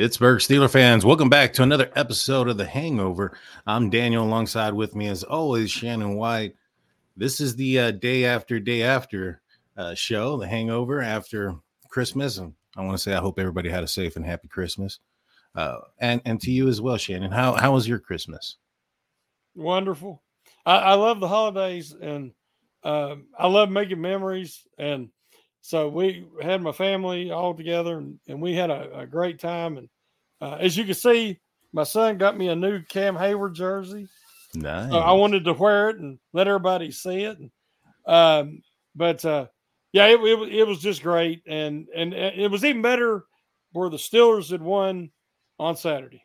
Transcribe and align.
Pittsburgh 0.00 0.38
Steeler 0.38 0.70
fans, 0.70 1.04
welcome 1.04 1.28
back 1.28 1.52
to 1.52 1.62
another 1.62 1.90
episode 1.94 2.48
of 2.48 2.56
The 2.56 2.64
Hangover. 2.64 3.36
I'm 3.66 3.90
Daniel, 3.90 4.24
alongside 4.24 4.72
with 4.72 4.94
me, 4.94 5.08
as 5.08 5.22
always, 5.22 5.70
Shannon 5.70 6.14
White. 6.14 6.54
This 7.18 7.38
is 7.38 7.54
the 7.54 7.78
uh, 7.78 7.90
day 7.90 8.24
after 8.24 8.58
day 8.58 8.82
after 8.82 9.42
uh, 9.76 9.92
show, 9.92 10.38
The 10.38 10.48
Hangover, 10.48 11.02
after 11.02 11.54
Christmas. 11.90 12.38
And 12.38 12.54
I 12.78 12.80
want 12.82 12.96
to 12.96 13.02
say 13.02 13.12
I 13.12 13.20
hope 13.20 13.38
everybody 13.38 13.68
had 13.68 13.84
a 13.84 13.86
safe 13.86 14.16
and 14.16 14.24
happy 14.24 14.48
Christmas. 14.48 15.00
Uh, 15.54 15.80
and 15.98 16.22
and 16.24 16.40
to 16.40 16.50
you 16.50 16.68
as 16.68 16.80
well, 16.80 16.96
Shannon. 16.96 17.30
How 17.30 17.52
how 17.52 17.74
was 17.74 17.86
your 17.86 17.98
Christmas? 17.98 18.56
Wonderful. 19.54 20.22
I, 20.64 20.76
I 20.76 20.94
love 20.94 21.20
the 21.20 21.28
holidays 21.28 21.92
and 21.92 22.32
um, 22.84 23.26
I 23.38 23.48
love 23.48 23.68
making 23.68 24.00
memories 24.00 24.66
and 24.78 25.10
so 25.60 25.88
we 25.88 26.26
had 26.40 26.62
my 26.62 26.72
family 26.72 27.30
all 27.30 27.54
together 27.54 27.98
and, 27.98 28.18
and 28.28 28.40
we 28.40 28.54
had 28.54 28.70
a, 28.70 29.00
a 29.00 29.06
great 29.06 29.38
time. 29.38 29.76
And 29.76 29.88
uh, 30.40 30.56
as 30.60 30.76
you 30.76 30.84
can 30.84 30.94
see, 30.94 31.38
my 31.72 31.84
son 31.84 32.18
got 32.18 32.36
me 32.36 32.48
a 32.48 32.56
new 32.56 32.82
Cam 32.82 33.14
Heyward 33.14 33.54
jersey. 33.54 34.08
Nice. 34.54 34.92
Uh, 34.92 34.98
I 34.98 35.12
wanted 35.12 35.44
to 35.44 35.52
wear 35.52 35.90
it 35.90 35.98
and 35.98 36.18
let 36.32 36.48
everybody 36.48 36.90
see 36.90 37.24
it. 37.24 37.38
And, 37.38 37.50
um, 38.06 38.62
but 38.96 39.24
uh, 39.24 39.46
yeah, 39.92 40.06
it, 40.06 40.20
it, 40.20 40.54
it, 40.54 40.66
was 40.66 40.80
just 40.80 41.02
great. 41.02 41.42
And, 41.46 41.86
and 41.94 42.14
it 42.14 42.50
was 42.50 42.64
even 42.64 42.82
better 42.82 43.24
where 43.72 43.90
the 43.90 43.96
Steelers 43.96 44.50
had 44.50 44.62
won 44.62 45.10
on 45.58 45.76
Saturday. 45.76 46.24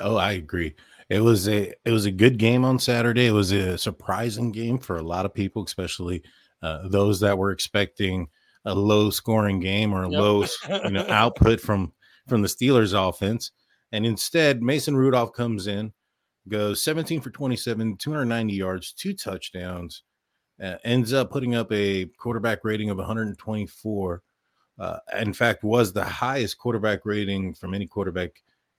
Oh, 0.00 0.16
I 0.16 0.32
agree. 0.32 0.74
It 1.08 1.20
was 1.20 1.48
a 1.48 1.72
it 1.84 1.90
was 1.90 2.06
a 2.06 2.10
good 2.10 2.38
game 2.38 2.64
on 2.64 2.78
Saturday. 2.78 3.26
It 3.26 3.32
was 3.32 3.52
a 3.52 3.76
surprising 3.76 4.50
game 4.50 4.78
for 4.78 4.96
a 4.96 5.02
lot 5.02 5.26
of 5.26 5.34
people, 5.34 5.62
especially 5.62 6.22
uh, 6.62 6.88
those 6.88 7.20
that 7.20 7.36
were 7.36 7.50
expecting 7.50 8.28
a 8.64 8.74
low 8.74 9.10
scoring 9.10 9.60
game 9.60 9.92
or 9.92 10.04
a 10.04 10.10
yep. 10.10 10.20
low 10.20 10.44
you 10.84 10.90
know 10.90 11.06
output 11.08 11.60
from 11.60 11.92
from 12.28 12.42
the 12.42 12.48
Steelers 12.48 12.94
offense. 12.96 13.50
And 13.92 14.06
instead, 14.06 14.62
Mason 14.62 14.96
Rudolph 14.96 15.32
comes 15.32 15.66
in, 15.66 15.92
goes 16.48 16.82
17 16.82 17.20
for 17.20 17.30
27, 17.30 17.96
290 17.96 18.54
yards, 18.54 18.92
two 18.92 19.12
touchdowns, 19.12 20.02
uh, 20.62 20.76
ends 20.84 21.12
up 21.12 21.30
putting 21.30 21.54
up 21.54 21.70
a 21.72 22.06
quarterback 22.18 22.60
rating 22.64 22.90
of 22.90 22.96
124. 22.96 24.22
Uh, 24.78 24.98
in 25.18 25.32
fact, 25.32 25.62
was 25.62 25.92
the 25.92 26.04
highest 26.04 26.58
quarterback 26.58 27.00
rating 27.04 27.52
from 27.52 27.74
any 27.74 27.86
quarterback 27.86 28.30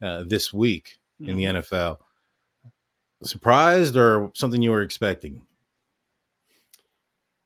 uh, 0.01 0.23
this 0.25 0.51
week 0.51 0.97
mm-hmm. 1.21 1.29
in 1.29 1.37
the 1.37 1.43
mm-hmm. 1.43 1.75
NFL. 1.75 1.97
Surprised 3.23 3.95
or 3.95 4.31
something 4.33 4.61
you 4.61 4.71
were 4.71 4.81
expecting? 4.81 5.41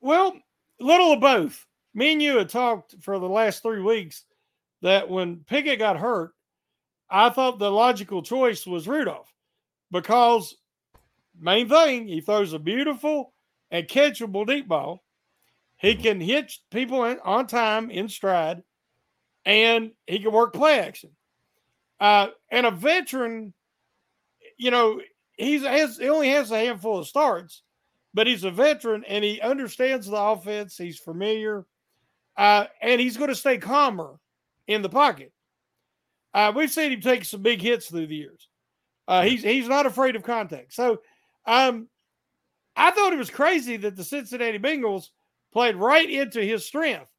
Well, 0.02 0.38
little 0.80 1.14
of 1.14 1.22
both. 1.22 1.66
Me 1.94 2.14
and 2.14 2.22
you 2.22 2.38
had 2.38 2.50
talked 2.50 2.96
for 3.02 3.18
the 3.20 3.30
last 3.30 3.64
three 3.64 3.82
weeks 3.82 4.24
that 4.82 5.10
when 5.10 5.38
Pickett 5.48 5.80
got 5.80 5.98
hurt, 5.98 6.34
I 7.10 7.30
thought 7.30 7.60
the 7.60 7.72
logical 7.72 8.22
choice 8.22 8.68
was 8.68 8.88
Rudolph 8.88 9.34
because 9.92 10.56
main 11.40 11.70
thing, 11.70 12.08
he 12.08 12.22
throws 12.22 12.54
a 12.54 12.60
beautiful 12.60 13.34
and 13.72 13.88
catchable 13.88 14.46
deep 14.46 14.68
ball. 14.68 15.04
He 15.78 15.94
mm-hmm. 15.94 16.02
can 16.02 16.22
hit 16.22 16.54
people 16.72 17.02
on 17.24 17.48
time 17.48 17.90
in 17.92 18.10
stride, 18.10 18.64
and 19.46 19.92
he 20.06 20.20
can 20.20 20.32
work 20.32 20.54
play 20.54 20.80
action. 20.80 21.12
Uh, 22.00 22.28
and 22.52 22.66
a 22.66 22.72
veteran, 22.72 23.54
you 24.58 24.72
know, 24.72 25.02
he's 25.34 25.64
has 25.64 25.98
he 25.98 26.10
only 26.10 26.30
has 26.30 26.52
a 26.52 26.58
handful 26.58 27.00
of 27.00 27.08
starts, 27.08 27.64
but 28.18 28.26
he's 28.26 28.44
a 28.44 28.50
veteran 28.50 29.04
and 29.08 29.24
he 29.24 29.40
understands 29.42 30.08
the 30.08 30.18
offense. 30.18 30.76
He's 30.76 30.98
familiar, 30.98 31.68
uh, 32.36 32.66
and 32.82 33.00
he's 33.00 33.16
going 33.16 33.30
to 33.30 33.36
stay 33.36 33.60
calmer 33.60 34.16
in 34.66 34.82
the 34.82 34.90
pocket. 34.90 35.32
Uh, 36.34 36.52
we've 36.56 36.72
seen 36.72 36.92
him 36.92 37.00
take 37.00 37.26
some 37.26 37.44
big 37.44 37.62
hits 37.62 37.90
through 37.90 38.08
the 38.08 38.16
years. 38.16 38.50
Uh, 39.08 39.22
he's 39.22 39.44
he's 39.44 39.68
not 39.68 39.86
afraid 39.86 40.16
of 40.16 40.24
contact. 40.24 40.74
So, 40.74 41.02
um, 41.46 41.90
I 42.76 42.90
thought 42.90 43.14
it 43.14 43.20
was 43.20 43.30
crazy 43.30 43.78
that 43.78 43.96
the 43.96 44.04
Cincinnati 44.04 44.58
Bengals 44.58 45.10
played 45.54 45.76
right 45.76 46.10
into 46.10 46.42
his 46.42 46.66
strength, 46.66 47.12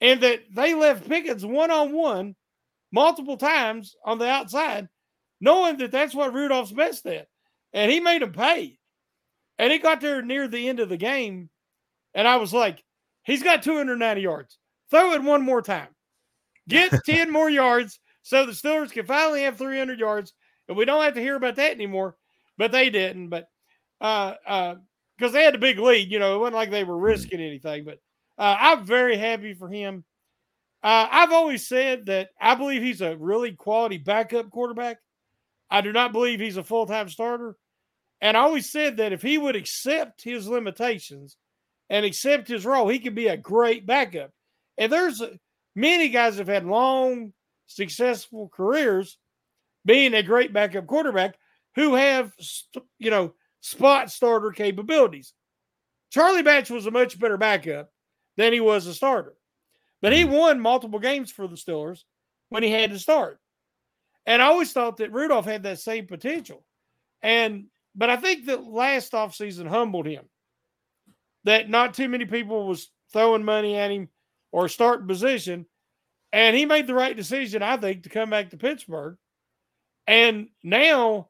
and 0.00 0.22
that 0.22 0.40
they 0.54 0.72
left 0.72 1.06
Pickens 1.06 1.44
one 1.44 1.70
on 1.70 1.92
one 1.92 2.34
multiple 2.92 3.36
times 3.36 3.94
on 4.06 4.16
the 4.16 4.26
outside, 4.26 4.88
knowing 5.38 5.76
that 5.76 5.92
that's 5.92 6.14
what 6.14 6.32
Rudolph's 6.32 6.72
best 6.72 7.04
at, 7.04 7.28
and 7.74 7.92
he 7.92 8.00
made 8.00 8.22
him 8.22 8.32
pay. 8.32 8.79
And 9.60 9.74
it 9.74 9.82
got 9.82 10.00
there 10.00 10.22
near 10.22 10.48
the 10.48 10.70
end 10.70 10.80
of 10.80 10.88
the 10.88 10.96
game. 10.96 11.50
And 12.14 12.26
I 12.26 12.36
was 12.36 12.54
like, 12.54 12.82
he's 13.24 13.42
got 13.42 13.62
290 13.62 14.22
yards. 14.22 14.56
Throw 14.90 15.12
it 15.12 15.22
one 15.22 15.42
more 15.42 15.60
time. 15.60 15.88
Get 16.66 16.92
10 17.04 17.30
more 17.30 17.50
yards 17.50 18.00
so 18.22 18.46
the 18.46 18.52
Steelers 18.52 18.90
can 18.90 19.04
finally 19.04 19.42
have 19.42 19.58
300 19.58 20.00
yards. 20.00 20.32
And 20.66 20.78
we 20.78 20.86
don't 20.86 21.04
have 21.04 21.12
to 21.12 21.20
hear 21.20 21.36
about 21.36 21.56
that 21.56 21.72
anymore. 21.72 22.16
But 22.56 22.72
they 22.72 22.88
didn't. 22.88 23.28
But 23.28 23.48
uh 24.00 24.34
uh 24.46 24.74
because 25.18 25.34
they 25.34 25.44
had 25.44 25.54
a 25.54 25.58
big 25.58 25.78
lead, 25.78 26.10
you 26.10 26.18
know, 26.18 26.36
it 26.36 26.38
wasn't 26.38 26.56
like 26.56 26.70
they 26.70 26.84
were 26.84 26.96
hmm. 26.96 27.04
risking 27.04 27.40
anything. 27.40 27.84
But 27.84 27.98
uh, 28.38 28.56
I'm 28.58 28.86
very 28.86 29.18
happy 29.18 29.52
for 29.52 29.68
him. 29.68 30.04
Uh, 30.82 31.06
I've 31.10 31.32
always 31.32 31.68
said 31.68 32.06
that 32.06 32.30
I 32.40 32.54
believe 32.54 32.80
he's 32.80 33.02
a 33.02 33.14
really 33.18 33.52
quality 33.52 33.98
backup 33.98 34.48
quarterback. 34.48 34.96
I 35.70 35.82
do 35.82 35.92
not 35.92 36.12
believe 36.12 36.40
he's 36.40 36.56
a 36.56 36.64
full 36.64 36.86
time 36.86 37.10
starter. 37.10 37.56
And 38.20 38.36
I 38.36 38.40
always 38.40 38.70
said 38.70 38.98
that 38.98 39.12
if 39.12 39.22
he 39.22 39.38
would 39.38 39.56
accept 39.56 40.22
his 40.22 40.46
limitations 40.46 41.36
and 41.88 42.04
accept 42.04 42.48
his 42.48 42.66
role, 42.66 42.88
he 42.88 42.98
could 42.98 43.14
be 43.14 43.28
a 43.28 43.36
great 43.36 43.86
backup. 43.86 44.30
And 44.76 44.92
there's 44.92 45.22
many 45.74 46.08
guys 46.08 46.38
have 46.38 46.48
had 46.48 46.66
long, 46.66 47.32
successful 47.66 48.50
careers 48.52 49.18
being 49.84 50.14
a 50.14 50.22
great 50.22 50.52
backup 50.52 50.86
quarterback 50.86 51.36
who 51.76 51.94
have, 51.94 52.32
you 52.98 53.10
know, 53.10 53.32
spot 53.60 54.10
starter 54.10 54.50
capabilities. 54.50 55.32
Charlie 56.10 56.42
Batch 56.42 56.70
was 56.70 56.86
a 56.86 56.90
much 56.90 57.18
better 57.18 57.36
backup 57.36 57.90
than 58.36 58.52
he 58.52 58.60
was 58.60 58.86
a 58.86 58.94
starter, 58.94 59.34
but 60.02 60.12
he 60.12 60.24
mm-hmm. 60.24 60.32
won 60.32 60.60
multiple 60.60 60.98
games 60.98 61.30
for 61.30 61.46
the 61.46 61.56
Steelers 61.56 62.00
when 62.48 62.62
he 62.62 62.70
had 62.70 62.90
to 62.90 62.98
start. 62.98 63.38
And 64.26 64.42
I 64.42 64.46
always 64.46 64.72
thought 64.72 64.98
that 64.98 65.12
Rudolph 65.12 65.46
had 65.46 65.62
that 65.62 65.78
same 65.78 66.06
potential. 66.06 66.64
And 67.22 67.66
but 67.94 68.10
I 68.10 68.16
think 68.16 68.46
that 68.46 68.64
last 68.64 69.12
offseason 69.12 69.66
humbled 69.66 70.06
him. 70.06 70.24
That 71.44 71.70
not 71.70 71.94
too 71.94 72.08
many 72.08 72.26
people 72.26 72.66
was 72.66 72.90
throwing 73.12 73.44
money 73.44 73.76
at 73.76 73.90
him 73.90 74.08
or 74.52 74.68
starting 74.68 75.06
position. 75.06 75.66
And 76.32 76.56
he 76.56 76.66
made 76.66 76.86
the 76.86 76.94
right 76.94 77.16
decision, 77.16 77.62
I 77.62 77.76
think, 77.76 78.04
to 78.04 78.08
come 78.08 78.30
back 78.30 78.50
to 78.50 78.56
Pittsburgh. 78.56 79.16
And 80.06 80.48
now 80.62 81.28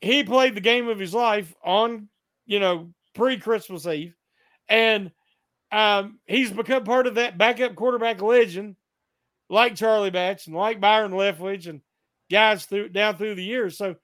he 0.00 0.24
played 0.24 0.54
the 0.54 0.60
game 0.60 0.88
of 0.88 0.98
his 0.98 1.12
life 1.12 1.54
on, 1.64 2.08
you 2.46 2.60
know, 2.60 2.92
pre 3.14 3.38
Christmas 3.38 3.86
Eve. 3.86 4.14
And 4.68 5.10
um, 5.70 6.18
he's 6.26 6.50
become 6.50 6.84
part 6.84 7.06
of 7.06 7.16
that 7.16 7.36
backup 7.36 7.74
quarterback 7.74 8.22
legend, 8.22 8.76
like 9.50 9.74
Charlie 9.74 10.10
Batch 10.10 10.46
and 10.46 10.56
like 10.56 10.80
Byron 10.80 11.12
Leftwich 11.12 11.66
and 11.66 11.80
guys 12.30 12.64
through 12.64 12.90
down 12.90 13.16
through 13.16 13.34
the 13.34 13.44
years. 13.44 13.76
So 13.76 13.96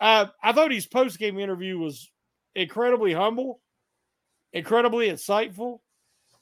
uh, 0.00 0.26
I 0.42 0.52
thought 0.52 0.72
his 0.72 0.86
post 0.86 1.18
game 1.18 1.38
interview 1.38 1.78
was 1.78 2.10
incredibly 2.54 3.12
humble, 3.12 3.60
incredibly 4.52 5.08
insightful, 5.08 5.80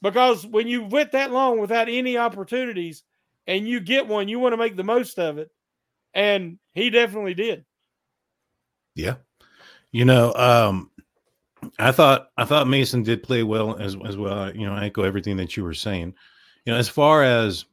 because 0.02 0.46
when 0.46 0.68
you 0.68 0.84
went 0.84 1.12
that 1.12 1.32
long 1.32 1.60
without 1.60 1.88
any 1.88 2.18
opportunities 2.18 3.02
and 3.46 3.68
you 3.68 3.80
get 3.80 4.08
one, 4.08 4.28
you 4.28 4.38
want 4.38 4.52
to 4.52 4.58
make 4.58 4.76
the 4.76 4.84
most 4.84 5.18
of 5.18 5.38
it. 5.38 5.50
And 6.12 6.58
he 6.74 6.90
definitely 6.90 7.34
did. 7.34 7.64
Yeah. 8.94 9.16
You 9.90 10.04
know, 10.04 10.32
um, 10.34 10.90
I 11.78 11.92
thought 11.92 12.28
I 12.36 12.44
thought 12.44 12.68
Mason 12.68 13.02
did 13.02 13.22
play 13.22 13.42
well 13.42 13.76
as 13.76 13.96
as 14.06 14.16
well. 14.16 14.54
You 14.54 14.66
know, 14.66 14.74
I 14.74 14.86
echo 14.86 15.02
everything 15.02 15.36
that 15.38 15.56
you 15.56 15.64
were 15.64 15.74
saying. 15.74 16.14
You 16.64 16.72
know, 16.72 16.78
as 16.78 16.88
far 16.88 17.22
as 17.22 17.64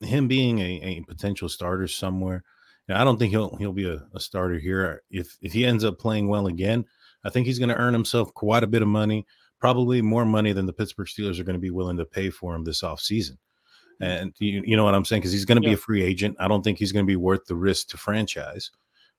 him 0.00 0.28
being 0.28 0.58
a, 0.60 0.80
a 0.82 1.00
potential 1.02 1.48
starter 1.48 1.88
somewhere, 1.88 2.44
I 2.88 3.04
don't 3.04 3.18
think 3.18 3.30
he'll 3.30 3.54
he'll 3.56 3.72
be 3.72 3.88
a, 3.88 4.02
a, 4.14 4.20
starter 4.20 4.58
here. 4.58 5.02
If 5.10 5.36
if 5.42 5.52
he 5.52 5.66
ends 5.66 5.84
up 5.84 5.98
playing 5.98 6.28
well 6.28 6.46
again, 6.46 6.84
I 7.24 7.30
think 7.30 7.46
he's 7.46 7.58
going 7.58 7.68
to 7.68 7.76
earn 7.76 7.92
himself 7.92 8.32
quite 8.34 8.62
a 8.62 8.68
bit 8.68 8.82
of 8.82 8.88
money, 8.88 9.26
probably 9.60 10.00
more 10.00 10.24
money 10.24 10.52
than 10.52 10.66
the 10.66 10.72
Pittsburgh 10.72 11.06
Steelers 11.06 11.38
are 11.38 11.44
going 11.44 11.54
to 11.54 11.60
be 11.60 11.70
willing 11.70 11.98
to 11.98 12.04
pay 12.04 12.30
for 12.30 12.54
him 12.54 12.64
this 12.64 12.82
offseason. 12.82 13.36
And 14.00 14.32
you, 14.38 14.62
you 14.64 14.76
know 14.76 14.84
what 14.84 14.94
I'm 14.94 15.04
saying? 15.04 15.20
Because 15.20 15.32
he's 15.32 15.44
going 15.44 15.60
to 15.60 15.66
yeah. 15.66 15.72
be 15.72 15.74
a 15.74 15.78
free 15.78 16.02
agent. 16.02 16.36
I 16.38 16.48
don't 16.48 16.62
think 16.62 16.78
he's 16.78 16.92
going 16.92 17.04
to 17.04 17.10
be 17.10 17.16
worth 17.16 17.46
the 17.46 17.56
risk 17.56 17.88
to 17.88 17.96
franchise. 17.96 18.70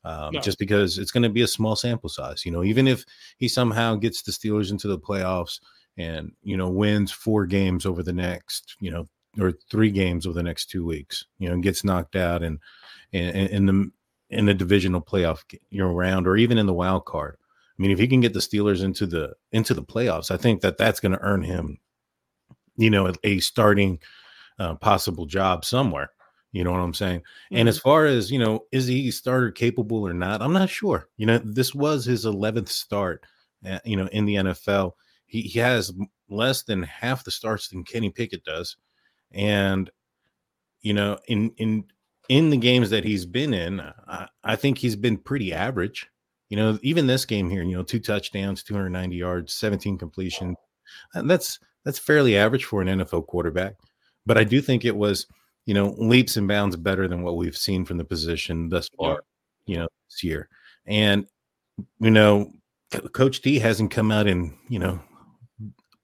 Um, 0.06 0.34
no. 0.34 0.40
Just 0.40 0.58
because 0.58 0.98
it's 0.98 1.12
going 1.12 1.24
to 1.24 1.30
be 1.30 1.42
a 1.42 1.48
small 1.48 1.76
sample 1.76 2.10
size, 2.10 2.46
you 2.46 2.52
know, 2.52 2.64
even 2.64 2.88
if 2.88 3.04
he 3.38 3.50
somehow 3.50 3.96
gets 3.96 4.22
the 4.22 4.32
Steelers 4.32 4.72
into 4.72 4.88
the 4.88 4.98
playoffs 4.98 5.60
and 5.98 6.32
you 6.42 6.56
know 6.56 6.70
wins 6.70 7.12
four 7.12 7.46
games 7.46 7.86
over 7.86 8.02
the 8.02 8.14
next, 8.14 8.78
you 8.80 8.90
know, 8.90 9.10
or 9.40 9.54
three 9.70 9.92
games 9.92 10.26
over 10.26 10.34
the 10.34 10.44
next 10.44 10.68
two 10.68 10.86
weeks, 10.86 11.26
you 11.38 11.50
know, 11.50 11.58
gets 11.60 11.84
knocked 11.84 12.16
out 12.16 12.44
and 12.44 12.60
in, 13.12 13.48
in 13.48 13.66
the 13.66 13.92
in 14.30 14.46
the 14.46 14.54
divisional 14.54 15.02
playoff 15.02 15.44
you 15.70 15.82
know 15.82 15.92
round 15.92 16.28
or 16.28 16.38
even 16.38 16.58
in 16.58 16.66
the 16.66 16.74
wild 16.74 17.06
card. 17.06 17.38
I 17.42 17.82
mean, 17.82 17.92
if 17.92 18.00
he 18.00 18.08
can 18.08 18.22
get 18.22 18.34
the 18.34 18.40
Steelers 18.40 18.84
into 18.84 19.06
the 19.06 19.34
into 19.52 19.74
the 19.74 19.84
playoffs, 19.84 20.32
I 20.32 20.38
think 20.38 20.62
that 20.62 20.78
that's 20.78 21.00
going 21.00 21.14
to 21.14 21.22
earn 21.22 21.42
him, 21.42 21.80
you 22.76 22.90
know, 22.90 23.14
a 23.24 23.40
starting 23.40 24.00
uh, 24.60 24.76
possible 24.76 25.26
job 25.26 25.66
somewhere. 25.66 26.12
You 26.52 26.64
know 26.64 26.72
what 26.72 26.80
I'm 26.80 26.94
saying? 26.94 27.20
Mm-hmm. 27.20 27.58
And 27.58 27.70
as 27.70 27.78
far 27.78 28.06
as, 28.06 28.32
you 28.32 28.40
know, 28.40 28.66
is 28.72 28.88
he 28.88 29.12
starter 29.12 29.52
capable 29.52 30.06
or 30.06 30.14
not? 30.14 30.42
I'm 30.42 30.54
not 30.54 30.70
sure. 30.70 31.08
You 31.18 31.26
know, 31.26 31.38
this 31.38 31.76
was 31.76 32.06
his 32.06 32.26
11th 32.26 32.70
start, 32.70 33.26
at, 33.64 33.76
uh, 33.76 33.80
you 33.86 33.96
know, 33.96 34.08
in 34.08 34.26
the 34.26 34.36
NFL. 34.36 34.94
He, 35.28 35.42
he 35.42 35.60
has 35.60 35.94
less 36.28 36.64
than 36.64 36.84
half 36.84 37.24
the 37.24 37.32
starts 37.32 37.70
than 37.70 37.84
Kenny 37.84 38.10
Pickett 38.10 38.44
does. 38.44 38.78
And, 39.32 39.92
you 40.82 40.94
know, 40.94 41.20
in, 41.28 41.52
in, 41.58 41.86
in 42.30 42.50
the 42.50 42.58
games 42.58 42.90
that 42.92 43.04
he's 43.04 43.26
been 43.26 43.54
in, 43.54 43.82
I, 44.08 44.28
I 44.44 44.56
think 44.56 44.78
he's 44.78 44.96
been 44.96 45.18
pretty 45.18 45.54
average. 45.54 46.08
You 46.50 46.58
know, 46.58 46.80
even 46.82 47.06
this 47.06 47.26
game 47.26 47.50
here, 47.50 47.64
you 47.64 47.76
know, 47.76 47.84
two 47.84 48.00
touchdowns, 48.00 48.64
290 48.64 49.16
yards, 49.16 49.54
17 49.54 49.98
completion. 49.98 50.56
That's 51.14 51.60
that's 51.86 52.00
fairly 52.00 52.38
average 52.38 52.66
for 52.66 52.82
an 52.82 52.88
NFL 52.88 53.28
quarterback. 53.28 53.76
But 54.26 54.38
I 54.38 54.44
do 54.44 54.62
think 54.62 54.86
it 54.86 54.96
was 54.96 55.28
you 55.70 55.76
know, 55.76 55.94
leaps 56.00 56.36
and 56.36 56.48
bounds 56.48 56.76
better 56.76 57.08
than 57.08 57.22
what 57.22 57.38
we've 57.38 57.56
seen 57.56 57.86
from 57.86 58.00
the 58.00 58.04
position 58.04 58.70
thus 58.70 58.90
far, 58.98 59.20
you 59.68 59.78
know, 59.78 59.88
this 60.10 60.24
year. 60.24 60.50
And, 60.88 61.28
you 62.00 62.10
know, 62.10 62.52
Coach 63.14 63.42
D 63.42 63.60
hasn't 63.60 63.92
come 63.92 64.12
out 64.12 64.26
and, 64.26 64.52
you 64.68 64.80
know, 64.80 65.00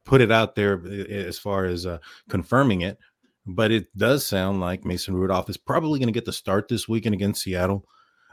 put 0.06 0.22
it 0.22 0.32
out 0.32 0.54
there 0.54 0.86
as 1.10 1.40
far 1.40 1.66
as 1.66 1.88
uh, 1.88 1.98
confirming 2.30 2.82
it, 2.82 3.00
but 3.46 3.72
it 3.72 3.96
does 3.98 4.26
sound 4.26 4.60
like 4.60 4.86
Mason 4.86 5.16
Rudolph 5.16 5.50
is 5.50 5.58
probably 5.58 6.00
going 6.00 6.08
to 6.08 6.14
get 6.14 6.26
the 6.26 6.34
start 6.34 6.68
this 6.68 6.88
weekend 6.88 7.14
against 7.14 7.44
Seattle. 7.44 7.86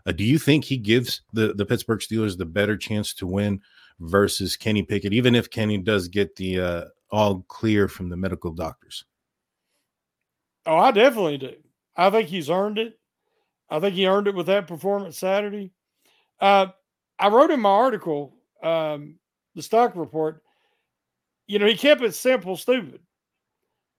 Uh, 0.07 0.13
do 0.13 0.25
you 0.25 0.39
think 0.39 0.65
he 0.65 0.77
gives 0.77 1.23
the, 1.33 1.53
the 1.55 1.67
Pittsburgh 1.67 2.01
Steelers 2.01 2.37
the 2.37 2.47
better 2.47 2.77
chance 2.77 3.15
to 3.15 3.27
win 3.27 3.61
versus 4.01 4.57
Kenny 4.57 4.83
Pickett, 4.83 5.13
even 5.13 5.35
if 5.35 5.51
Kenny 5.51 5.79
does 5.79 6.09
get 6.09 6.35
the 6.37 6.61
uh, 6.61 6.85
all 7.11 7.45
clear 7.49 7.89
from 7.89 8.09
the 8.09 8.17
medical 8.17 8.51
doctors? 8.53 9.05
Oh, 10.67 10.77
I 10.77 10.91
definitely 10.93 11.39
do. 11.39 11.55
I 11.97 12.11
think 12.11 12.29
he's 12.29 12.51
earned 12.51 12.79
it. 12.79 12.99
I 13.69 13.81
think 13.81 13.95
he 13.95 14.07
earned 14.07 14.29
it 14.29 14.35
with 14.35 14.47
that 14.47 14.67
performance 14.67 15.19
Saturday. 15.19 15.73
Uh, 16.41 16.69
I 17.19 17.29
wrote 17.29 17.51
in 17.51 17.61
my 17.61 17.71
article, 17.71 18.35
um, 18.63 19.17
the 19.55 19.63
stock 19.63 19.95
report, 19.95 20.43
you 21.47 21.59
know, 21.59 21.67
he 21.67 21.77
kept 21.77 22.03
it 22.03 22.15
simple, 22.15 22.57
stupid. 22.57 23.01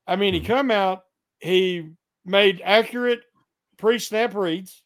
I 0.08 0.16
mean, 0.16 0.34
he 0.34 0.40
mm-hmm. 0.40 0.48
come 0.48 0.72
out, 0.72 1.04
he 1.40 1.90
made 2.26 2.62
accurate 2.64 3.22
pre-snap 3.78 4.36
reads. 4.36 4.84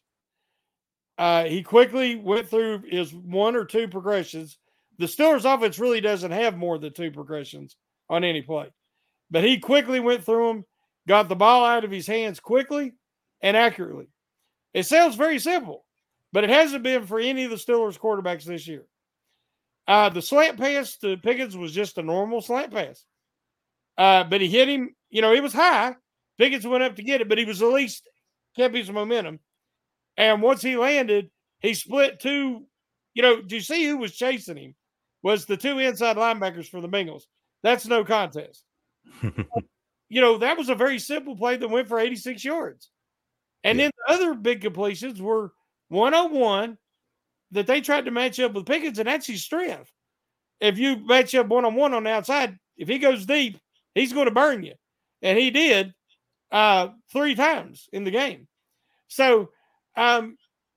Uh, 1.16 1.44
he 1.44 1.62
quickly 1.62 2.16
went 2.16 2.48
through 2.48 2.82
his 2.88 3.12
one 3.12 3.56
or 3.56 3.64
two 3.64 3.88
progressions. 3.88 4.58
The 4.98 5.06
Steelers 5.06 5.52
offense 5.52 5.78
really 5.78 6.00
doesn't 6.00 6.30
have 6.30 6.56
more 6.56 6.78
than 6.78 6.92
two 6.92 7.10
progressions 7.10 7.76
on 8.08 8.24
any 8.24 8.42
play, 8.42 8.70
but 9.30 9.44
he 9.44 9.58
quickly 9.58 10.00
went 10.00 10.24
through 10.24 10.48
them 10.48 10.64
got 11.08 11.28
the 11.28 11.34
ball 11.34 11.64
out 11.64 11.84
of 11.84 11.90
his 11.90 12.06
hands 12.06 12.38
quickly 12.38 12.92
and 13.40 13.56
accurately. 13.56 14.06
It 14.74 14.84
sounds 14.84 15.16
very 15.16 15.40
simple, 15.40 15.84
but 16.32 16.44
it 16.44 16.50
hasn't 16.50 16.84
been 16.84 17.06
for 17.06 17.18
any 17.18 17.44
of 17.44 17.50
the 17.50 17.56
Steelers 17.56 17.98
quarterbacks 17.98 18.44
this 18.44 18.68
year. 18.68 18.84
Uh, 19.88 20.10
the 20.10 20.22
slant 20.22 20.58
pass 20.58 20.98
to 20.98 21.16
Pickens 21.16 21.56
was 21.56 21.72
just 21.72 21.98
a 21.98 22.02
normal 22.02 22.42
slant 22.42 22.72
pass, 22.72 23.04
uh, 23.96 24.22
but 24.24 24.42
he 24.42 24.48
hit 24.48 24.68
him. 24.68 24.94
You 25.10 25.22
know, 25.22 25.32
he 25.32 25.40
was 25.40 25.52
high. 25.52 25.96
Pickens 26.38 26.66
went 26.66 26.84
up 26.84 26.96
to 26.96 27.02
get 27.02 27.20
it, 27.20 27.28
but 27.28 27.38
he 27.38 27.44
was 27.44 27.62
at 27.62 27.68
least 27.68 28.08
kept 28.56 28.74
his 28.74 28.90
momentum. 28.90 29.40
And 30.16 30.42
once 30.42 30.62
he 30.62 30.76
landed, 30.76 31.30
he 31.60 31.74
split 31.74 32.20
two. 32.20 32.64
You 33.14 33.22
know, 33.22 33.42
do 33.42 33.56
you 33.56 33.60
see 33.60 33.84
who 33.86 33.98
was 33.98 34.14
chasing 34.14 34.56
him? 34.56 34.74
Was 35.22 35.46
the 35.46 35.56
two 35.56 35.78
inside 35.78 36.16
linebackers 36.16 36.68
for 36.68 36.80
the 36.80 36.88
Bengals. 36.88 37.22
That's 37.62 37.86
no 37.86 38.04
contest. 38.04 38.62
you 40.08 40.20
know, 40.20 40.38
that 40.38 40.56
was 40.56 40.68
a 40.68 40.74
very 40.74 40.98
simple 40.98 41.36
play 41.36 41.56
that 41.56 41.68
went 41.68 41.88
for 41.88 41.98
86 41.98 42.44
yards. 42.44 42.90
And 43.64 43.78
yeah. 43.78 43.86
then 43.86 43.90
the 43.96 44.14
other 44.14 44.34
big 44.34 44.60
completions 44.60 45.20
were 45.20 45.52
101 45.88 46.78
that 47.52 47.66
they 47.66 47.80
tried 47.80 48.04
to 48.04 48.10
match 48.10 48.38
up 48.38 48.52
with 48.52 48.66
Pickens, 48.66 48.98
and 48.98 49.08
that's 49.08 49.26
his 49.26 49.42
strength. 49.42 49.90
If 50.60 50.78
you 50.78 50.96
match 51.04 51.34
up 51.34 51.48
one 51.48 51.64
on 51.64 51.74
one 51.74 51.94
on 51.94 52.04
the 52.04 52.10
outside, 52.10 52.56
if 52.76 52.88
he 52.88 52.98
goes 52.98 53.26
deep, 53.26 53.58
he's 53.94 54.12
going 54.12 54.26
to 54.26 54.34
burn 54.34 54.62
you. 54.62 54.74
And 55.22 55.38
he 55.38 55.50
did 55.50 55.94
uh, 56.50 56.88
three 57.12 57.34
times 57.34 57.88
in 57.92 58.04
the 58.04 58.10
game. 58.10 58.46
So 59.08 59.50
um, 59.96 60.36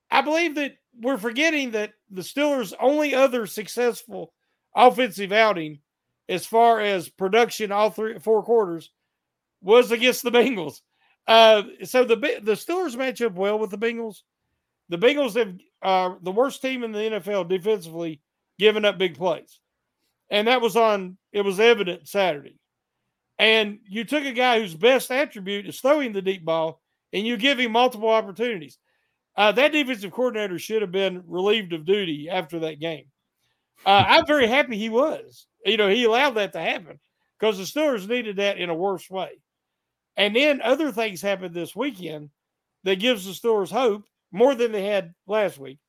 I 0.09 0.21
believe 0.21 0.55
that 0.55 0.73
we're 0.99 1.17
forgetting 1.17 1.71
that 1.71 1.93
the 2.09 2.21
Steelers' 2.21 2.73
only 2.79 3.13
other 3.13 3.45
successful 3.45 4.33
offensive 4.75 5.31
outing 5.31 5.79
as 6.29 6.45
far 6.45 6.79
as 6.79 7.09
production 7.09 7.71
all 7.71 7.89
three 7.89 8.17
four 8.19 8.43
quarters 8.43 8.89
was 9.61 9.91
against 9.91 10.23
the 10.23 10.31
Bengals. 10.31 10.81
Uh, 11.27 11.63
so 11.83 12.03
the 12.03 12.15
the 12.15 12.53
Steelers 12.53 12.97
match 12.97 13.21
up 13.21 13.33
well 13.33 13.59
with 13.59 13.69
the 13.69 13.77
Bengals. 13.77 14.21
The 14.89 14.97
Bengals 14.97 15.35
have 15.35 15.55
uh, 15.81 16.15
the 16.21 16.31
worst 16.31 16.61
team 16.61 16.83
in 16.83 16.91
the 16.91 16.99
NFL 16.99 17.47
defensively, 17.47 18.21
giving 18.59 18.85
up 18.85 18.97
big 18.97 19.17
plays, 19.17 19.59
and 20.29 20.47
that 20.47 20.61
was 20.61 20.75
on. 20.75 21.17
It 21.31 21.41
was 21.41 21.59
evident 21.59 22.07
Saturday. 22.07 22.57
And 23.41 23.79
you 23.89 24.03
took 24.03 24.23
a 24.23 24.33
guy 24.33 24.59
whose 24.59 24.75
best 24.75 25.09
attribute 25.09 25.67
is 25.67 25.81
throwing 25.81 26.13
the 26.13 26.21
deep 26.21 26.45
ball, 26.45 26.79
and 27.11 27.25
you 27.25 27.38
give 27.38 27.59
him 27.59 27.71
multiple 27.71 28.09
opportunities. 28.09 28.77
Uh, 29.35 29.51
that 29.53 29.71
defensive 29.71 30.11
coordinator 30.11 30.59
should 30.59 30.83
have 30.83 30.91
been 30.91 31.23
relieved 31.25 31.73
of 31.73 31.83
duty 31.83 32.29
after 32.29 32.59
that 32.59 32.79
game. 32.79 33.05
Uh, 33.83 34.05
I'm 34.07 34.27
very 34.27 34.45
happy 34.45 34.77
he 34.77 34.89
was. 34.89 35.47
You 35.65 35.77
know, 35.77 35.89
he 35.89 36.03
allowed 36.03 36.35
that 36.35 36.53
to 36.53 36.59
happen 36.59 36.99
because 37.39 37.57
the 37.57 37.63
Steelers 37.63 38.07
needed 38.07 38.35
that 38.35 38.59
in 38.59 38.69
a 38.69 38.75
worse 38.75 39.09
way. 39.09 39.41
And 40.17 40.35
then 40.35 40.61
other 40.61 40.91
things 40.91 41.19
happened 41.19 41.55
this 41.55 41.75
weekend 41.75 42.29
that 42.83 42.99
gives 42.99 43.25
the 43.25 43.31
Steelers 43.31 43.71
hope 43.71 44.03
more 44.31 44.53
than 44.53 44.71
they 44.71 44.85
had 44.85 45.15
last 45.25 45.57
week 45.57 45.79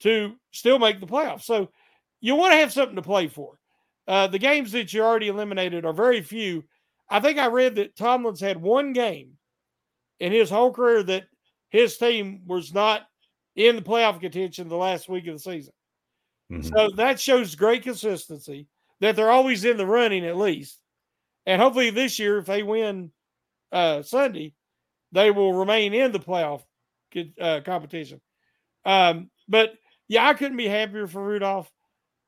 to 0.00 0.34
still 0.50 0.78
make 0.78 1.00
the 1.00 1.06
playoffs. 1.06 1.42
So 1.42 1.68
you 2.22 2.36
want 2.36 2.52
to 2.52 2.58
have 2.58 2.72
something 2.72 2.96
to 2.96 3.02
play 3.02 3.28
for. 3.28 3.58
Uh, 4.08 4.28
the 4.28 4.38
games 4.38 4.72
that 4.72 4.94
you 4.94 5.02
already 5.02 5.28
eliminated 5.28 5.84
are 5.84 5.92
very 5.92 6.22
few. 6.22 6.64
I 7.08 7.20
think 7.20 7.38
I 7.38 7.46
read 7.46 7.76
that 7.76 7.96
Tomlin's 7.96 8.40
had 8.40 8.60
one 8.60 8.92
game 8.92 9.32
in 10.18 10.32
his 10.32 10.50
whole 10.50 10.72
career 10.72 11.02
that 11.04 11.24
his 11.70 11.96
team 11.96 12.42
was 12.46 12.72
not 12.74 13.02
in 13.54 13.76
the 13.76 13.82
playoff 13.82 14.20
contention 14.20 14.68
the 14.68 14.76
last 14.76 15.08
week 15.08 15.26
of 15.26 15.34
the 15.34 15.38
season. 15.38 15.72
Mm-hmm. 16.50 16.68
So 16.68 16.90
that 16.96 17.20
shows 17.20 17.54
great 17.54 17.82
consistency 17.82 18.66
that 19.00 19.16
they're 19.16 19.30
always 19.30 19.64
in 19.64 19.76
the 19.76 19.86
running 19.86 20.24
at 20.24 20.36
least. 20.36 20.78
And 21.44 21.60
hopefully 21.60 21.90
this 21.90 22.18
year, 22.18 22.38
if 22.38 22.46
they 22.46 22.62
win 22.62 23.12
uh, 23.72 24.02
Sunday, 24.02 24.54
they 25.12 25.30
will 25.30 25.52
remain 25.52 25.94
in 25.94 26.12
the 26.12 26.18
playoff 26.18 26.62
uh, 27.40 27.60
competition. 27.64 28.20
Um, 28.84 29.30
but 29.48 29.74
yeah, 30.08 30.28
I 30.28 30.34
couldn't 30.34 30.56
be 30.56 30.68
happier 30.68 31.06
for 31.06 31.22
Rudolph. 31.22 31.70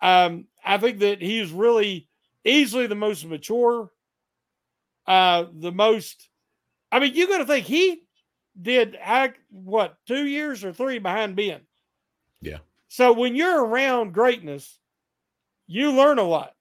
Um, 0.00 0.46
I 0.64 0.78
think 0.78 1.00
that 1.00 1.20
he 1.20 1.40
is 1.40 1.50
really 1.50 2.08
easily 2.44 2.86
the 2.86 2.94
most 2.94 3.24
mature, 3.26 3.90
uh, 5.08 5.46
the 5.52 5.72
most. 5.72 6.28
I 6.92 7.00
mean, 7.00 7.14
you 7.14 7.26
got 7.26 7.38
to 7.38 7.46
think 7.46 7.66
he 7.66 8.02
did 8.60 8.96
I, 9.02 9.32
what 9.50 9.96
two 10.06 10.26
years 10.26 10.64
or 10.64 10.72
three 10.72 10.98
behind 10.98 11.34
Ben. 11.34 11.62
Yeah. 12.40 12.58
So 12.88 13.12
when 13.12 13.34
you're 13.34 13.64
around 13.64 14.12
greatness, 14.12 14.78
you 15.66 15.92
learn 15.92 16.18
a 16.18 16.22
lot. 16.22 16.52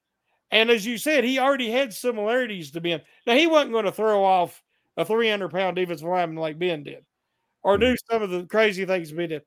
And 0.49 0.69
as 0.69 0.85
you 0.85 0.97
said, 0.97 1.25
he 1.25 1.39
already 1.39 1.69
had 1.69 1.93
similarities 1.93 2.71
to 2.71 2.81
Ben. 2.81 3.01
Now 3.25 3.35
he 3.35 3.47
wasn't 3.47 3.73
going 3.73 3.85
to 3.85 3.91
throw 3.91 4.23
off 4.23 4.63
a 4.95 5.03
300 5.03 5.51
pound 5.51 5.75
defensive 5.75 6.07
lineman 6.07 6.37
like 6.37 6.57
Ben 6.57 6.83
did, 6.83 7.05
or 7.63 7.77
do 7.77 7.87
mm-hmm. 7.87 8.13
some 8.13 8.23
of 8.23 8.29
the 8.29 8.45
crazy 8.45 8.85
things 8.85 9.11
Ben 9.11 9.29
did. 9.29 9.41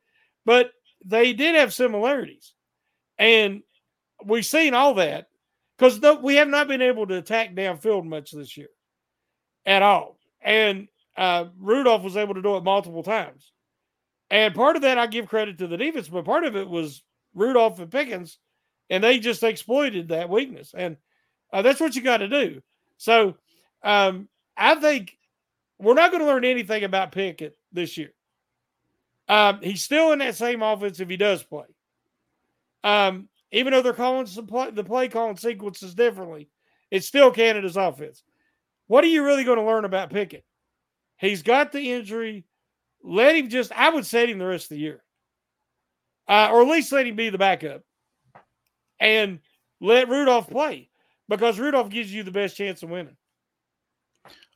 But 0.44 0.72
they 1.04 1.32
did 1.32 1.54
have 1.54 1.72
similarities. 1.72 2.52
And 3.18 3.62
we've 4.24 4.44
seen 4.44 4.74
all 4.74 4.94
that 4.94 5.28
because 5.78 6.00
we 6.22 6.36
have 6.36 6.48
not 6.48 6.68
been 6.68 6.82
able 6.82 7.06
to 7.06 7.16
attack 7.16 7.54
downfield 7.54 8.04
much 8.04 8.32
this 8.32 8.56
year 8.58 8.68
at 9.66 9.82
all. 9.82 10.18
And 10.40 10.88
uh, 11.16 11.46
Rudolph 11.58 12.02
was 12.02 12.16
able 12.16 12.34
to 12.34 12.42
do 12.42 12.56
it 12.56 12.64
multiple 12.64 13.02
times. 13.02 13.52
And 14.30 14.54
part 14.54 14.76
of 14.76 14.82
that 14.82 14.98
I 14.98 15.06
give 15.06 15.28
credit 15.28 15.58
to 15.58 15.66
the 15.66 15.76
defense, 15.76 16.08
but 16.08 16.24
part 16.24 16.44
of 16.44 16.56
it 16.56 16.68
was 16.68 17.02
Rudolph 17.34 17.80
and 17.80 17.90
Pickens, 17.90 18.38
and 18.88 19.02
they 19.02 19.18
just 19.18 19.42
exploited 19.42 20.08
that 20.08 20.30
weakness. 20.30 20.72
And 20.76 20.96
uh, 21.52 21.62
that's 21.62 21.80
what 21.80 21.96
you 21.96 22.02
got 22.02 22.18
to 22.18 22.28
do. 22.28 22.62
So 22.96 23.36
um, 23.82 24.28
I 24.56 24.76
think 24.76 25.18
we're 25.78 25.94
not 25.94 26.10
going 26.10 26.22
to 26.22 26.26
learn 26.26 26.44
anything 26.44 26.84
about 26.84 27.12
Pickett 27.12 27.56
this 27.72 27.96
year. 27.96 28.12
Um, 29.28 29.60
he's 29.62 29.82
still 29.82 30.12
in 30.12 30.18
that 30.20 30.36
same 30.36 30.62
offense 30.62 31.00
if 31.00 31.08
he 31.08 31.16
does 31.16 31.42
play. 31.42 31.66
Um, 32.82 33.28
even 33.52 33.72
though 33.72 33.82
they're 33.82 33.92
calling 33.92 34.26
play, 34.26 34.70
the 34.70 34.84
play 34.84 35.08
calling 35.08 35.36
sequences 35.36 35.94
differently, 35.94 36.48
it's 36.90 37.06
still 37.06 37.30
Canada's 37.30 37.76
offense. 37.76 38.22
What 38.90 39.04
are 39.04 39.06
you 39.06 39.24
really 39.24 39.44
going 39.44 39.60
to 39.60 39.64
learn 39.64 39.84
about 39.84 40.10
Pickett? 40.10 40.44
He's 41.16 41.44
got 41.44 41.70
the 41.70 41.92
injury. 41.92 42.44
Let 43.04 43.36
him 43.36 43.48
just, 43.48 43.70
I 43.70 43.88
would 43.88 44.04
set 44.04 44.28
him 44.28 44.40
the 44.40 44.46
rest 44.46 44.64
of 44.64 44.70
the 44.70 44.78
year. 44.78 45.00
Uh, 46.26 46.48
or 46.50 46.62
at 46.62 46.66
least 46.66 46.90
let 46.90 47.06
him 47.06 47.14
be 47.14 47.30
the 47.30 47.38
backup. 47.38 47.82
And 48.98 49.38
let 49.80 50.08
Rudolph 50.08 50.50
play 50.50 50.90
because 51.28 51.60
Rudolph 51.60 51.88
gives 51.88 52.12
you 52.12 52.24
the 52.24 52.32
best 52.32 52.56
chance 52.56 52.82
of 52.82 52.90
winning. 52.90 53.16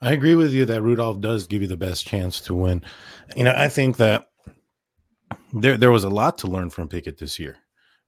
I 0.03 0.11
agree 0.11 0.35
with 0.35 0.53
you 0.53 0.64
that 0.64 0.83
Rudolph 0.83 1.21
does 1.21 1.47
give 1.47 1.62
you 1.62 1.69
the 1.69 1.76
best 1.76 2.05
chance 2.05 2.41
to 2.41 2.57
win. 2.57 2.83
You 3.37 3.45
know, 3.45 3.55
I 3.57 3.69
think 3.69 3.99
that 3.99 4.31
there 5.53 5.76
there 5.76 5.93
was 5.93 6.03
a 6.03 6.11
lot 6.11 6.38
to 6.38 6.49
learn 6.49 6.71
from 6.71 6.88
Pickett 6.88 7.19
this 7.19 7.38
year. 7.38 7.57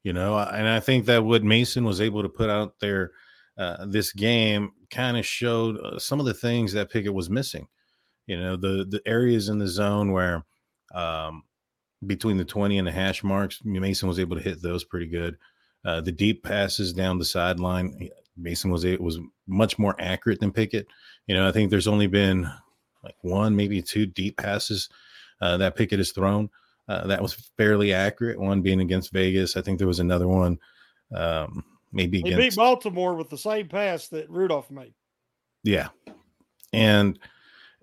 You 0.02 0.12
know, 0.12 0.36
and 0.36 0.68
I 0.68 0.80
think 0.80 1.06
that 1.06 1.24
what 1.24 1.44
Mason 1.44 1.84
was 1.84 2.00
able 2.00 2.22
to 2.22 2.28
put 2.28 2.50
out 2.50 2.74
there 2.80 3.12
uh, 3.58 3.86
this 3.86 4.12
game 4.12 4.72
kind 4.90 5.16
of 5.16 5.26
showed 5.26 5.78
uh, 5.78 5.98
some 5.98 6.20
of 6.20 6.26
the 6.26 6.34
things 6.34 6.72
that 6.72 6.90
Pickett 6.90 7.14
was 7.14 7.30
missing. 7.30 7.66
You 8.26 8.38
know, 8.38 8.56
the 8.56 8.86
the 8.88 9.00
areas 9.06 9.48
in 9.48 9.58
the 9.58 9.68
zone 9.68 10.12
where 10.12 10.44
um, 10.94 11.44
between 12.06 12.36
the 12.36 12.44
20 12.44 12.78
and 12.78 12.86
the 12.86 12.92
hash 12.92 13.24
marks, 13.24 13.60
Mason 13.64 14.08
was 14.08 14.18
able 14.18 14.36
to 14.36 14.42
hit 14.42 14.60
those 14.60 14.84
pretty 14.84 15.06
good. 15.06 15.36
Uh, 15.84 16.00
the 16.00 16.12
deep 16.12 16.42
passes 16.42 16.92
down 16.92 17.18
the 17.18 17.24
sideline, 17.24 18.10
Mason 18.36 18.70
was 18.70 18.84
it 18.84 19.00
was 19.00 19.18
much 19.46 19.78
more 19.78 19.94
accurate 19.98 20.40
than 20.40 20.52
Pickett. 20.52 20.86
You 21.26 21.34
know, 21.34 21.48
I 21.48 21.52
think 21.52 21.70
there's 21.70 21.88
only 21.88 22.06
been 22.06 22.50
like 23.02 23.16
one, 23.22 23.56
maybe 23.56 23.80
two 23.82 24.06
deep 24.06 24.36
passes 24.36 24.88
uh, 25.40 25.56
that 25.58 25.76
Pickett 25.76 25.98
has 25.98 26.12
thrown. 26.12 26.50
Uh, 26.88 27.06
that 27.06 27.22
was 27.22 27.34
fairly 27.56 27.92
accurate. 27.92 28.38
One 28.38 28.62
being 28.62 28.80
against 28.80 29.12
Vegas. 29.12 29.56
I 29.56 29.62
think 29.62 29.78
there 29.78 29.88
was 29.88 30.00
another 30.00 30.28
one, 30.28 30.58
um, 31.14 31.64
maybe 31.96 32.20
against 32.20 32.38
beat 32.38 32.56
Baltimore 32.56 33.14
with 33.14 33.30
the 33.30 33.38
same 33.38 33.68
pass 33.68 34.08
that 34.08 34.30
Rudolph 34.30 34.70
made. 34.70 34.94
Yeah, 35.64 35.88
and 36.72 37.18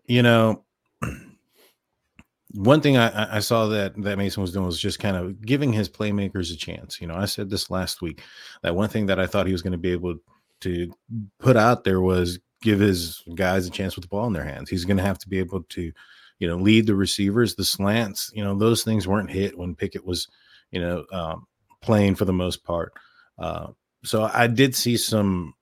you 0.05 0.21
know, 0.21 0.63
one 2.51 2.79
thing 2.79 2.97
I, 2.97 3.37
I, 3.37 3.39
saw 3.39 3.67
that 3.67 4.01
that 4.03 4.17
Mason 4.17 4.41
was 4.41 4.53
doing 4.53 4.65
was 4.65 4.79
just 4.79 4.99
kind 4.99 5.17
of 5.17 5.41
giving 5.41 5.73
his 5.73 5.89
playmakers 5.89 6.53
a 6.53 6.57
chance. 6.57 7.01
You 7.01 7.07
know, 7.07 7.15
I 7.15 7.25
said 7.25 7.49
this 7.49 7.69
last 7.69 8.01
week 8.01 8.21
that 8.61 8.75
one 8.75 8.89
thing 8.89 9.07
that 9.07 9.19
I 9.19 9.27
thought 9.27 9.47
he 9.47 9.51
was 9.51 9.63
going 9.63 9.71
to 9.71 9.77
be 9.77 9.91
able 9.91 10.15
to 10.61 10.93
put 11.39 11.57
out 11.57 11.83
there 11.83 11.99
was 11.99 12.39
give 12.61 12.79
his 12.79 13.21
guys 13.35 13.67
a 13.67 13.69
chance 13.69 13.95
with 13.95 14.03
the 14.03 14.09
ball 14.09 14.27
in 14.27 14.33
their 14.33 14.45
hands. 14.45 14.69
He's 14.69 14.85
going 14.85 14.97
to 14.97 15.03
have 15.03 15.19
to 15.19 15.27
be 15.29 15.39
able 15.39 15.63
to, 15.63 15.91
you 16.39 16.47
know, 16.47 16.55
lead 16.55 16.87
the 16.87 16.95
receivers, 16.95 17.55
the 17.55 17.65
slants. 17.65 18.31
You 18.33 18.43
know, 18.43 18.57
those 18.57 18.83
things 18.83 19.07
weren't 19.07 19.29
hit 19.29 19.57
when 19.57 19.75
Pickett 19.75 20.05
was, 20.05 20.27
you 20.71 20.79
know, 20.79 21.05
um, 21.11 21.45
playing 21.81 22.15
for 22.15 22.25
the 22.25 22.33
most 22.33 22.63
part. 22.63 22.93
Uh, 23.37 23.67
so 24.03 24.29
I 24.31 24.47
did 24.47 24.75
see 24.75 24.97
some 24.97 25.53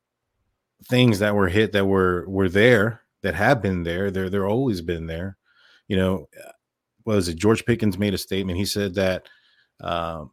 things 0.89 1.19
that 1.19 1.35
were 1.35 1.47
hit 1.47 1.73
that 1.73 1.85
were 1.85 2.25
were 2.27 2.49
there 2.49 3.01
that 3.21 3.35
have 3.35 3.61
been 3.61 3.83
there. 3.83 4.11
They're 4.11 4.29
they're 4.29 4.47
always 4.47 4.81
been 4.81 5.07
there. 5.07 5.37
You 5.87 5.97
know, 5.97 6.29
was 7.05 7.27
it 7.27 7.35
George 7.35 7.65
Pickens 7.65 7.97
made 7.97 8.13
a 8.13 8.17
statement? 8.17 8.57
He 8.57 8.65
said 8.65 8.95
that 8.95 9.27
uh, 9.79 10.25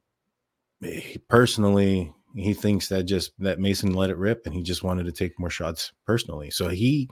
he 0.80 1.18
personally 1.28 2.12
he 2.34 2.54
thinks 2.54 2.88
that 2.88 3.04
just 3.04 3.32
that 3.38 3.58
Mason 3.58 3.94
let 3.94 4.10
it 4.10 4.16
rip 4.16 4.46
and 4.46 4.54
he 4.54 4.62
just 4.62 4.82
wanted 4.82 5.06
to 5.06 5.12
take 5.12 5.38
more 5.38 5.50
shots 5.50 5.92
personally. 6.06 6.50
So 6.50 6.68
he, 6.68 7.10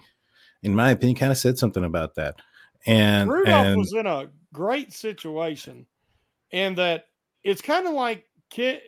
in 0.62 0.74
my 0.74 0.90
opinion, 0.90 1.16
kind 1.16 1.32
of 1.32 1.38
said 1.38 1.58
something 1.58 1.84
about 1.84 2.14
that. 2.16 2.36
And 2.86 3.30
Rudolph 3.30 3.66
and, 3.66 3.76
was 3.78 3.92
in 3.92 4.06
a 4.06 4.28
great 4.52 4.92
situation, 4.92 5.86
and 6.52 6.78
that 6.78 7.06
it's 7.42 7.62
kind 7.62 7.86
of 7.86 7.94
like 7.94 8.24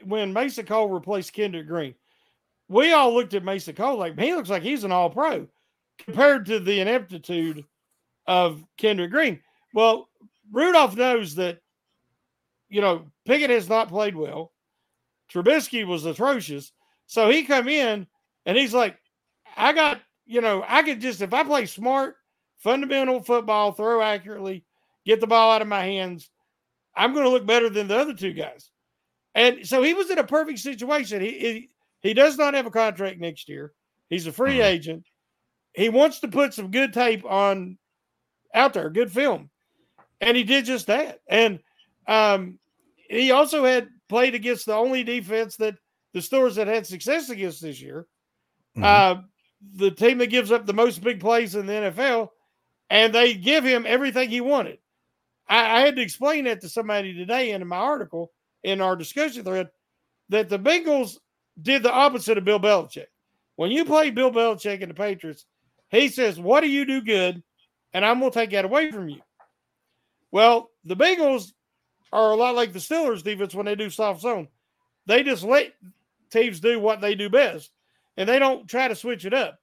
when 0.04 0.32
Mason 0.32 0.66
Cole 0.66 0.88
replaced 0.88 1.32
Kendrick 1.32 1.66
Green. 1.66 1.94
We 2.68 2.92
all 2.92 3.14
looked 3.14 3.34
at 3.34 3.44
Mason 3.44 3.74
Cole 3.74 3.96
like 3.96 4.18
he 4.18 4.34
looks 4.34 4.50
like 4.50 4.62
he's 4.62 4.84
an 4.84 4.92
All 4.92 5.10
Pro 5.10 5.48
compared 5.98 6.46
to 6.46 6.60
the 6.60 6.80
ineptitude 6.80 7.64
of 8.26 8.64
Kendrick 8.76 9.10
Green. 9.10 9.40
Well, 9.74 10.08
Rudolph 10.52 10.96
knows 10.96 11.34
that, 11.36 11.60
you 12.68 12.80
know, 12.80 13.06
Pickett 13.26 13.50
has 13.50 13.68
not 13.68 13.88
played 13.88 14.14
well. 14.14 14.52
Trubisky 15.32 15.86
was 15.86 16.04
atrocious. 16.04 16.72
So 17.06 17.30
he 17.30 17.44
come 17.44 17.68
in 17.68 18.06
and 18.46 18.56
he's 18.56 18.74
like, 18.74 18.98
I 19.56 19.72
got, 19.72 20.00
you 20.26 20.40
know, 20.40 20.64
I 20.66 20.82
could 20.82 21.00
just 21.00 21.22
if 21.22 21.32
I 21.32 21.42
play 21.44 21.66
smart, 21.66 22.16
fundamental 22.58 23.22
football, 23.22 23.72
throw 23.72 24.02
accurately, 24.02 24.64
get 25.06 25.20
the 25.20 25.26
ball 25.26 25.52
out 25.52 25.62
of 25.62 25.68
my 25.68 25.84
hands, 25.84 26.30
I'm 26.94 27.12
going 27.12 27.24
to 27.24 27.30
look 27.30 27.46
better 27.46 27.70
than 27.70 27.88
the 27.88 27.98
other 27.98 28.14
two 28.14 28.32
guys. 28.32 28.70
And 29.38 29.64
so 29.64 29.84
he 29.84 29.94
was 29.94 30.10
in 30.10 30.18
a 30.18 30.24
perfect 30.24 30.58
situation. 30.58 31.20
He 31.20 31.38
he, 31.38 31.70
he 32.00 32.12
does 32.12 32.36
not 32.36 32.54
have 32.54 32.66
a 32.66 32.72
contract 32.72 33.20
next 33.20 33.48
year. 33.48 33.72
He's 34.10 34.26
a 34.26 34.32
free 34.32 34.54
mm-hmm. 34.54 34.62
agent. 34.62 35.06
He 35.74 35.88
wants 35.90 36.18
to 36.20 36.28
put 36.28 36.54
some 36.54 36.72
good 36.72 36.92
tape 36.92 37.24
on 37.24 37.78
out 38.52 38.74
there, 38.74 38.90
good 38.90 39.12
film. 39.12 39.48
And 40.20 40.36
he 40.36 40.42
did 40.42 40.64
just 40.64 40.88
that. 40.88 41.20
And 41.28 41.60
um, 42.08 42.58
he 43.08 43.30
also 43.30 43.64
had 43.64 43.86
played 44.08 44.34
against 44.34 44.66
the 44.66 44.74
only 44.74 45.04
defense 45.04 45.56
that 45.58 45.76
the 46.14 46.20
stores 46.20 46.56
had 46.56 46.66
had 46.66 46.84
success 46.84 47.30
against 47.30 47.62
this 47.62 47.80
year. 47.80 48.08
Mm-hmm. 48.76 48.84
Uh, 48.84 49.22
the 49.76 49.92
team 49.92 50.18
that 50.18 50.30
gives 50.30 50.50
up 50.50 50.66
the 50.66 50.72
most 50.72 51.00
big 51.00 51.20
plays 51.20 51.54
in 51.54 51.66
the 51.66 51.72
NFL, 51.74 52.30
and 52.90 53.14
they 53.14 53.34
give 53.34 53.62
him 53.62 53.84
everything 53.86 54.30
he 54.30 54.40
wanted. 54.40 54.78
I, 55.48 55.76
I 55.76 55.80
had 55.82 55.94
to 55.94 56.02
explain 56.02 56.46
that 56.46 56.60
to 56.62 56.68
somebody 56.68 57.14
today 57.14 57.52
in 57.52 57.64
my 57.68 57.76
article 57.76 58.32
in 58.62 58.80
our 58.80 58.96
discussion 58.96 59.44
thread 59.44 59.70
that 60.28 60.48
the 60.48 60.58
Bengals 60.58 61.18
did 61.60 61.82
the 61.82 61.92
opposite 61.92 62.38
of 62.38 62.44
Bill 62.44 62.60
Belichick. 62.60 63.06
When 63.56 63.70
you 63.70 63.84
play 63.84 64.10
Bill 64.10 64.30
Belichick 64.30 64.82
and 64.82 64.90
the 64.90 64.94
Patriots, 64.94 65.44
he 65.90 66.08
says, 66.08 66.38
What 66.38 66.60
do 66.60 66.68
you 66.68 66.84
do 66.84 67.00
good? 67.00 67.42
And 67.92 68.04
I'm 68.04 68.20
going 68.20 68.30
to 68.30 68.38
take 68.38 68.50
that 68.50 68.64
away 68.64 68.90
from 68.90 69.08
you. 69.08 69.20
Well, 70.30 70.70
the 70.84 70.96
Bengals 70.96 71.52
are 72.12 72.32
a 72.32 72.36
lot 72.36 72.54
like 72.54 72.72
the 72.72 72.78
Steelers 72.78 73.22
defense 73.22 73.54
when 73.54 73.66
they 73.66 73.74
do 73.74 73.90
soft 73.90 74.20
zone. 74.20 74.48
They 75.06 75.22
just 75.22 75.42
let 75.42 75.72
teams 76.30 76.60
do 76.60 76.78
what 76.78 77.00
they 77.00 77.14
do 77.14 77.30
best, 77.30 77.70
and 78.16 78.28
they 78.28 78.38
don't 78.38 78.68
try 78.68 78.88
to 78.88 78.94
switch 78.94 79.24
it 79.24 79.32
up. 79.32 79.58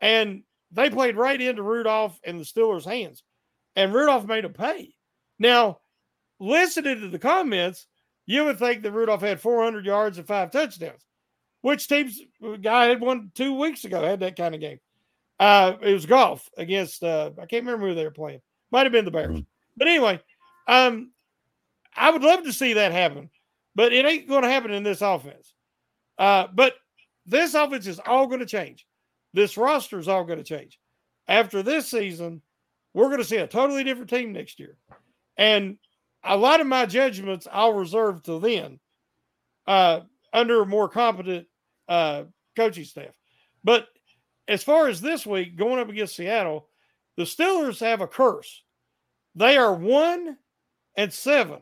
And 0.00 0.42
they 0.72 0.90
played 0.90 1.16
right 1.16 1.40
into 1.40 1.62
Rudolph 1.62 2.18
and 2.24 2.40
the 2.40 2.44
Steelers' 2.44 2.84
hands, 2.84 3.22
and 3.76 3.94
Rudolph 3.94 4.26
made 4.26 4.44
a 4.44 4.48
pay. 4.48 4.94
Now, 5.38 5.78
listening 6.40 7.00
to 7.00 7.08
the 7.08 7.18
comments, 7.18 7.86
you 8.28 8.44
would 8.44 8.58
think 8.58 8.82
that 8.82 8.92
Rudolph 8.92 9.22
had 9.22 9.40
400 9.40 9.86
yards 9.86 10.18
and 10.18 10.26
five 10.26 10.50
touchdowns. 10.50 11.00
Which 11.62 11.88
teams 11.88 12.20
guy 12.60 12.84
had 12.84 13.00
one 13.00 13.32
two 13.34 13.58
weeks 13.58 13.86
ago 13.86 14.02
had 14.02 14.20
that 14.20 14.36
kind 14.36 14.54
of 14.54 14.60
game? 14.60 14.78
Uh, 15.40 15.76
it 15.80 15.94
was 15.94 16.04
Goff 16.04 16.48
against 16.58 17.02
uh, 17.02 17.30
I 17.40 17.46
can't 17.46 17.64
remember 17.64 17.88
who 17.88 17.94
they 17.94 18.04
were 18.04 18.10
playing. 18.10 18.40
Might 18.70 18.84
have 18.84 18.92
been 18.92 19.06
the 19.06 19.10
Bears. 19.10 19.30
Mm-hmm. 19.30 19.40
But 19.78 19.88
anyway, 19.88 20.20
um, 20.68 21.10
I 21.96 22.10
would 22.10 22.22
love 22.22 22.44
to 22.44 22.52
see 22.52 22.74
that 22.74 22.92
happen, 22.92 23.30
but 23.74 23.94
it 23.94 24.04
ain't 24.04 24.28
going 24.28 24.42
to 24.42 24.50
happen 24.50 24.72
in 24.72 24.82
this 24.82 25.00
offense. 25.00 25.54
Uh, 26.18 26.48
but 26.52 26.74
this 27.24 27.54
offense 27.54 27.86
is 27.86 27.98
all 27.98 28.26
going 28.26 28.40
to 28.40 28.46
change. 28.46 28.86
This 29.32 29.56
roster 29.56 29.98
is 29.98 30.06
all 30.06 30.24
going 30.24 30.38
to 30.38 30.44
change. 30.44 30.78
After 31.28 31.62
this 31.62 31.88
season, 31.88 32.42
we're 32.92 33.06
going 33.06 33.18
to 33.18 33.24
see 33.24 33.36
a 33.36 33.46
totally 33.46 33.84
different 33.84 34.10
team 34.10 34.32
next 34.32 34.60
year. 34.60 34.76
And 35.38 35.78
a 36.24 36.36
lot 36.36 36.60
of 36.60 36.66
my 36.66 36.86
judgments 36.86 37.46
I'll 37.50 37.72
reserve 37.72 38.22
till 38.22 38.40
then 38.40 38.78
uh, 39.66 40.00
under 40.32 40.62
a 40.62 40.66
more 40.66 40.88
competent 40.88 41.46
uh, 41.88 42.24
coaching 42.56 42.84
staff. 42.84 43.14
But 43.64 43.88
as 44.46 44.62
far 44.62 44.88
as 44.88 45.00
this 45.00 45.26
week 45.26 45.56
going 45.56 45.78
up 45.78 45.88
against 45.88 46.16
Seattle, 46.16 46.68
the 47.16 47.24
Steelers 47.24 47.80
have 47.80 48.00
a 48.00 48.06
curse. 48.06 48.62
They 49.34 49.56
are 49.56 49.74
one 49.74 50.36
and 50.96 51.12
seven 51.12 51.60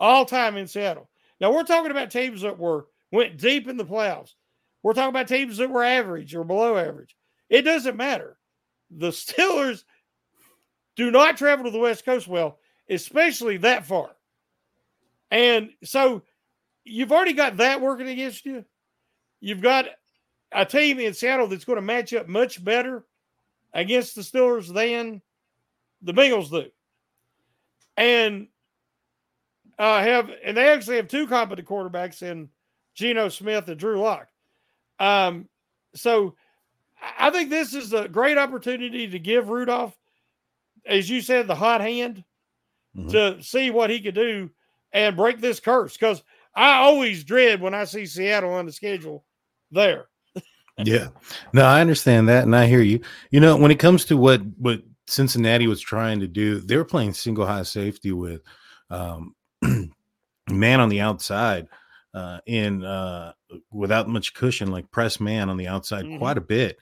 all 0.00 0.24
time 0.24 0.56
in 0.56 0.66
Seattle. 0.66 1.10
Now 1.40 1.52
we're 1.52 1.64
talking 1.64 1.90
about 1.90 2.10
teams 2.10 2.42
that 2.42 2.58
were 2.58 2.86
went 3.12 3.38
deep 3.38 3.68
in 3.68 3.76
the 3.76 3.84
playoffs. 3.84 4.34
We're 4.82 4.94
talking 4.94 5.10
about 5.10 5.28
teams 5.28 5.56
that 5.58 5.70
were 5.70 5.84
average 5.84 6.34
or 6.34 6.44
below 6.44 6.76
average. 6.76 7.16
It 7.48 7.62
doesn't 7.62 7.96
matter. 7.96 8.38
The 8.90 9.08
Steelers 9.10 9.84
do 10.96 11.10
not 11.10 11.36
travel 11.36 11.64
to 11.64 11.70
the 11.70 11.78
West 11.78 12.04
Coast 12.04 12.28
well, 12.28 12.58
especially 12.88 13.58
that 13.58 13.86
far. 13.86 14.10
And 15.30 15.70
so 15.82 16.22
you've 16.84 17.12
already 17.12 17.32
got 17.32 17.56
that 17.58 17.80
working 17.80 18.08
against 18.08 18.44
you. 18.44 18.64
You've 19.40 19.62
got 19.62 19.86
a 20.52 20.64
team 20.64 21.00
in 21.00 21.14
Seattle 21.14 21.48
that's 21.48 21.64
going 21.64 21.76
to 21.76 21.82
match 21.82 22.14
up 22.14 22.28
much 22.28 22.62
better 22.62 23.04
against 23.72 24.14
the 24.14 24.22
Steelers 24.22 24.72
than 24.72 25.20
the 26.02 26.12
Bengals 26.12 26.50
do. 26.50 26.70
And 27.96 28.48
uh, 29.78 30.02
have 30.02 30.30
and 30.44 30.56
they 30.56 30.68
actually 30.68 30.96
have 30.96 31.08
two 31.08 31.26
competent 31.26 31.66
quarterbacks 31.66 32.22
in 32.22 32.48
Geno 32.94 33.28
Smith 33.28 33.68
and 33.68 33.78
Drew 33.78 34.00
Lock. 34.00 34.28
Um, 35.00 35.48
so 35.94 36.34
I 37.18 37.30
think 37.30 37.50
this 37.50 37.74
is 37.74 37.92
a 37.92 38.08
great 38.08 38.38
opportunity 38.38 39.08
to 39.08 39.18
give 39.18 39.48
Rudolph, 39.48 39.96
as 40.86 41.10
you 41.10 41.20
said, 41.20 41.46
the 41.46 41.54
hot 41.54 41.80
hand 41.80 42.24
mm-hmm. 42.96 43.08
to 43.08 43.42
see 43.42 43.70
what 43.70 43.90
he 43.90 44.00
could 44.00 44.14
do 44.14 44.50
and 44.92 45.16
break 45.16 45.40
this 45.40 45.60
curse. 45.60 45.96
Because 45.96 46.22
I 46.54 46.78
always 46.78 47.24
dread 47.24 47.60
when 47.60 47.74
I 47.74 47.84
see 47.84 48.06
Seattle 48.06 48.52
on 48.52 48.66
the 48.66 48.72
schedule 48.72 49.24
there. 49.70 50.06
yeah, 50.78 51.08
no, 51.52 51.64
I 51.64 51.80
understand 51.80 52.28
that, 52.28 52.44
and 52.44 52.54
I 52.54 52.66
hear 52.66 52.82
you. 52.82 53.00
You 53.30 53.40
know, 53.40 53.56
when 53.56 53.70
it 53.70 53.78
comes 53.78 54.04
to 54.06 54.16
what 54.16 54.42
what 54.58 54.82
Cincinnati 55.06 55.66
was 55.66 55.80
trying 55.80 56.20
to 56.20 56.28
do, 56.28 56.60
they 56.60 56.76
were 56.76 56.84
playing 56.84 57.12
single 57.12 57.46
high 57.46 57.62
safety 57.62 58.12
with 58.12 58.42
um, 58.90 59.34
man 60.48 60.80
on 60.80 60.88
the 60.88 61.00
outside 61.00 61.68
uh, 62.14 62.38
in 62.46 62.84
uh, 62.84 63.32
without 63.70 64.08
much 64.08 64.34
cushion, 64.34 64.70
like 64.70 64.90
press 64.90 65.20
man 65.20 65.50
on 65.50 65.56
the 65.56 65.66
outside 65.66 66.04
mm-hmm. 66.04 66.18
quite 66.18 66.38
a 66.38 66.42
bit. 66.42 66.78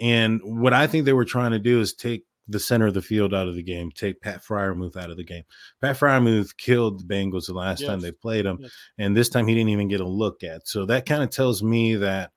And 0.00 0.40
what 0.42 0.72
I 0.72 0.86
think 0.86 1.04
they 1.04 1.12
were 1.12 1.24
trying 1.24 1.52
to 1.52 1.58
do 1.58 1.80
is 1.80 1.94
take 1.94 2.24
the 2.48 2.60
center 2.60 2.86
of 2.86 2.94
the 2.94 3.02
field 3.02 3.32
out 3.32 3.48
of 3.48 3.54
the 3.54 3.62
game, 3.62 3.90
take 3.90 4.20
Pat 4.20 4.42
Freiermuth 4.42 4.96
out 4.96 5.10
of 5.10 5.16
the 5.16 5.24
game. 5.24 5.44
Pat 5.80 5.96
Freiermuth 5.96 6.56
killed 6.56 7.00
the 7.00 7.14
Bengals 7.14 7.46
the 7.46 7.54
last 7.54 7.80
yes. 7.80 7.88
time 7.88 8.00
they 8.00 8.12
played 8.12 8.44
him, 8.44 8.58
yes. 8.60 8.72
and 8.98 9.16
this 9.16 9.28
time 9.28 9.46
he 9.46 9.54
didn't 9.54 9.70
even 9.70 9.88
get 9.88 10.00
a 10.00 10.06
look 10.06 10.44
at. 10.44 10.68
So 10.68 10.84
that 10.86 11.06
kind 11.06 11.22
of 11.22 11.30
tells 11.30 11.62
me 11.62 11.96
that 11.96 12.30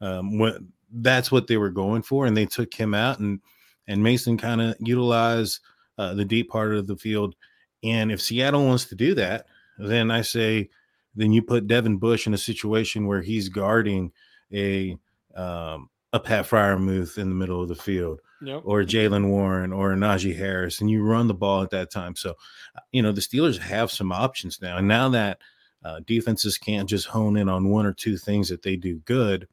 um, 0.00 0.38
what 0.38 0.58
that's 0.92 1.30
what 1.30 1.46
they 1.46 1.56
were 1.56 1.70
going 1.70 2.02
for, 2.02 2.26
and 2.26 2.36
they 2.36 2.46
took 2.46 2.72
him 2.72 2.94
out, 2.94 3.18
and 3.18 3.40
and 3.86 4.02
Mason 4.02 4.38
kind 4.38 4.60
of 4.60 4.76
utilized 4.80 5.60
uh, 5.98 6.14
the 6.14 6.24
deep 6.24 6.48
part 6.48 6.74
of 6.74 6.86
the 6.86 6.96
field. 6.96 7.34
And 7.82 8.12
if 8.12 8.20
Seattle 8.20 8.66
wants 8.66 8.86
to 8.86 8.94
do 8.94 9.14
that, 9.14 9.46
then 9.78 10.10
I 10.10 10.22
say, 10.22 10.68
then 11.14 11.32
you 11.32 11.42
put 11.42 11.66
Devin 11.66 11.96
Bush 11.96 12.26
in 12.26 12.34
a 12.34 12.38
situation 12.38 13.06
where 13.06 13.22
he's 13.22 13.48
guarding 13.48 14.12
a 14.52 14.96
um, 15.34 15.88
a 16.12 16.20
Pat 16.20 16.46
Freiermuth 16.46 17.18
in 17.18 17.28
the 17.28 17.34
middle 17.34 17.62
of 17.62 17.68
the 17.68 17.74
field 17.74 18.20
yep. 18.42 18.62
or 18.64 18.82
Jalen 18.82 19.28
Warren 19.28 19.72
or 19.72 19.94
Najee 19.94 20.36
Harris, 20.36 20.80
and 20.80 20.90
you 20.90 21.02
run 21.02 21.28
the 21.28 21.34
ball 21.34 21.62
at 21.62 21.70
that 21.70 21.90
time. 21.90 22.16
So, 22.16 22.30
uh, 22.76 22.80
you 22.92 23.02
know, 23.02 23.12
the 23.12 23.20
Steelers 23.20 23.58
have 23.58 23.90
some 23.90 24.12
options 24.12 24.60
now. 24.60 24.78
And 24.78 24.88
now 24.88 25.08
that 25.10 25.38
uh, 25.84 26.00
defenses 26.06 26.58
can't 26.58 26.88
just 26.88 27.06
hone 27.06 27.36
in 27.36 27.48
on 27.48 27.68
one 27.68 27.86
or 27.86 27.92
two 27.92 28.16
things 28.16 28.48
that 28.48 28.62
they 28.62 28.76
do 28.76 28.96
good, 29.04 29.46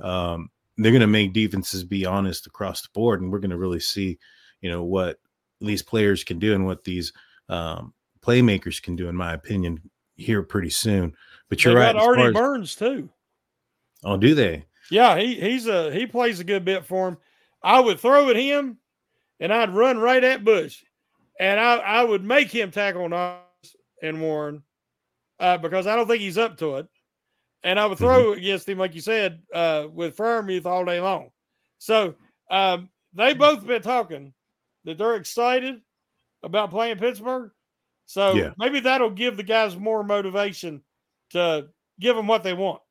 um, 0.00 0.50
they're 0.76 0.92
going 0.92 1.00
to 1.00 1.06
make 1.06 1.32
defenses 1.32 1.84
be 1.84 2.04
honest 2.04 2.46
across 2.46 2.82
the 2.82 2.88
board. 2.92 3.20
And 3.20 3.30
we're 3.30 3.38
going 3.38 3.50
to 3.50 3.58
really 3.58 3.80
see, 3.80 4.18
you 4.60 4.70
know, 4.70 4.82
what 4.82 5.20
these 5.60 5.82
players 5.82 6.24
can 6.24 6.38
do 6.38 6.54
and 6.54 6.66
what 6.66 6.82
these 6.82 7.12
um, 7.48 7.94
playmakers 8.22 8.82
can 8.82 8.96
do, 8.96 9.08
in 9.08 9.14
my 9.14 9.34
opinion, 9.34 9.80
here 10.16 10.42
pretty 10.42 10.70
soon. 10.70 11.14
But 11.48 11.64
you're 11.64 11.74
they 11.74 11.80
right. 11.80 11.96
Artie 11.96 12.22
as, 12.22 12.32
Burns, 12.32 12.74
too. 12.74 13.08
Oh, 14.02 14.16
do 14.16 14.34
they? 14.34 14.64
Yeah, 14.92 15.16
he 15.18 15.36
he's 15.36 15.66
a 15.66 15.90
he 15.90 16.06
plays 16.06 16.38
a 16.38 16.44
good 16.44 16.66
bit 16.66 16.84
for 16.84 17.08
him. 17.08 17.16
I 17.62 17.80
would 17.80 17.98
throw 17.98 18.28
at 18.28 18.36
him 18.36 18.76
and 19.40 19.50
I'd 19.50 19.74
run 19.74 19.96
right 19.98 20.22
at 20.22 20.44
Bush. 20.44 20.84
And 21.40 21.58
I, 21.58 21.76
I 21.76 22.04
would 22.04 22.22
make 22.22 22.50
him 22.50 22.70
tackle 22.70 23.08
Nas 23.08 23.38
and 24.02 24.20
Warren 24.20 24.62
uh, 25.40 25.56
because 25.56 25.86
I 25.86 25.96
don't 25.96 26.06
think 26.06 26.20
he's 26.20 26.36
up 26.36 26.58
to 26.58 26.76
it. 26.76 26.88
And 27.64 27.80
I 27.80 27.86
would 27.86 27.96
throw 27.96 28.26
mm-hmm. 28.26 28.38
against 28.38 28.68
him, 28.68 28.76
like 28.76 28.94
you 28.94 29.00
said, 29.00 29.40
uh, 29.54 29.86
with 29.90 30.14
Freiermuth 30.14 30.66
all 30.66 30.84
day 30.84 31.00
long. 31.00 31.30
So 31.78 32.14
um, 32.50 32.90
they 33.14 33.32
both 33.32 33.66
been 33.66 33.82
talking 33.82 34.34
that 34.84 34.98
they're 34.98 35.16
excited 35.16 35.80
about 36.42 36.70
playing 36.70 36.98
Pittsburgh. 36.98 37.50
So 38.04 38.34
yeah. 38.34 38.50
maybe 38.58 38.80
that'll 38.80 39.10
give 39.10 39.38
the 39.38 39.42
guys 39.42 39.74
more 39.74 40.04
motivation 40.04 40.82
to 41.30 41.68
give 41.98 42.14
them 42.14 42.26
what 42.26 42.42
they 42.42 42.52
want. 42.52 42.82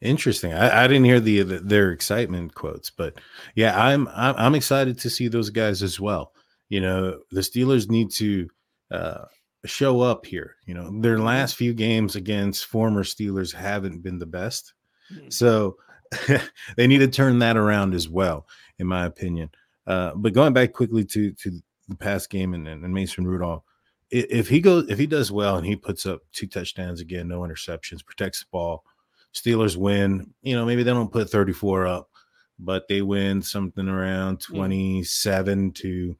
Interesting. 0.00 0.52
I, 0.52 0.84
I 0.84 0.86
didn't 0.86 1.04
hear 1.04 1.18
the, 1.18 1.42
the, 1.42 1.58
their 1.58 1.90
excitement 1.90 2.54
quotes, 2.54 2.88
but 2.90 3.14
yeah, 3.56 3.80
I'm, 3.80 4.06
I'm 4.08 4.34
I'm 4.36 4.54
excited 4.54 4.98
to 5.00 5.10
see 5.10 5.26
those 5.26 5.50
guys 5.50 5.82
as 5.82 5.98
well. 5.98 6.32
You 6.68 6.80
know, 6.80 7.20
the 7.32 7.40
Steelers 7.40 7.90
need 7.90 8.10
to 8.12 8.48
uh, 8.92 9.24
show 9.64 10.00
up 10.00 10.24
here. 10.24 10.54
You 10.66 10.74
know, 10.74 11.00
their 11.00 11.18
last 11.18 11.56
few 11.56 11.74
games 11.74 12.14
against 12.14 12.66
former 12.66 13.02
Steelers 13.02 13.52
haven't 13.52 14.02
been 14.02 14.20
the 14.20 14.26
best, 14.26 14.72
mm-hmm. 15.12 15.30
so 15.30 15.76
they 16.76 16.86
need 16.86 16.98
to 16.98 17.08
turn 17.08 17.40
that 17.40 17.56
around 17.56 17.92
as 17.92 18.08
well, 18.08 18.46
in 18.78 18.86
my 18.86 19.04
opinion. 19.04 19.50
Uh, 19.84 20.12
but 20.14 20.32
going 20.32 20.52
back 20.52 20.72
quickly 20.72 21.04
to 21.06 21.32
to 21.32 21.50
the 21.88 21.96
past 21.96 22.30
game 22.30 22.54
and, 22.54 22.68
and 22.68 22.94
Mason 22.94 23.26
Rudolph, 23.26 23.64
if 24.10 24.48
he 24.48 24.60
goes, 24.60 24.88
if 24.88 24.98
he 24.98 25.08
does 25.08 25.32
well 25.32 25.56
and 25.56 25.66
he 25.66 25.74
puts 25.74 26.06
up 26.06 26.20
two 26.32 26.46
touchdowns 26.46 27.00
again, 27.00 27.26
no 27.26 27.40
interceptions, 27.40 28.04
protects 28.04 28.40
the 28.40 28.46
ball 28.52 28.84
Steelers 29.34 29.76
win. 29.76 30.32
You 30.42 30.56
know, 30.56 30.64
maybe 30.64 30.82
they 30.82 30.92
don't 30.92 31.12
put 31.12 31.30
34 31.30 31.86
up, 31.86 32.10
but 32.58 32.88
they 32.88 33.02
win 33.02 33.42
something 33.42 33.88
around 33.88 34.42
hmm. 34.48 34.56
27 34.56 35.72
to, 35.72 36.16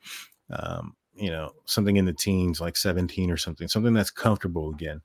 um, 0.51 0.97
you 1.15 1.31
know, 1.31 1.53
something 1.65 1.97
in 1.97 2.05
the 2.05 2.13
teens, 2.13 2.61
like 2.61 2.77
17 2.77 3.31
or 3.31 3.37
something, 3.37 3.69
something 3.69 3.95
that's 3.95 4.11
comfortable 4.11 4.71
again. 4.71 5.01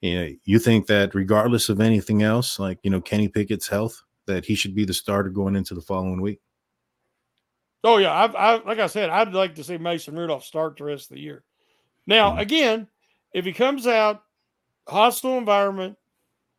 You 0.00 0.20
know, 0.20 0.30
you 0.44 0.58
think 0.58 0.86
that 0.88 1.14
regardless 1.14 1.68
of 1.68 1.80
anything 1.80 2.22
else, 2.22 2.58
like, 2.58 2.78
you 2.82 2.90
know, 2.90 3.00
Kenny 3.00 3.28
Pickett's 3.28 3.68
health, 3.68 4.02
that 4.26 4.44
he 4.44 4.54
should 4.54 4.74
be 4.74 4.84
the 4.84 4.94
starter 4.94 5.30
going 5.30 5.56
into 5.56 5.74
the 5.74 5.80
following 5.80 6.20
week? 6.20 6.40
Oh, 7.82 7.98
yeah. 7.98 8.12
I, 8.12 8.26
I 8.26 8.62
like 8.64 8.78
I 8.78 8.86
said, 8.86 9.10
I'd 9.10 9.34
like 9.34 9.54
to 9.56 9.64
see 9.64 9.78
Mason 9.78 10.16
Rudolph 10.16 10.44
start 10.44 10.76
the 10.76 10.84
rest 10.84 11.10
of 11.10 11.16
the 11.16 11.22
year. 11.22 11.44
Now, 12.06 12.30
mm-hmm. 12.30 12.40
again, 12.40 12.88
if 13.32 13.44
he 13.44 13.52
comes 13.52 13.86
out, 13.86 14.22
hostile 14.88 15.38
environment, 15.38 15.96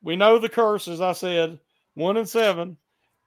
we 0.06 0.15
know 0.15 0.38
the 0.38 0.48
curse, 0.48 0.88
as 0.88 1.02
I 1.02 1.13
said, 1.13 1.60
one 1.96 2.15
and 2.15 2.30
seven. 2.30 2.78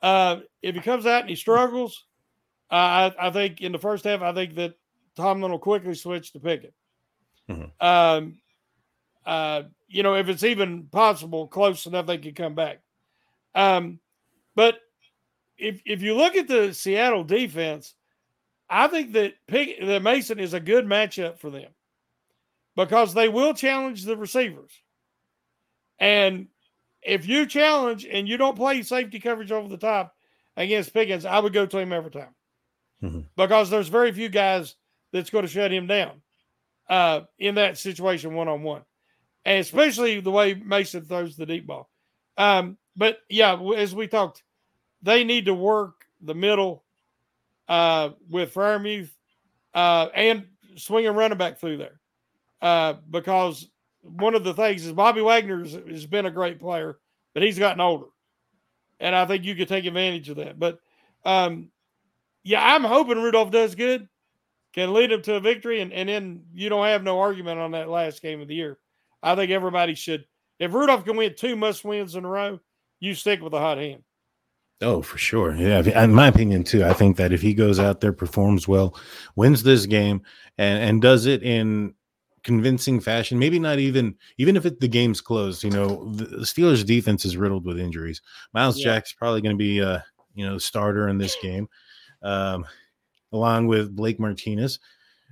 Uh, 0.01 0.37
if 0.63 0.77
he 0.77 0.81
comes 0.81 1.07
out 1.07 1.23
and 1.23 1.29
he 1.29 1.35
struggles, 1.35 2.05
uh, 2.71 3.11
I, 3.19 3.27
I, 3.27 3.31
think 3.31 3.61
in 3.61 3.73
the 3.73 3.79
first 3.79 4.05
half, 4.05 4.23
I 4.23 4.33
think 4.33 4.55
that 4.55 4.75
Tomlin 5.17 5.51
will 5.51 5.59
quickly 5.59 5.95
switch 5.95 6.33
to 6.33 6.39
Pickett. 6.39 6.73
Mm-hmm. 7.51 7.85
Um, 7.85 8.39
uh, 9.27 9.63
you 9.89 10.05
know, 10.05 10.15
if 10.15 10.29
it's 10.29 10.45
even 10.45 10.85
possible, 10.85 11.49
close 11.49 11.85
enough, 11.87 12.07
they 12.07 12.17
could 12.17 12.37
come 12.37 12.55
back. 12.55 12.81
Um, 13.57 13.99
but 14.55 14.79
if 15.57 15.83
if 15.85 16.01
you 16.01 16.15
look 16.15 16.37
at 16.37 16.47
the 16.47 16.73
Seattle 16.73 17.25
defense, 17.25 17.95
I 18.71 18.87
think 18.87 19.15
that 19.15 19.35
Pick, 19.49 19.81
that 19.81 20.03
Mason 20.03 20.39
is 20.39 20.55
a 20.55 20.61
good 20.61 20.87
matchup 20.87 21.41
for 21.41 21.51
them 21.51 21.71
because 22.77 23.15
they 23.15 23.29
will 23.29 23.55
challenge 23.55 24.05
the 24.05 24.17
receivers. 24.17 24.71
And 25.99 26.47
if 27.03 27.27
you 27.27 27.47
challenge 27.47 28.07
and 28.11 28.29
you 28.29 28.37
don't 28.37 28.57
play 28.57 28.83
safety 28.83 29.21
coverage 29.21 29.53
over 29.53 29.69
the 29.69 29.77
top 29.77 30.15
against 30.57 30.93
Pickens, 30.93 31.25
I 31.25 31.39
would 31.39 31.53
go 31.53 31.67
to 31.67 31.79
him 31.79 31.93
every 31.93 32.11
time 32.11 32.35
mm-hmm. 33.03 33.21
because 33.37 33.71
there's 33.71 33.89
very 33.89 34.13
few 34.13 34.29
guys 34.29 34.75
that's 35.13 35.31
going 35.31 35.45
to 35.45 35.51
shut 35.51 35.73
him 35.73 35.87
down 35.87 36.21
uh, 36.89 37.21
in 37.39 37.55
that 37.57 37.79
situation 37.79 38.35
one 38.35 38.49
on 38.49 38.63
one, 38.63 38.83
and 39.45 39.61
especially 39.61 40.21
the 40.21 40.31
way 40.31 40.55
Mason 40.55 41.05
throws 41.05 41.37
the 41.37 41.47
deep 41.47 41.67
ball. 41.67 41.89
Um, 42.37 42.77
but 42.97 43.19
yeah, 43.29 43.61
as 43.77 43.95
we 43.95 44.09
talked, 44.09 44.43
they 45.03 45.25
need 45.25 45.47
to 45.47 45.55
work 45.55 46.05
the 46.21 46.35
middle 46.35 46.85
uh, 47.69 48.11
with 48.29 48.55
Freiermuth 48.55 49.11
uh, 49.75 50.09
and 50.15 50.47
swing 50.77 51.07
a 51.07 51.13
running 51.13 51.39
back 51.39 51.59
through 51.59 51.77
there 51.77 52.01
uh, 52.63 52.95
because 53.11 53.69
one 54.11 54.35
of 54.35 54.45
the 54.45 54.55
things 54.55 54.85
is 54.85 54.93
Bobby 54.93 55.21
Wagner 55.21 55.65
has 55.65 56.07
been 56.07 56.27
a 56.27 56.31
great 56.31 56.61
player, 56.61 56.99
but 57.35 57.43
he's 57.43 57.59
gotten 57.59 57.81
older, 57.81 58.07
and 59.01 59.15
I 59.15 59.27
think 59.27 59.45
you 59.45 59.55
could 59.55 59.69
take 59.69 59.85
advantage 59.85 60.29
of 60.29 60.37
that. 60.37 60.59
But 60.59 60.79
um, 61.25 61.71
yeah, 62.43 62.75
I'm 62.75 62.85
hoping 62.85 63.23
Rudolph 63.23 63.51
does 63.51 63.75
good, 63.75 64.09
can 64.73 64.93
lead 64.93 65.13
him 65.13 65.23
to 65.23 65.35
a 65.35 65.41
victory, 65.41 65.81
and, 65.81 65.93
and 65.93 66.09
then 66.09 66.45
you 66.55 66.69
don't 66.69 66.87
have 66.87 67.03
no 67.03 67.21
argument 67.21 67.61
on 67.61 67.73
that 67.73 67.89
last 67.89 68.23
game 68.23 68.41
of 68.41 68.49
the 68.49 68.55
year. 68.55 68.79
I 69.23 69.35
think 69.35 69.51
everybody 69.51 69.95
should. 69.95 70.25
If 70.59 70.73
Rudolph 70.73 71.05
can 71.05 71.17
win 71.17 71.35
two 71.37 71.57
must 71.57 71.85
wins 71.85 72.15
in 72.15 72.25
a 72.25 72.29
row, 72.29 72.61
you 73.01 73.15
stick 73.15 73.41
with 73.41 73.53
the 73.53 73.61
hot 73.61 73.79
hand. 73.79 74.03
Oh, 74.81 75.03
for 75.03 75.19
sure. 75.19 75.55
Yeah. 75.57 75.81
In 76.05 76.15
my 76.15 76.29
opinion, 76.29 76.63
too, 76.63 76.85
I 76.85 76.93
think 76.93 77.17
that 77.17 77.33
if 77.33 77.43
he 77.43 77.53
goes 77.53 77.81
out 77.81 78.01
there, 78.01 78.13
performs 78.13 78.69
well, 78.69 78.97
wins 79.35 79.65
this 79.65 79.87
game, 79.87 80.23
and, 80.57 80.83
and 80.83 81.03
does 81.03 81.27
it 81.27 81.43
in 81.43 81.95
convincing 82.49 82.99
fashion. 82.99 83.39
Maybe 83.39 83.59
not 83.59 83.79
even 83.79 84.17
even 84.39 84.57
if 84.57 84.65
it, 84.65 84.81
the 84.81 84.89
game's 84.89 85.21
closed. 85.21 85.63
You 85.63 85.71
know, 85.71 86.11
the, 86.15 86.25
Steelers' 86.39 86.85
defense 86.85 87.27
is 87.27 87.37
riddled 87.37 87.67
with 87.67 87.79
injuries. 87.79 88.23
Myles 88.55 88.79
yeah. 88.79 88.85
Jack's 88.85 89.13
probably 89.13 89.43
going 89.43 89.55
to 89.55 89.59
be 89.59 89.83
uh, 89.83 89.99
you 90.35 90.47
know 90.47 90.57
starter 90.57 91.09
in 91.09 91.19
this 91.19 91.37
game, 91.43 91.69
um, 92.23 92.65
along 93.35 93.67
with 93.67 93.95
Blake 93.95 94.19
Martinez. 94.19 94.79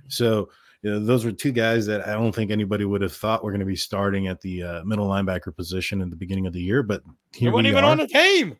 So 0.09 0.49
you 0.83 0.91
know, 0.91 0.99
those 0.99 1.25
were 1.25 1.31
two 1.31 1.51
guys 1.51 1.87
that 1.87 2.07
I 2.07 2.13
don't 2.13 2.35
think 2.35 2.51
anybody 2.51 2.85
would 2.85 3.01
have 3.01 3.13
thought 3.13 3.43
were 3.43 3.51
going 3.51 3.61
to 3.61 3.65
be 3.65 3.75
starting 3.75 4.27
at 4.27 4.39
the 4.41 4.61
uh, 4.61 4.83
middle 4.85 5.07
linebacker 5.07 5.55
position 5.55 6.01
in 6.01 6.11
the 6.11 6.15
beginning 6.15 6.45
of 6.45 6.53
the 6.53 6.61
year. 6.61 6.83
But 6.83 7.01
here 7.33 7.49
they 7.49 7.55
weren't 7.55 7.67
even 7.67 7.83
are. 7.83 7.91
on 7.91 7.97
the 7.97 8.07
team. 8.07 8.57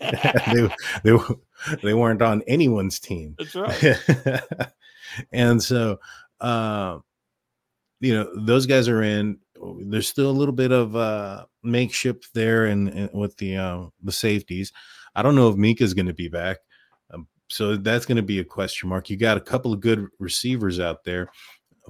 they, 0.00 0.74
they 1.04 1.18
they 1.82 1.92
weren't 1.92 2.22
on 2.22 2.40
anyone's 2.46 2.98
team. 2.98 3.36
That's 3.38 3.54
right. 3.54 4.70
and 5.32 5.62
so. 5.62 6.00
Uh, 6.40 6.98
you 8.02 8.14
know 8.14 8.28
those 8.36 8.66
guys 8.66 8.88
are 8.88 9.02
in 9.02 9.38
there's 9.86 10.08
still 10.08 10.30
a 10.30 10.32
little 10.32 10.54
bit 10.54 10.72
of 10.72 10.96
uh 10.96 11.46
makeshift 11.62 12.28
there 12.34 12.66
and, 12.66 12.88
and 12.88 13.10
with 13.12 13.36
the 13.38 13.56
uh 13.56 13.86
the 14.02 14.12
safeties. 14.12 14.72
I 15.14 15.22
don't 15.22 15.36
know 15.36 15.48
if 15.48 15.56
Minkah's 15.56 15.94
going 15.94 16.06
to 16.06 16.14
be 16.14 16.28
back 16.28 16.58
um, 17.12 17.28
so 17.48 17.76
that's 17.76 18.06
going 18.06 18.16
to 18.16 18.22
be 18.22 18.40
a 18.40 18.44
question 18.44 18.88
mark. 18.88 19.08
You 19.08 19.16
got 19.16 19.36
a 19.36 19.40
couple 19.40 19.72
of 19.72 19.80
good 19.80 20.06
receivers 20.18 20.80
out 20.80 21.04
there 21.04 21.30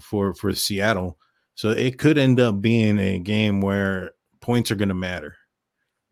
for 0.01 0.35
for 0.35 0.55
seattle 0.55 1.19
so 1.55 1.71
it 1.71 1.99
could 1.99 2.19
end 2.19 2.41
up 2.41 2.61
being 2.61 2.99
a 2.99 3.19
game 3.19 3.61
where 3.61 4.13
points 4.41 4.71
are 4.71 4.77
going 4.77 4.89
to 4.89 4.95
matter. 4.95 5.37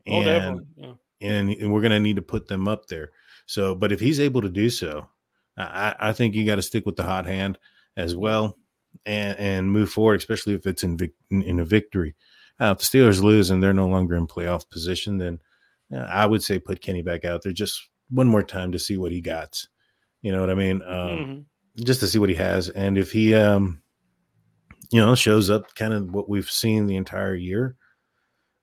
Oh, 0.09 0.21
and, 0.21 0.67
yeah. 0.77 0.93
and, 1.21 1.51
and 1.51 1.73
we're 1.73 1.81
going 1.81 1.93
to 1.93 2.01
need 2.01 2.17
to 2.17 2.23
put 2.23 2.47
them 2.49 2.69
up 2.69 2.87
there. 2.87 3.11
So 3.47 3.75
but 3.75 3.93
if 3.93 4.01
he's 4.01 4.21
able 4.21 4.41
to 4.43 4.49
do 4.49 4.71
so 4.71 5.07
i 5.59 5.95
i 6.01 6.13
think 6.13 6.35
you 6.35 6.47
got 6.47 6.57
to 6.57 6.63
stick 6.63 6.87
with 6.87 6.97
the 6.97 7.03
hot 7.03 7.27
hand 7.27 7.59
as 7.97 8.17
well 8.17 8.57
and 9.07 9.39
and 9.39 9.71
move 9.71 9.91
forward, 9.91 10.21
especially 10.21 10.55
if 10.55 10.67
it's 10.67 10.85
in 10.85 10.99
in 11.31 11.61
a 11.61 11.65
victory. 11.65 12.15
Uh, 12.61 12.75
if 12.77 12.79
the 12.79 12.99
Steelers 12.99 13.23
lose 13.23 13.51
and 13.51 13.63
they're 13.63 13.73
no 13.73 13.89
longer 13.89 14.15
in 14.17 14.27
playoff 14.27 14.69
position, 14.69 15.19
then 15.19 15.39
uh, 15.95 16.01
I 16.01 16.27
would 16.27 16.43
say 16.43 16.59
put 16.59 16.83
Kenny 16.83 17.03
back 17.03 17.25
out 17.25 17.43
there. 17.43 17.53
Just 17.53 17.89
one 18.11 18.29
more 18.29 18.43
time 18.43 18.73
to 18.73 18.79
see 18.79 18.97
what 18.97 19.13
he 19.13 19.21
got. 19.21 19.67
You 20.23 20.33
know 20.33 20.41
what 20.41 20.51
I 20.51 20.55
mean? 20.55 20.83
Um, 20.83 21.09
mm-hmm. 21.09 21.83
Just 21.85 22.01
to 22.01 22.07
see 22.07 22.19
what 22.19 22.29
he 22.29 22.35
has, 22.35 22.69
and 22.69 22.99
if 22.99 23.13
he, 23.13 23.35
um, 23.35 23.81
you 24.91 25.01
know, 25.01 25.15
shows 25.15 25.49
up 25.49 25.75
kind 25.75 25.95
of 25.95 26.11
what 26.13 26.29
we've 26.29 26.51
seen 26.51 26.87
the 26.87 26.97
entire 26.97 27.35
year, 27.35 27.77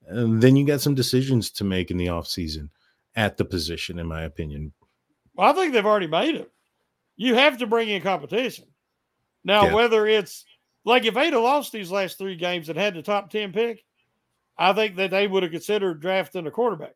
and 0.06 0.42
then 0.42 0.56
you 0.56 0.68
got 0.68 0.82
some 0.82 0.94
decisions 0.94 1.50
to 1.52 1.64
make 1.64 1.90
in 1.90 1.98
the 1.98 2.10
off 2.10 2.28
season 2.28 2.70
at 3.16 3.38
the 3.38 3.46
position, 3.46 3.98
in 3.98 4.06
my 4.06 4.24
opinion. 4.24 4.74
Well, 5.34 5.50
I 5.50 5.54
think 5.54 5.74
they've 5.74 5.86
already 5.86 6.08
made 6.08 6.36
it. 6.36 6.52
You 7.16 7.36
have 7.36 7.58
to 7.60 7.68
bring 7.68 7.90
in 7.90 8.02
competition. 8.02 8.66
Now, 9.48 9.68
yeah. 9.68 9.74
whether 9.74 10.06
it's 10.06 10.44
like 10.84 11.06
if 11.06 11.14
they'd 11.14 11.32
have 11.32 11.42
lost 11.42 11.72
these 11.72 11.90
last 11.90 12.18
three 12.18 12.36
games 12.36 12.68
and 12.68 12.78
had 12.78 12.94
the 12.94 13.02
top 13.02 13.30
10 13.30 13.54
pick, 13.54 13.82
I 14.58 14.74
think 14.74 14.98
that 14.98 15.12
they 15.12 15.26
would 15.26 15.42
have 15.44 15.54
considered 15.54 16.02
drafting 16.02 16.46
a 16.46 16.52
quarterback. 16.52 16.96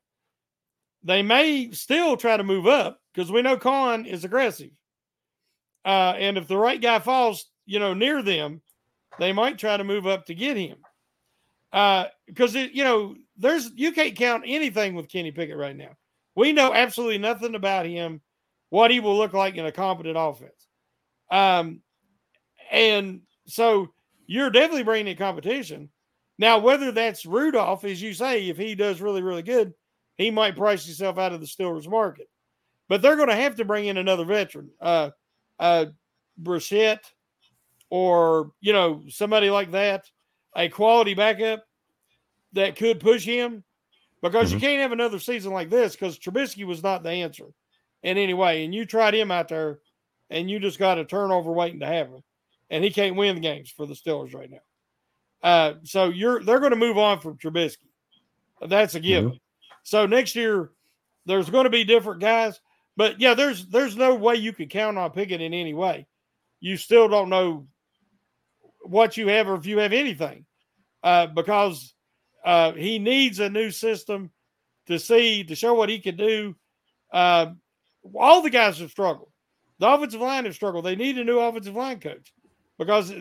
They 1.02 1.22
may 1.22 1.72
still 1.72 2.18
try 2.18 2.36
to 2.36 2.44
move 2.44 2.68
up 2.68 3.00
because 3.14 3.32
we 3.32 3.42
know 3.42 3.56
Khan 3.56 4.06
is 4.06 4.26
aggressive. 4.26 4.72
Uh, 5.86 6.14
and 6.18 6.38
if 6.38 6.50
the 6.50 6.58
right 6.58 6.80
guy 6.80 7.00
falls, 7.00 7.46
you 7.66 7.80
know, 7.80 7.94
near 7.94 8.22
them, 8.22 8.62
they 9.18 9.32
might 9.32 9.58
try 9.58 9.78
to 9.78 9.86
move 9.86 10.06
up 10.06 10.26
to 10.26 10.36
get 10.36 10.58
him. 10.58 10.78
Because, 11.72 12.54
uh, 12.54 12.68
you 12.74 12.84
know, 12.84 13.16
there's 13.38 13.72
you 13.76 13.94
can't 13.94 14.18
count 14.18 14.44
anything 14.46 14.94
with 14.94 15.08
Kenny 15.08 15.32
Pickett 15.32 15.58
right 15.58 15.76
now. 15.76 15.96
We 16.36 16.52
know 16.52 16.74
absolutely 16.74 17.18
nothing 17.18 17.56
about 17.56 17.86
him, 17.86 18.20
what 18.70 18.92
he 18.92 19.00
will 19.00 19.18
look 19.18 19.32
like 19.32 19.56
in 19.56 19.66
a 19.66 19.72
competent 19.72 20.18
offense. 20.20 20.68
Um, 21.32 21.82
and 22.72 23.22
so 23.46 23.94
you're 24.26 24.50
definitely 24.50 24.84
bringing 24.84 25.12
in 25.12 25.18
competition. 25.18 25.90
Now, 26.40 26.58
whether 26.58 26.92
that's 26.92 27.26
Rudolph, 27.26 27.84
as 27.84 28.02
you 28.02 28.14
say, 28.14 28.50
if 28.50 28.58
he 28.58 28.74
does 28.74 29.02
really, 29.02 29.22
really 29.22 29.44
good, 29.44 29.74
he 30.18 30.32
might 30.32 30.56
price 30.56 30.86
himself 30.86 31.20
out 31.20 31.34
of 31.34 31.40
the 31.40 31.46
Steelers 31.46 31.88
market. 31.88 32.30
But 32.88 33.02
they're 33.02 33.16
going 33.16 33.30
to 33.30 33.36
have 33.36 33.56
to 33.58 33.66
bring 33.66 33.86
in 33.86 33.98
another 33.98 34.26
veteran, 34.26 34.70
uh, 34.82 35.12
uh, 35.60 35.86
Brissett, 36.42 37.00
or 37.90 38.52
you 38.62 38.74
know 38.74 39.04
somebody 39.10 39.50
like 39.50 39.72
that, 39.72 40.06
a 40.56 40.70
quality 40.70 41.14
backup 41.14 41.64
that 42.54 42.76
could 42.76 43.00
push 43.00 43.24
him, 43.24 43.64
because 44.22 44.48
mm-hmm. 44.48 44.56
you 44.56 44.62
can't 44.62 44.82
have 44.82 44.92
another 44.92 45.20
season 45.20 45.54
like 45.54 45.70
this 45.70 45.96
because 45.96 46.18
Trubisky 46.18 46.66
was 46.66 46.84
not 46.84 47.04
the 47.04 47.12
answer 47.12 47.46
in 48.04 48.18
any 48.18 48.34
way, 48.34 48.66
and 48.66 48.74
you 48.74 48.86
tried 48.86 49.14
him 49.14 49.32
out 49.32 49.48
there, 49.48 49.80
and 50.30 50.50
you 50.50 50.60
just 50.60 50.80
got 50.80 50.98
a 50.98 51.06
turnover 51.06 51.52
waiting 51.52 51.80
to 51.82 51.86
happen, 51.86 52.24
and 52.72 52.84
he 52.84 52.90
can't 52.90 53.18
win 53.18 53.36
the 53.36 53.42
games 53.42 53.70
for 53.70 53.86
the 53.86 53.94
Steelers 53.94 54.34
right 54.34 54.50
now. 54.50 54.58
Uh, 55.44 55.74
so 55.84 56.06
you're 56.06 56.42
they're 56.44 56.60
going 56.60 56.72
to 56.72 56.78
move 56.78 56.98
on 56.98 57.20
from 57.20 57.38
Trubisky. 57.38 57.90
That's 58.66 58.96
a 58.96 59.00
given. 59.00 59.32
Mm-hmm. 59.32 59.38
So 59.84 60.06
next 60.06 60.36
year, 60.36 60.72
there's 61.26 61.50
going 61.50 61.66
to 61.66 61.70
be 61.70 61.84
different 61.84 62.22
guys, 62.22 62.60
but 62.96 63.20
yeah, 63.20 63.34
there's 63.34 63.68
there's 63.68 63.98
no 63.98 64.16
way 64.16 64.36
you 64.36 64.54
can 64.54 64.70
count 64.70 64.98
on 64.98 65.12
Pickett 65.12 65.42
in 65.42 65.54
any 65.54 65.74
way. 65.74 66.08
You 66.60 66.78
still 66.78 67.08
don't 67.08 67.30
know 67.30 67.68
what 68.84 69.18
you 69.18 69.28
have 69.28 69.48
or 69.48 69.56
if 69.56 69.66
you 69.66 69.80
have 69.80 69.94
anything, 69.94 70.46
uh, 71.04 71.28
because 71.28 71.94
uh, 72.46 72.72
he 72.72 73.00
needs 73.00 73.40
a 73.40 73.50
new 73.50 73.72
system 73.72 74.32
to 74.88 74.98
see 74.98 75.44
to 75.44 75.56
show 75.56 75.74
what 75.74 75.90
he 75.90 76.00
can 76.00 76.16
do. 76.16 76.56
Uh, 77.12 77.48
all 78.16 78.42
the 78.42 78.50
guys 78.50 78.80
have 78.80 78.92
struggled. 78.92 79.32
The 79.80 79.88
offensive 79.88 80.22
line 80.22 80.46
has 80.46 80.56
struggled. 80.56 80.86
They 80.86 80.96
need 80.96 81.18
a 81.18 81.24
new 81.24 81.40
offensive 81.40 81.76
line 81.76 82.00
coach 82.00 82.32
because 82.82 83.14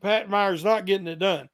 Pat 0.00 0.30
Meyer's 0.30 0.64
not 0.64 0.86
getting 0.86 1.06
it 1.06 1.18
done. 1.18 1.50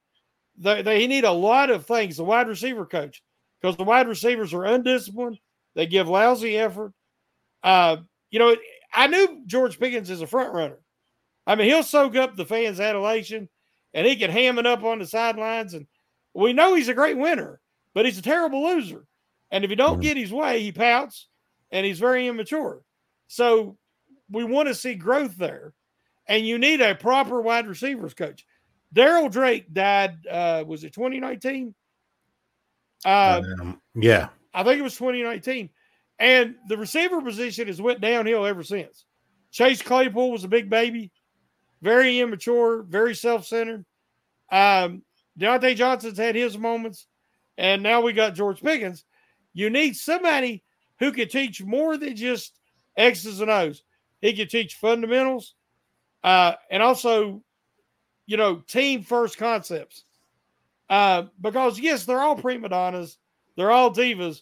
They, 0.58 0.80
they 0.82 1.06
need 1.08 1.24
a 1.24 1.32
lot 1.32 1.70
of 1.70 1.86
things. 1.86 2.16
The 2.16 2.22
wide 2.22 2.46
receiver 2.46 2.86
coach 2.86 3.20
because 3.60 3.76
the 3.76 3.82
wide 3.82 4.06
receivers 4.06 4.54
are 4.54 4.64
undisciplined. 4.64 5.40
They 5.74 5.86
give 5.86 6.08
lousy 6.08 6.56
effort. 6.56 6.92
Uh, 7.64 7.96
you 8.30 8.38
know, 8.38 8.54
I 8.94 9.08
knew 9.08 9.42
George 9.46 9.80
Pickens 9.80 10.08
is 10.08 10.22
a 10.22 10.26
front 10.28 10.54
runner. 10.54 10.78
I 11.48 11.56
mean, 11.56 11.66
he'll 11.66 11.82
soak 11.82 12.14
up 12.14 12.36
the 12.36 12.46
fans' 12.46 12.78
adulation 12.78 13.48
and 13.92 14.06
he 14.06 14.14
can 14.14 14.30
ham 14.30 14.60
it 14.60 14.66
up 14.66 14.84
on 14.84 15.00
the 15.00 15.06
sidelines. 15.06 15.74
And 15.74 15.88
we 16.34 16.52
know 16.52 16.74
he's 16.74 16.88
a 16.88 16.94
great 16.94 17.18
winner, 17.18 17.58
but 17.92 18.04
he's 18.04 18.18
a 18.18 18.22
terrible 18.22 18.62
loser. 18.62 19.04
And 19.50 19.64
if 19.64 19.70
he 19.70 19.74
don't 19.74 19.94
mm-hmm. 19.94 20.02
get 20.02 20.16
his 20.16 20.30
way, 20.30 20.62
he 20.62 20.70
pouts 20.70 21.26
and 21.72 21.84
he's 21.84 21.98
very 21.98 22.28
immature. 22.28 22.82
So 23.26 23.76
we 24.30 24.44
want 24.44 24.68
to 24.68 24.76
see 24.76 24.94
growth 24.94 25.36
there. 25.36 25.72
And 26.28 26.46
you 26.46 26.58
need 26.58 26.80
a 26.80 26.94
proper 26.94 27.40
wide 27.40 27.66
receivers 27.66 28.14
coach. 28.14 28.44
Darryl 28.94 29.30
Drake 29.30 29.72
died, 29.72 30.26
uh, 30.26 30.64
was 30.66 30.84
it 30.84 30.92
2019? 30.92 31.74
Uh, 33.04 33.42
um, 33.60 33.80
yeah, 33.94 34.28
I 34.52 34.64
think 34.64 34.78
it 34.78 34.82
was 34.82 34.96
2019, 34.96 35.70
and 36.18 36.56
the 36.68 36.76
receiver 36.76 37.20
position 37.20 37.68
has 37.68 37.80
went 37.80 38.00
downhill 38.00 38.44
ever 38.44 38.62
since. 38.62 39.04
Chase 39.52 39.82
Claypool 39.82 40.32
was 40.32 40.44
a 40.44 40.48
big 40.48 40.68
baby, 40.68 41.12
very 41.80 42.18
immature, 42.20 42.82
very 42.82 43.14
self-centered. 43.14 43.84
Um, 44.50 45.02
Diontae 45.38 45.76
Johnson's 45.76 46.18
had 46.18 46.34
his 46.34 46.58
moments, 46.58 47.06
and 47.56 47.82
now 47.82 48.00
we 48.00 48.12
got 48.12 48.34
George 48.34 48.60
Pickens. 48.60 49.04
You 49.54 49.70
need 49.70 49.96
somebody 49.96 50.64
who 50.98 51.12
can 51.12 51.28
teach 51.28 51.62
more 51.62 51.96
than 51.96 52.16
just 52.16 52.58
X's 52.96 53.40
and 53.40 53.50
O's. 53.50 53.84
He 54.20 54.32
can 54.32 54.48
teach 54.48 54.74
fundamentals, 54.74 55.54
uh, 56.24 56.52
and 56.70 56.82
also, 56.82 57.42
you 58.26 58.36
know, 58.36 58.56
team 58.56 59.02
first 59.02 59.38
concepts. 59.38 60.04
Uh, 60.90 61.24
because 61.40 61.78
yes, 61.78 62.04
they're 62.04 62.20
all 62.20 62.36
prima 62.36 62.68
donnas, 62.68 63.18
they're 63.56 63.70
all 63.70 63.92
divas, 63.92 64.40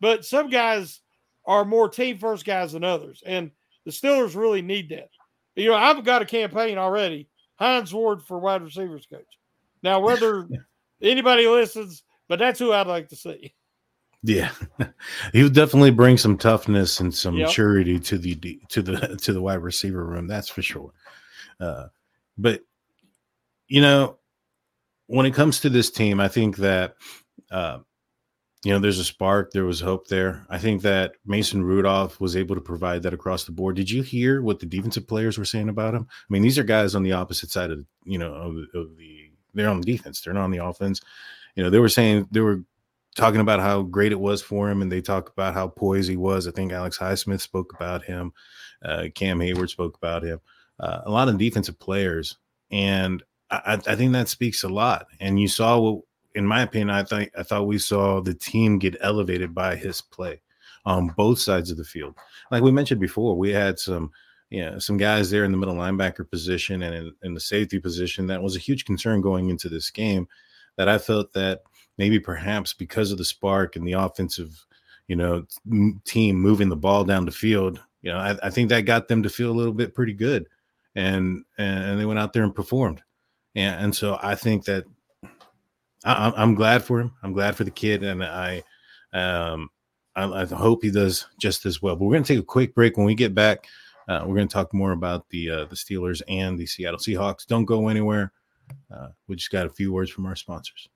but 0.00 0.24
some 0.24 0.48
guys 0.48 1.00
are 1.44 1.64
more 1.64 1.88
team 1.88 2.18
first 2.18 2.44
guys 2.44 2.72
than 2.72 2.84
others, 2.84 3.22
and 3.26 3.50
the 3.84 3.90
Steelers 3.90 4.36
really 4.36 4.62
need 4.62 4.90
that. 4.90 5.10
You 5.56 5.70
know, 5.70 5.74
I've 5.74 6.04
got 6.04 6.22
a 6.22 6.26
campaign 6.26 6.78
already. 6.78 7.28
Hines 7.56 7.92
Ward 7.92 8.22
for 8.22 8.38
wide 8.38 8.62
receivers 8.62 9.06
coach. 9.10 9.26
Now, 9.82 9.98
whether 9.98 10.46
anybody 11.02 11.48
listens, 11.48 12.04
but 12.28 12.38
that's 12.38 12.60
who 12.60 12.72
I'd 12.72 12.86
like 12.86 13.08
to 13.08 13.16
see. 13.16 13.54
Yeah, 14.22 14.50
he 15.32 15.42
would 15.42 15.54
definitely 15.54 15.92
bring 15.92 16.18
some 16.18 16.36
toughness 16.36 17.00
and 17.00 17.14
some 17.14 17.36
yep. 17.36 17.48
maturity 17.48 18.00
to 18.00 18.18
the 18.18 18.60
to 18.68 18.82
the 18.82 19.16
to 19.22 19.32
the 19.32 19.42
wide 19.42 19.62
receiver 19.62 20.04
room. 20.04 20.26
That's 20.26 20.48
for 20.48 20.62
sure. 20.62 20.92
Uh, 21.60 21.86
but 22.36 22.62
you 23.68 23.80
know, 23.80 24.18
when 25.06 25.26
it 25.26 25.34
comes 25.34 25.60
to 25.60 25.70
this 25.70 25.90
team, 25.90 26.20
I 26.20 26.28
think 26.28 26.56
that 26.56 26.96
uh, 27.50 27.78
you 28.64 28.72
know 28.72 28.80
there's 28.80 28.98
a 28.98 29.04
spark, 29.04 29.52
there 29.52 29.64
was 29.64 29.80
hope 29.80 30.08
there. 30.08 30.44
I 30.50 30.58
think 30.58 30.82
that 30.82 31.12
Mason 31.24 31.62
Rudolph 31.62 32.20
was 32.20 32.36
able 32.36 32.56
to 32.56 32.60
provide 32.60 33.04
that 33.04 33.14
across 33.14 33.44
the 33.44 33.52
board. 33.52 33.76
Did 33.76 33.90
you 33.90 34.02
hear 34.02 34.42
what 34.42 34.58
the 34.58 34.66
defensive 34.66 35.06
players 35.06 35.38
were 35.38 35.44
saying 35.44 35.68
about 35.68 35.94
him? 35.94 36.08
I 36.10 36.32
mean, 36.32 36.42
these 36.42 36.58
are 36.58 36.64
guys 36.64 36.96
on 36.96 37.04
the 37.04 37.12
opposite 37.12 37.50
side 37.50 37.70
of 37.70 37.84
you 38.04 38.18
know 38.18 38.34
of, 38.34 38.56
of 38.74 38.96
the 38.96 39.30
they're 39.54 39.68
on 39.68 39.80
the 39.80 39.86
defense, 39.86 40.20
they're 40.20 40.34
not 40.34 40.44
on 40.44 40.50
the 40.50 40.64
offense. 40.64 41.00
You 41.54 41.62
know, 41.62 41.70
they 41.70 41.78
were 41.78 41.88
saying 41.88 42.28
they 42.32 42.40
were 42.40 42.62
talking 43.18 43.40
about 43.40 43.60
how 43.60 43.82
great 43.82 44.12
it 44.12 44.20
was 44.20 44.40
for 44.40 44.70
him, 44.70 44.80
and 44.80 44.90
they 44.90 45.00
talk 45.00 45.30
about 45.30 45.52
how 45.52 45.68
poised 45.68 46.08
he 46.08 46.16
was. 46.16 46.46
I 46.46 46.52
think 46.52 46.72
Alex 46.72 46.96
Highsmith 46.96 47.40
spoke 47.40 47.74
about 47.74 48.04
him, 48.04 48.32
uh, 48.84 49.08
Cam 49.14 49.40
Heyward 49.40 49.68
spoke 49.68 49.96
about 49.96 50.22
him. 50.22 50.40
Uh, 50.78 51.00
a 51.04 51.10
lot 51.10 51.28
of 51.28 51.36
defensive 51.36 51.78
players, 51.78 52.38
and 52.70 53.22
I, 53.50 53.80
I 53.86 53.96
think 53.96 54.12
that 54.12 54.28
speaks 54.28 54.62
a 54.62 54.68
lot. 54.68 55.06
And 55.20 55.40
you 55.40 55.48
saw 55.48 55.78
what, 55.80 56.02
in 56.34 56.46
my 56.46 56.62
opinion, 56.62 56.90
I 56.90 57.02
think 57.02 57.32
I 57.36 57.42
thought 57.42 57.66
we 57.66 57.78
saw 57.78 58.20
the 58.20 58.34
team 58.34 58.78
get 58.78 58.96
elevated 59.00 59.54
by 59.54 59.74
his 59.74 60.00
play 60.00 60.40
on 60.84 61.08
both 61.16 61.40
sides 61.40 61.70
of 61.70 61.76
the 61.76 61.84
field. 61.84 62.14
Like 62.52 62.62
we 62.62 62.70
mentioned 62.70 63.00
before, 63.00 63.36
we 63.36 63.50
had 63.50 63.80
some, 63.80 64.12
you 64.50 64.64
know, 64.64 64.78
some 64.78 64.96
guys 64.96 65.28
there 65.28 65.44
in 65.44 65.50
the 65.50 65.58
middle 65.58 65.74
linebacker 65.74 66.30
position 66.30 66.82
and 66.82 66.94
in, 66.94 67.12
in 67.24 67.34
the 67.34 67.40
safety 67.40 67.80
position 67.80 68.28
that 68.28 68.42
was 68.42 68.54
a 68.54 68.60
huge 68.60 68.84
concern 68.84 69.20
going 69.20 69.50
into 69.50 69.68
this 69.68 69.90
game. 69.90 70.28
That 70.76 70.88
I 70.88 70.98
felt 70.98 71.32
that 71.32 71.62
maybe 71.98 72.18
perhaps 72.18 72.72
because 72.72 73.12
of 73.12 73.18
the 73.18 73.24
spark 73.24 73.76
and 73.76 73.86
the 73.86 73.92
offensive, 73.92 74.64
you 75.08 75.16
know, 75.16 75.44
team 76.04 76.36
moving 76.36 76.68
the 76.68 76.76
ball 76.76 77.04
down 77.04 77.24
the 77.24 77.30
field, 77.30 77.82
you 78.02 78.10
know, 78.10 78.18
I, 78.18 78.36
I 78.42 78.50
think 78.50 78.68
that 78.68 78.82
got 78.82 79.08
them 79.08 79.22
to 79.24 79.28
feel 79.28 79.50
a 79.50 79.58
little 79.58 79.72
bit 79.74 79.94
pretty 79.94 80.12
good, 80.14 80.46
and 80.94 81.44
and 81.58 82.00
they 82.00 82.06
went 82.06 82.18
out 82.18 82.32
there 82.32 82.44
and 82.44 82.54
performed 82.54 83.02
and, 83.58 83.84
and 83.84 83.96
so 83.96 84.18
I 84.22 84.34
think 84.34 84.64
that 84.64 84.84
I, 86.04 86.32
am 86.36 86.54
glad 86.54 86.84
for 86.84 87.00
him. 87.00 87.12
I'm 87.22 87.32
glad 87.32 87.56
for 87.56 87.64
the 87.64 87.70
kid, 87.70 88.04
and 88.04 88.22
I, 88.22 88.62
um, 89.12 89.68
I, 90.14 90.42
I, 90.42 90.44
hope 90.44 90.82
he 90.82 90.90
does 90.90 91.26
just 91.40 91.66
as 91.66 91.82
well. 91.82 91.96
But 91.96 92.04
we're 92.04 92.14
going 92.14 92.22
to 92.22 92.34
take 92.34 92.42
a 92.42 92.46
quick 92.46 92.74
break. 92.74 92.96
When 92.96 93.06
we 93.06 93.16
get 93.16 93.34
back, 93.34 93.66
uh, 94.08 94.22
we're 94.24 94.36
going 94.36 94.48
to 94.48 94.52
talk 94.52 94.72
more 94.72 94.92
about 94.92 95.28
the 95.30 95.50
uh, 95.50 95.64
the 95.64 95.74
Steelers 95.76 96.22
and 96.28 96.56
the 96.56 96.66
Seattle 96.66 97.00
Seahawks. 97.00 97.46
Don't 97.46 97.64
go 97.64 97.88
anywhere. 97.88 98.32
Uh, 98.94 99.08
we 99.26 99.36
just 99.36 99.50
got 99.50 99.66
a 99.66 99.70
few 99.70 99.92
words 99.92 100.10
from 100.10 100.26
our 100.26 100.36
sponsors. 100.36 100.88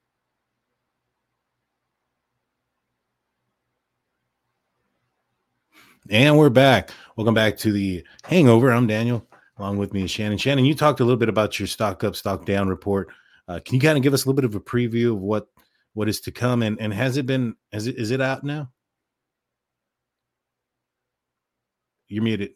And 6.10 6.36
we're 6.36 6.50
back. 6.50 6.90
Welcome 7.16 7.34
back 7.34 7.56
to 7.58 7.72
the 7.72 8.04
Hangover. 8.24 8.72
I'm 8.72 8.86
Daniel. 8.86 9.26
Along 9.58 9.76
with 9.76 9.92
me 9.92 10.02
is 10.04 10.10
Shannon. 10.10 10.38
Shannon, 10.38 10.64
you 10.64 10.74
talked 10.74 11.00
a 11.00 11.04
little 11.04 11.18
bit 11.18 11.28
about 11.28 11.58
your 11.58 11.68
stock 11.68 12.02
up, 12.02 12.16
stock 12.16 12.44
down 12.44 12.68
report. 12.68 13.08
Uh, 13.46 13.60
can 13.64 13.74
you 13.76 13.80
kind 13.80 13.96
of 13.96 14.02
give 14.02 14.12
us 14.14 14.24
a 14.24 14.28
little 14.28 14.34
bit 14.40 14.44
of 14.44 14.54
a 14.54 14.60
preview 14.60 15.12
of 15.12 15.18
what 15.20 15.46
what 15.94 16.08
is 16.08 16.20
to 16.22 16.32
come? 16.32 16.62
And 16.62 16.80
and 16.80 16.92
has 16.92 17.16
it 17.16 17.26
been? 17.26 17.54
Has 17.72 17.86
it 17.86 17.96
is 17.96 18.10
it 18.10 18.20
out 18.20 18.42
now? 18.44 18.70
You're 22.08 22.24
muted. 22.24 22.52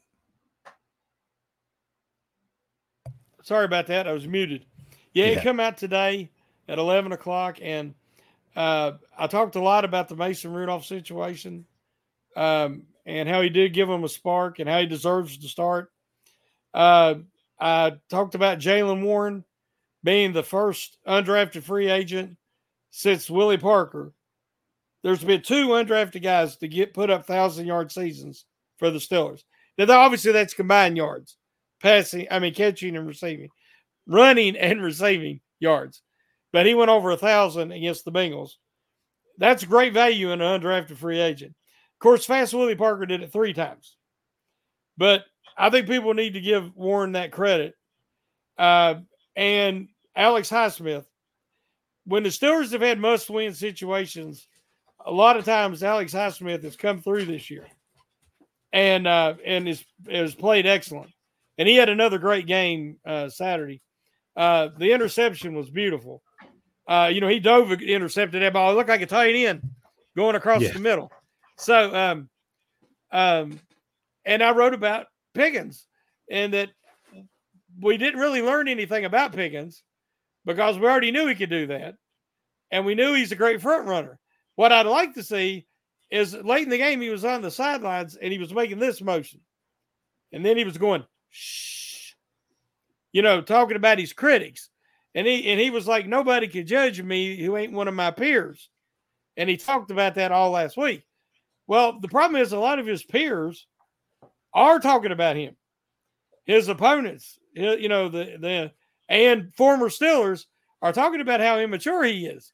Sorry 3.42 3.64
about 3.64 3.86
that. 3.86 4.08
I 4.08 4.12
was 4.12 4.26
muted. 4.26 4.66
Yeah, 5.12 5.26
Yeah. 5.26 5.34
he 5.36 5.40
come 5.40 5.60
out 5.60 5.76
today 5.76 6.30
at 6.68 6.78
eleven 6.78 7.12
o'clock, 7.12 7.58
and 7.62 7.94
uh, 8.56 8.92
I 9.16 9.28
talked 9.28 9.54
a 9.54 9.60
lot 9.62 9.84
about 9.84 10.08
the 10.08 10.16
Mason 10.16 10.52
Rudolph 10.52 10.84
situation, 10.84 11.64
um, 12.34 12.82
and 13.06 13.28
how 13.28 13.40
he 13.40 13.48
did 13.48 13.72
give 13.72 13.88
him 13.88 14.04
a 14.04 14.08
spark, 14.08 14.58
and 14.58 14.68
how 14.68 14.80
he 14.80 14.86
deserves 14.86 15.38
to 15.38 15.48
start. 15.48 15.90
Uh, 16.74 17.14
I 17.58 17.94
talked 18.10 18.34
about 18.34 18.58
Jalen 18.58 19.02
Warren 19.02 19.44
being 20.04 20.32
the 20.32 20.42
first 20.42 20.98
undrafted 21.06 21.62
free 21.62 21.88
agent 21.88 22.36
since 22.90 23.30
Willie 23.30 23.56
Parker. 23.56 24.12
There's 25.02 25.24
been 25.24 25.42
two 25.42 25.68
undrafted 25.68 26.22
guys 26.22 26.56
to 26.56 26.68
get 26.68 26.94
put 26.94 27.10
up 27.10 27.26
thousand 27.26 27.66
yard 27.66 27.92
seasons 27.92 28.44
for 28.78 28.90
the 28.90 28.98
Steelers. 28.98 29.44
Now, 29.78 30.00
obviously, 30.00 30.32
that's 30.32 30.54
combined 30.54 30.96
yards, 30.96 31.36
passing. 31.80 32.26
I 32.30 32.38
mean, 32.38 32.54
catching 32.54 32.96
and 32.96 33.06
receiving, 33.06 33.48
running 34.06 34.56
and 34.56 34.82
receiving 34.82 35.40
yards. 35.60 36.02
But 36.52 36.66
he 36.66 36.74
went 36.74 36.90
over 36.90 37.10
a 37.10 37.16
thousand 37.16 37.72
against 37.72 38.04
the 38.04 38.12
Bengals. 38.12 38.52
That's 39.38 39.64
great 39.64 39.92
value 39.92 40.32
in 40.32 40.40
an 40.40 40.60
undrafted 40.60 40.96
free 40.96 41.20
agent. 41.20 41.54
Of 41.96 42.00
course, 42.00 42.26
Fast 42.26 42.52
Willie 42.52 42.74
Parker 42.76 43.06
did 43.06 43.22
it 43.22 43.32
three 43.32 43.52
times. 43.54 43.96
But 44.98 45.24
I 45.56 45.70
think 45.70 45.86
people 45.86 46.12
need 46.14 46.34
to 46.34 46.40
give 46.40 46.74
Warren 46.76 47.12
that 47.12 47.32
credit. 47.32 47.74
Uh, 48.58 48.96
and 49.34 49.88
Alex 50.14 50.50
Highsmith, 50.50 51.04
when 52.06 52.22
the 52.22 52.28
Steelers 52.28 52.72
have 52.72 52.82
had 52.82 52.98
must 52.98 53.28
win 53.30 53.54
situations, 53.54 54.46
a 55.04 55.10
lot 55.12 55.36
of 55.36 55.44
times 55.44 55.82
Alex 55.82 56.12
Highsmith 56.12 56.62
has 56.64 56.76
come 56.76 57.00
through 57.00 57.24
this 57.26 57.50
year 57.50 57.66
and 58.72 59.06
uh, 59.06 59.34
and 59.44 59.68
is 59.68 59.84
has 60.10 60.34
played 60.34 60.66
excellent. 60.66 61.10
And 61.58 61.66
he 61.68 61.76
had 61.76 61.88
another 61.88 62.18
great 62.18 62.46
game 62.46 62.98
uh, 63.06 63.28
Saturday. 63.30 63.80
Uh, 64.36 64.68
the 64.78 64.92
interception 64.92 65.54
was 65.54 65.70
beautiful. 65.70 66.22
Uh, 66.86 67.10
you 67.12 67.20
know, 67.22 67.28
he 67.28 67.40
dove 67.40 67.72
intercepted 67.72 68.42
that 68.42 68.52
ball. 68.52 68.70
It 68.72 68.74
looked 68.74 68.90
like 68.90 69.00
a 69.00 69.06
tight 69.06 69.34
end 69.34 69.62
going 70.16 70.36
across 70.36 70.60
Yeah. 70.62 70.72
the 70.72 70.78
middle. 70.78 71.10
So, 71.58 71.94
um, 71.94 72.28
um, 73.10 73.60
and 74.24 74.42
I 74.42 74.52
wrote 74.52 74.74
about 74.74 75.06
Pickens 75.34 75.86
and 76.30 76.52
that 76.54 76.70
we 77.80 77.96
didn't 77.96 78.20
really 78.20 78.42
learn 78.42 78.68
anything 78.68 79.04
about 79.04 79.32
Pickens 79.32 79.82
because 80.44 80.78
we 80.78 80.86
already 80.86 81.10
knew 81.10 81.26
he 81.26 81.34
could 81.34 81.50
do 81.50 81.66
that, 81.68 81.94
and 82.70 82.84
we 82.84 82.94
knew 82.94 83.14
he's 83.14 83.32
a 83.32 83.36
great 83.36 83.60
front 83.60 83.86
runner. 83.86 84.18
What 84.54 84.72
I'd 84.72 84.86
like 84.86 85.14
to 85.14 85.22
see 85.22 85.66
is 86.10 86.34
late 86.34 86.64
in 86.64 86.70
the 86.70 86.78
game 86.78 87.00
he 87.00 87.10
was 87.10 87.24
on 87.24 87.42
the 87.42 87.50
sidelines 87.50 88.16
and 88.16 88.32
he 88.32 88.38
was 88.38 88.54
making 88.54 88.78
this 88.78 89.02
motion, 89.02 89.40
and 90.32 90.44
then 90.44 90.56
he 90.56 90.64
was 90.64 90.78
going 90.78 91.04
shh, 91.30 92.12
you 93.12 93.22
know, 93.22 93.40
talking 93.40 93.76
about 93.76 93.98
his 93.98 94.12
critics, 94.12 94.70
and 95.14 95.26
he 95.26 95.50
and 95.50 95.60
he 95.60 95.70
was 95.70 95.86
like, 95.86 96.06
nobody 96.06 96.48
could 96.48 96.66
judge 96.66 97.00
me 97.02 97.36
who 97.42 97.56
ain't 97.56 97.72
one 97.72 97.88
of 97.88 97.94
my 97.94 98.10
peers, 98.10 98.68
and 99.36 99.48
he 99.48 99.56
talked 99.56 99.90
about 99.90 100.14
that 100.14 100.32
all 100.32 100.50
last 100.50 100.76
week. 100.76 101.04
Well, 101.66 101.98
the 102.00 102.08
problem 102.08 102.40
is 102.40 102.52
a 102.52 102.58
lot 102.58 102.78
of 102.78 102.86
his 102.86 103.02
peers 103.02 103.66
are 104.54 104.78
talking 104.78 105.12
about 105.12 105.36
him, 105.36 105.56
his 106.44 106.68
opponents, 106.68 107.38
you 107.54 107.88
know, 107.88 108.08
the 108.08 108.36
the 108.40 108.72
and 109.08 109.54
former 109.54 109.88
Steelers 109.88 110.46
are 110.82 110.92
talking 110.92 111.20
about 111.20 111.40
how 111.40 111.58
immature 111.58 112.04
he 112.04 112.26
is. 112.26 112.52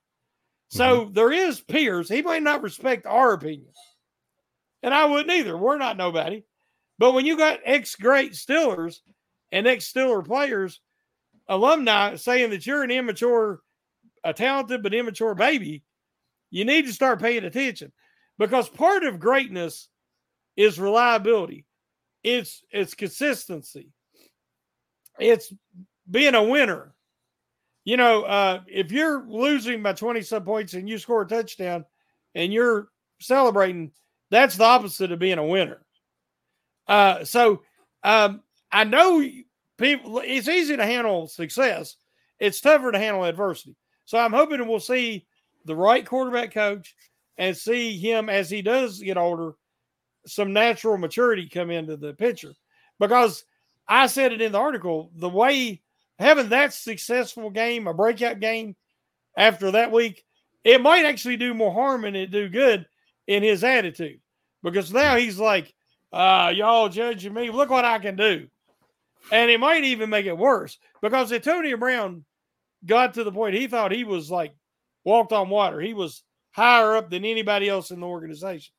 So 0.69 1.03
mm-hmm. 1.03 1.13
there 1.13 1.33
is 1.33 1.61
peers. 1.61 2.09
He 2.09 2.23
may 2.23 2.41
not 2.41 2.63
respect 2.63 3.07
our 3.07 3.33
opinion. 3.33 3.73
And 4.83 4.93
I 4.95 5.05
wouldn't 5.05 5.31
either. 5.31 5.57
We're 5.57 5.79
not 5.79 5.97
nobody. 5.97 6.45
But 6.99 7.13
when 7.13 7.27
you 7.27 7.37
got 7.37 7.61
ex 7.65 7.95
great 7.95 8.33
Steelers 8.33 9.01
and 9.51 9.67
ex 9.67 9.93
Steeler 9.93 10.25
players, 10.25 10.81
alumni 11.49 12.17
saying 12.17 12.51
that 12.51 12.67
you're 12.67 12.83
an 12.83 12.91
immature, 12.91 13.61
a 14.25 14.33
talented 14.33 14.83
but 14.83 14.95
immature 14.95 15.35
baby, 15.35 15.83
you 16.51 16.65
need 16.65 16.87
to 16.87 16.93
start 16.93 17.21
paying 17.21 17.45
attention 17.45 17.93
because 18.43 18.69
part 18.69 19.05
of 19.05 19.21
greatness 19.21 19.87
is 20.57 20.81
reliability. 20.81 21.65
It's 22.25 22.65
it's 22.73 22.95
consistency. 22.95 23.93
It's 25.21 25.53
being 26.11 26.35
a 26.35 26.43
winner. 26.43 26.93
You 27.85 27.97
know, 27.97 28.23
uh, 28.23 28.61
if 28.67 28.91
you're 28.91 29.25
losing 29.29 29.83
by 29.83 29.93
20 29.93 30.23
some 30.23 30.45
points 30.45 30.75
and 30.75 30.89
you 30.89 30.99
score 30.99 31.23
a 31.23 31.27
touchdown 31.27 31.85
and 32.35 32.53
you're 32.53 32.89
celebrating, 33.21 33.93
that's 34.31 34.57
the 34.57 34.65
opposite 34.65 35.13
of 35.13 35.19
being 35.21 35.39
a 35.39 35.47
winner. 35.47 35.85
Uh, 36.89 37.25
so 37.25 37.63
um, 38.03 38.43
I 38.73 38.85
know 38.85 39.25
people, 39.79 40.21
it's 40.25 40.49
easy 40.49 40.77
to 40.77 40.85
handle 40.85 41.29
success, 41.29 41.97
it's 42.41 42.61
tougher 42.61 42.91
to 42.91 42.99
handle 42.99 43.25
adversity. 43.25 43.77
So 44.05 44.19
I'm 44.19 44.33
hoping 44.33 44.67
we'll 44.67 44.81
see 44.81 45.27
the 45.65 45.77
right 45.77 46.05
quarterback 46.05 46.53
coach 46.53 46.95
and 47.39 47.57
see 47.57 47.99
him 47.99 48.29
as 48.29 48.51
he 48.51 48.63
does 48.63 48.99
get 49.01 49.17
older, 49.17 49.53
some 50.27 50.53
natural 50.53 50.99
maturity 50.99 51.49
come 51.49 51.71
into 51.71 51.97
the 51.97 52.13
picture. 52.15 52.55
Because 52.99 53.45
I 53.89 54.07
said 54.07 54.33
it 54.33 54.41
in 54.41 54.53
the 54.53 54.59
article, 54.59 55.11
the 55.17 55.29
way 55.29 55.83
having 56.19 56.51
that 56.51 56.73
successful 56.73 57.51
game, 57.51 57.87
a 57.87 57.95
breakout 57.95 58.41
game 58.41 58.77
after 59.37 59.71
that 59.73 59.91
week, 59.91 60.25
it 60.65 60.81
might 60.81 61.05
actually 61.05 61.37
do 61.37 61.55
more 61.55 61.73
harm 61.73 62.03
than 62.03 62.15
it 62.15 62.31
do 62.31 62.49
good 62.49 62.87
in 63.27 63.43
his 63.43 63.65
attitude. 63.65 64.21
Because 64.63 64.93
now 64.93 65.17
he's 65.17 65.39
like, 65.39 65.75
uh, 66.13 66.53
y'all 66.55 66.89
judging 66.89 67.35
me. 67.35 67.51
Look 67.51 67.71
what 67.71 67.85
I 67.85 67.99
can 67.99 68.17
do. 68.17 68.47
And 69.31 69.51
it 69.51 69.59
might 69.59 69.85
even 69.85 70.11
make 70.11 70.27
it 70.27 70.37
worse 70.37 70.79
because 71.01 71.33
Antonio 71.33 71.77
Brown 71.77 72.25
got 72.85 73.15
to 73.15 73.25
the 73.25 73.33
point 73.33 73.55
he 73.55 73.67
thought 73.67 73.93
he 73.93 74.05
was 74.05 74.31
like 74.31 74.55
walked 75.05 75.33
on 75.33 75.49
water. 75.49 75.81
He 75.81 75.95
was 75.95 76.23
higher 76.53 76.97
up 76.97 77.11
than 77.11 77.25
anybody 77.25 77.69
else 77.69 77.91
in 77.91 78.01
the 78.01 78.07
organization. 78.07 78.75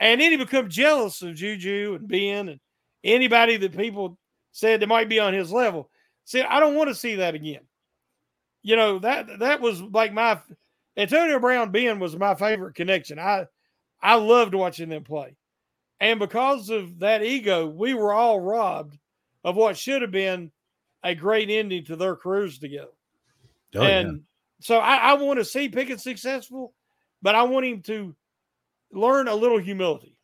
And 0.00 0.20
then 0.20 0.30
he 0.30 0.36
become 0.36 0.68
jealous 0.68 1.20
of 1.22 1.34
Juju 1.34 1.96
and 1.98 2.08
Ben 2.08 2.48
and 2.48 2.60
anybody 3.02 3.56
that 3.56 3.76
people 3.76 4.18
said 4.52 4.80
that 4.80 4.88
might 4.88 5.08
be 5.08 5.18
on 5.18 5.34
his 5.34 5.50
level. 5.50 5.90
See, 6.24 6.42
I 6.42 6.60
don't 6.60 6.76
want 6.76 6.88
to 6.88 6.94
see 6.94 7.16
that 7.16 7.34
again. 7.34 7.62
You 8.62 8.76
know, 8.76 8.98
that 9.00 9.38
that 9.38 9.60
was 9.60 9.80
like 9.80 10.12
my 10.12 10.38
Antonio 10.96 11.38
Brown 11.38 11.70
Ben 11.70 11.98
was 11.98 12.16
my 12.16 12.34
favorite 12.34 12.74
connection. 12.74 13.18
I 13.18 13.46
I 14.02 14.16
loved 14.16 14.54
watching 14.54 14.88
them 14.88 15.04
play. 15.04 15.36
And 16.00 16.18
because 16.18 16.70
of 16.70 17.00
that 17.00 17.24
ego, 17.24 17.66
we 17.66 17.94
were 17.94 18.12
all 18.12 18.40
robbed 18.40 18.98
of 19.42 19.56
what 19.56 19.76
should 19.76 20.02
have 20.02 20.10
been 20.10 20.52
a 21.02 21.14
great 21.14 21.50
ending 21.50 21.84
to 21.86 21.96
their 21.96 22.14
careers 22.14 22.58
together. 22.58 22.92
Oh, 23.74 23.82
and 23.82 24.22
so 24.60 24.78
I, 24.78 24.96
I 24.96 25.12
want 25.14 25.38
to 25.38 25.44
see 25.44 25.68
Pickett 25.68 26.00
successful, 26.00 26.74
but 27.22 27.34
I 27.34 27.42
want 27.42 27.66
him 27.66 27.82
to 27.82 28.14
learn 28.92 29.28
a 29.28 29.34
little 29.34 29.58
humility. 29.58 30.16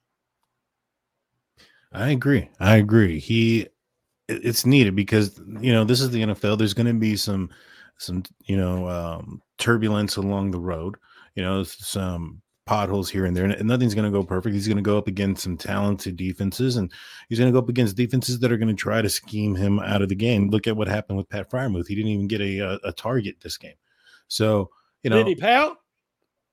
I 1.93 2.11
agree. 2.11 2.49
I 2.59 2.77
agree. 2.77 3.21
He 3.21 3.69
it's 4.29 4.67
needed 4.67 4.97
because 4.97 5.39
you 5.61 5.73
know 5.73 5.85
this 5.85 6.01
is 6.01 6.11
the 6.11 6.23
NFL. 6.23 6.59
There's 6.59 6.75
going 6.75 6.87
to 6.87 6.95
be 6.95 7.17
some 7.17 7.51
some 7.99 8.25
you 8.45 8.57
know 8.57 8.89
um, 8.89 9.43
turbulence 9.59 10.17
along 10.17 10.51
the 10.51 10.61
road. 10.61 10.97
You 11.35 11.43
know 11.43 11.63
some 11.63 12.41
potholes 12.67 13.11
here 13.11 13.27
and 13.27 13.37
there, 13.37 13.45
and 13.45 13.69
nothing's 13.69 13.95
going 13.95 14.11
to 14.11 14.19
go 14.19 14.25
perfect. 14.25 14.55
He's 14.55 14.67
going 14.67 14.79
to 14.79 14.83
go 14.83 14.97
up 14.97 15.07
against 15.07 15.43
some 15.43 15.57
talented 15.57 16.17
defenses, 16.17 16.77
and 16.77 16.91
he's 17.29 17.39
going 17.39 17.53
to 17.53 17.53
go 17.53 17.63
up 17.63 17.69
against 17.69 17.97
defenses 17.97 18.41
that 18.41 18.51
are 18.51 18.57
going 18.57 18.75
to 18.75 18.81
try 18.81 19.03
to 19.03 19.09
scheme 19.09 19.55
him 19.55 19.79
out 19.81 20.03
of 20.03 20.09
the 20.09 20.15
game. 20.15 20.49
Look 20.49 20.67
at 20.67 20.77
what 20.77 20.89
happened 20.89 21.19
with 21.19 21.29
Pat 21.29 21.51
Freiermuth. 21.51 21.87
He 21.87 21.95
didn't 21.95 22.11
even 22.11 22.27
get 22.27 22.41
a 22.41 22.59
a, 22.59 22.89
a 22.89 22.93
target 22.93 23.37
this 23.41 23.57
game. 23.57 23.77
So 24.29 24.71
you 25.03 25.11
know, 25.11 25.19
Did 25.19 25.29
he 25.29 25.35
pout? 25.37 25.79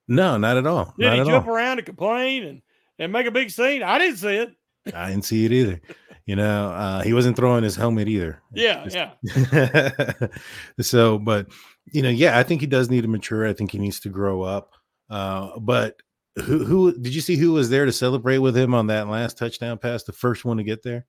No, 0.08 0.38
not 0.38 0.58
at 0.58 0.68
all. 0.68 0.94
Did 0.98 1.06
not 1.06 1.18
he 1.20 1.24
jump 1.32 1.48
all. 1.48 1.54
around 1.56 1.78
and 1.80 1.86
complain 1.86 2.44
and, 2.44 2.62
and 3.00 3.12
make 3.12 3.26
a 3.28 3.32
big 3.32 3.50
scene? 3.52 3.84
I 3.84 3.98
didn't 3.98 4.18
see 4.18 4.36
it. 4.36 4.52
I 4.96 5.10
didn't 5.10 5.26
see 5.26 5.46
it 5.46 5.52
either. 5.52 5.82
You 6.26 6.36
know, 6.36 6.70
uh, 6.72 7.02
he 7.02 7.14
wasn't 7.14 7.36
throwing 7.36 7.64
his 7.64 7.76
helmet 7.76 8.08
either. 8.08 8.42
Yeah, 8.54 8.88
Just- 8.88 8.96
yeah. 8.96 10.28
so, 10.82 11.18
but 11.18 11.48
you 11.92 12.02
know, 12.02 12.10
yeah, 12.10 12.38
I 12.38 12.44
think 12.44 12.62
he 12.62 12.68
does 12.68 12.90
need 12.90 13.02
to 13.02 13.08
mature. 13.08 13.48
I 13.48 13.54
think 13.54 13.72
he 13.72 13.80
needs 13.80 14.00
to 14.02 14.10
grow 14.10 14.42
up. 14.44 14.72
Uh, 15.10 15.60
but 15.60 15.96
who 16.44 16.64
who 16.64 16.94
did 16.98 17.14
you 17.14 17.22
see 17.22 17.36
who 17.36 17.54
was 17.54 17.70
there 17.70 17.86
to 17.86 17.92
celebrate 17.92 18.38
with 18.38 18.56
him 18.56 18.74
on 18.74 18.88
that 18.88 19.08
last 19.10 19.38
touchdown 19.38 19.78
pass, 19.78 20.04
the 20.04 20.14
first 20.14 20.46
one 20.46 20.58
to 20.58 20.64
get 20.64 20.84
there? 20.84 21.06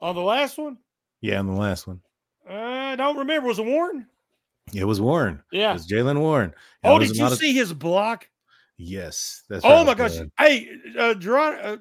On 0.00 0.14
the 0.14 0.20
last 0.22 0.58
one, 0.58 0.78
Yeah, 1.20 1.38
on 1.38 1.46
the 1.46 1.52
last 1.60 1.86
one. 1.86 2.00
uh, 2.48 2.52
I 2.52 2.96
don't 2.96 3.16
remember. 3.18 3.48
Was 3.48 3.58
it 3.58 3.64
Warren? 3.66 4.06
It 4.74 4.84
was 4.84 5.00
Warren. 5.00 5.42
Yeah, 5.52 5.70
it 5.70 5.74
was 5.74 5.86
Jalen 5.86 6.20
Warren. 6.20 6.52
And 6.82 6.92
Oh, 6.92 6.98
did 6.98 7.16
you 7.16 7.26
of- 7.26 7.36
see 7.38 7.52
his 7.52 7.72
block? 7.72 8.28
Yes, 8.78 9.42
that's 9.48 9.64
Oh 9.64 9.84
my 9.84 9.94
gosh! 9.94 10.12
Hey, 10.38 10.68
uh, 10.98 11.14
Jerome, 11.14 11.58
uh, 11.62 11.76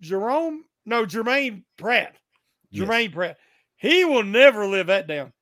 Jerome, 0.00 0.64
no, 0.86 1.04
Germaine 1.04 1.64
Pratt, 1.76 2.16
Yes. 2.70 2.80
Germaine 2.80 3.10
Pratt. 3.12 3.36
He 3.76 4.04
will 4.04 4.22
never 4.22 4.66
live 4.66 4.86
that 4.86 5.06
down. 5.06 5.32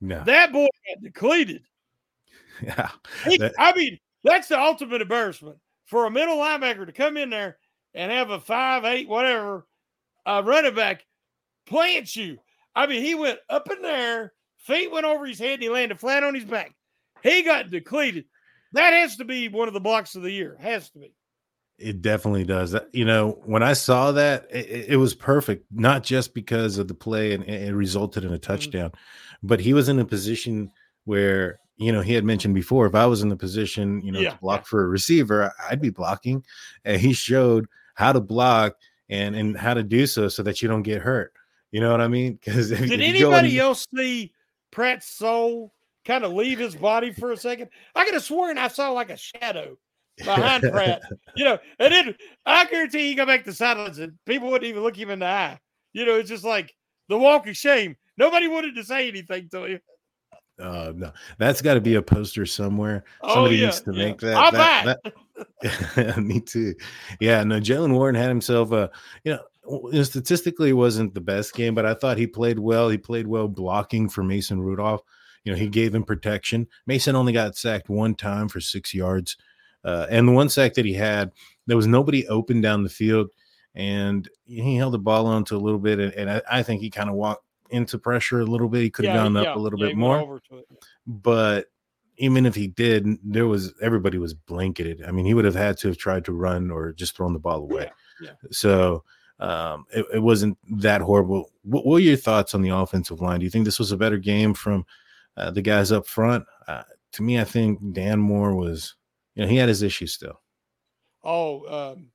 No, 0.00 0.22
That 0.24 0.52
boy 0.52 0.66
got 0.88 1.02
depleted. 1.02 1.62
yeah, 2.62 2.90
He- 3.24 3.38
That- 3.38 3.54
I 3.58 3.74
mean, 3.74 3.98
that's 4.22 4.48
the 4.48 4.60
ultimate 4.60 5.02
embarrassment 5.02 5.56
for 5.86 6.04
a 6.06 6.10
middle 6.10 6.36
linebacker 6.36 6.86
to 6.86 6.92
come 6.92 7.16
in 7.16 7.30
there 7.30 7.58
and 7.94 8.12
have 8.12 8.30
a 8.30 8.38
five, 8.40 8.84
eight, 8.84 9.08
whatever, 9.08 9.66
a 10.26 10.42
running 10.42 10.74
back 10.74 11.04
plant 11.66 12.14
you. 12.14 12.38
I 12.76 12.86
mean, 12.86 13.02
he 13.02 13.14
went 13.16 13.40
up 13.48 13.68
in 13.70 13.82
there, 13.82 14.34
feet 14.60 14.90
went 14.90 15.06
over 15.06 15.26
his 15.26 15.38
head, 15.38 15.54
and 15.54 15.62
he 15.62 15.68
landed 15.68 15.98
flat 15.98 16.22
on 16.22 16.34
his 16.34 16.44
back. 16.44 16.74
He 17.22 17.42
got 17.42 17.70
depleted. 17.70 18.24
That 18.72 18.92
has 18.92 19.16
to 19.16 19.24
be 19.24 19.48
one 19.48 19.68
of 19.68 19.74
the 19.74 19.80
blocks 19.80 20.14
of 20.14 20.22
the 20.22 20.30
year. 20.30 20.56
Has 20.60 20.90
to 20.90 20.98
be. 20.98 21.12
It 21.78 22.02
definitely 22.02 22.44
does. 22.44 22.76
You 22.92 23.06
know, 23.06 23.40
when 23.44 23.62
I 23.62 23.72
saw 23.72 24.12
that, 24.12 24.46
it, 24.50 24.90
it 24.90 24.96
was 24.96 25.14
perfect. 25.14 25.64
Not 25.72 26.02
just 26.02 26.34
because 26.34 26.78
of 26.78 26.88
the 26.88 26.94
play 26.94 27.32
and 27.32 27.42
it 27.44 27.74
resulted 27.74 28.22
in 28.22 28.30
a 28.30 28.34
mm-hmm. 28.34 28.52
touchdown, 28.52 28.90
mm-hmm. 28.90 29.46
but 29.46 29.60
he 29.60 29.72
was 29.72 29.88
in 29.88 29.98
a 29.98 30.04
position 30.04 30.70
where 31.04 31.58
you 31.76 31.90
know 31.90 32.02
he 32.02 32.12
had 32.12 32.24
mentioned 32.24 32.54
before. 32.54 32.86
If 32.86 32.94
I 32.94 33.06
was 33.06 33.22
in 33.22 33.30
the 33.30 33.36
position, 33.36 34.02
you 34.02 34.12
know, 34.12 34.20
yeah. 34.20 34.30
to 34.30 34.38
block 34.38 34.66
for 34.66 34.84
a 34.84 34.88
receiver, 34.88 35.52
I'd 35.68 35.80
be 35.80 35.90
blocking. 35.90 36.44
And 36.84 37.00
he 37.00 37.12
showed 37.12 37.66
how 37.94 38.12
to 38.12 38.20
block 38.20 38.76
and 39.08 39.34
and 39.34 39.56
how 39.56 39.74
to 39.74 39.82
do 39.82 40.06
so 40.06 40.28
so 40.28 40.42
that 40.42 40.60
you 40.60 40.68
don't 40.68 40.82
get 40.82 41.00
hurt. 41.00 41.32
You 41.72 41.80
know 41.80 41.90
what 41.90 42.00
I 42.00 42.08
mean? 42.08 42.34
Because 42.34 42.68
did 42.68 43.00
anybody 43.00 43.58
else 43.58 43.86
see 43.94 44.32
Pratt's 44.70 45.06
soul 45.06 45.72
kind 46.04 46.24
of 46.24 46.32
leave 46.32 46.58
his 46.58 46.74
body 46.74 47.12
for 47.12 47.32
a 47.32 47.36
second? 47.36 47.68
I 47.94 48.04
could 48.04 48.14
have 48.14 48.24
sworn 48.24 48.58
I 48.58 48.68
saw 48.68 48.90
like 48.90 49.10
a 49.10 49.16
shadow 49.16 49.76
behind 50.18 50.64
Pratt. 50.70 51.02
You 51.36 51.44
know, 51.44 51.58
and 51.78 51.92
then 51.92 52.14
I 52.44 52.64
guarantee 52.66 53.08
you 53.08 53.16
go 53.16 53.24
back 53.24 53.44
to 53.44 53.52
silence 53.52 53.98
and 53.98 54.12
people 54.26 54.50
wouldn't 54.50 54.68
even 54.68 54.82
look 54.82 54.96
him 54.96 55.10
in 55.10 55.20
the 55.20 55.26
eye. 55.26 55.58
You 55.92 56.04
know, 56.04 56.16
it's 56.16 56.28
just 56.28 56.44
like 56.44 56.74
the 57.08 57.18
walk 57.18 57.46
of 57.46 57.56
shame. 57.56 57.96
Nobody 58.16 58.48
wanted 58.48 58.74
to 58.74 58.84
say 58.84 59.08
anything 59.08 59.48
to 59.50 59.66
you. 59.66 59.80
Uh, 60.60 60.92
no, 60.94 61.12
that's 61.38 61.62
got 61.62 61.74
to 61.74 61.80
be 61.80 61.94
a 61.94 62.02
poster 62.02 62.44
somewhere. 62.44 63.04
Oh, 63.22 63.34
Somebody 63.34 63.56
yeah, 63.56 63.66
needs 63.66 63.80
to 63.80 63.92
yeah. 63.92 64.04
make 64.04 64.20
that. 64.20 64.34
I'll 64.34 64.52
that, 64.52 64.98
that 65.62 66.18
me 66.22 66.40
too. 66.40 66.74
Yeah, 67.18 67.42
no, 67.44 67.60
Jaylen 67.60 67.94
Warren 67.94 68.14
had 68.14 68.28
himself 68.28 68.72
a, 68.72 68.90
you 69.24 69.32
know, 69.32 69.42
statistically 70.02 70.72
wasn't 70.72 71.14
the 71.14 71.20
best 71.20 71.54
game, 71.54 71.74
but 71.74 71.86
I 71.86 71.94
thought 71.94 72.18
he 72.18 72.26
played 72.26 72.58
well. 72.58 72.88
He 72.88 72.98
played 72.98 73.26
well 73.26 73.48
blocking 73.48 74.08
for 74.08 74.22
Mason 74.22 74.60
Rudolph. 74.60 75.02
You 75.44 75.52
know, 75.52 75.58
he 75.58 75.68
gave 75.68 75.94
him 75.94 76.04
protection. 76.04 76.66
Mason 76.86 77.16
only 77.16 77.32
got 77.32 77.56
sacked 77.56 77.88
one 77.88 78.14
time 78.14 78.48
for 78.48 78.60
six 78.60 78.92
yards. 78.92 79.36
Uh, 79.84 80.06
and 80.10 80.28
the 80.28 80.32
one 80.32 80.48
sack 80.48 80.74
that 80.74 80.84
he 80.84 80.92
had, 80.92 81.32
there 81.66 81.76
was 81.76 81.86
nobody 81.86 82.26
open 82.28 82.60
down 82.60 82.82
the 82.82 82.90
field, 82.90 83.30
and 83.74 84.28
he 84.44 84.76
held 84.76 84.92
the 84.92 84.98
ball 84.98 85.26
on 85.26 85.44
to 85.44 85.56
a 85.56 85.58
little 85.58 85.78
bit, 85.78 85.98
and, 85.98 86.12
and 86.14 86.30
I, 86.30 86.42
I, 86.50 86.62
think 86.62 86.82
he 86.82 86.90
kind 86.90 87.08
of 87.08 87.16
walked 87.16 87.44
into 87.70 87.98
pressure 87.98 88.40
a 88.40 88.44
little 88.44 88.68
bit. 88.68 88.82
He 88.82 88.90
could 88.90 89.06
have 89.06 89.14
yeah, 89.14 89.22
gone 89.22 89.34
yeah, 89.34 89.50
up 89.50 89.56
a 89.56 89.58
little 89.58 89.80
yeah, 89.80 89.86
bit 89.86 89.96
more, 89.96 90.42
but 91.06 91.66
even 92.18 92.44
if 92.44 92.54
he 92.54 92.66
did, 92.66 93.06
there 93.24 93.46
was 93.46 93.72
everybody 93.80 94.18
was 94.18 94.34
blanketed. 94.34 95.02
I 95.06 95.12
mean, 95.12 95.24
he 95.24 95.32
would 95.32 95.46
have 95.46 95.54
had 95.54 95.78
to 95.78 95.88
have 95.88 95.96
tried 95.96 96.26
to 96.26 96.32
run 96.32 96.70
or 96.70 96.92
just 96.92 97.16
thrown 97.16 97.32
the 97.32 97.38
ball 97.38 97.62
away. 97.62 97.90
So 98.50 99.04
um, 99.40 99.86
it, 99.90 100.06
it, 100.14 100.18
wasn't 100.18 100.56
that 100.78 101.00
horrible. 101.00 101.50
What, 101.62 101.84
what, 101.84 101.92
were 101.92 101.98
your 101.98 102.16
thoughts 102.16 102.54
on 102.54 102.62
the 102.62 102.68
offensive 102.68 103.20
line? 103.20 103.40
Do 103.40 103.44
you 103.44 103.50
think 103.50 103.64
this 103.64 103.78
was 103.78 103.90
a 103.90 103.96
better 103.96 104.18
game 104.18 104.54
from 104.54 104.84
uh, 105.36 105.50
the 105.50 105.62
guys 105.62 105.92
up 105.92 106.06
front? 106.06 106.44
Uh, 106.68 106.82
to 107.12 107.22
me, 107.22 107.40
I 107.40 107.44
think 107.44 107.92
Dan 107.92 108.20
Moore 108.20 108.54
was 108.54 108.94
you 109.34 109.42
know, 109.42 109.48
he 109.48 109.56
had 109.56 109.68
his 109.68 109.82
issues 109.82 110.12
still. 110.12 110.40
Oh, 111.24 111.92
um, 111.92 112.08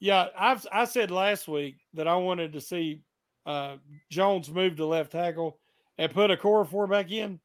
yeah. 0.00 0.28
I've 0.38 0.66
I 0.72 0.84
said 0.84 1.10
last 1.10 1.48
week 1.48 1.76
that 1.94 2.08
I 2.08 2.16
wanted 2.16 2.52
to 2.52 2.60
see 2.60 3.00
uh, 3.44 3.76
Jones 4.10 4.50
move 4.50 4.76
to 4.76 4.86
left 4.86 5.12
tackle 5.12 5.58
and 5.98 6.12
put 6.12 6.30
Okorafor 6.30 6.90
back 6.90 7.10
in 7.10 7.40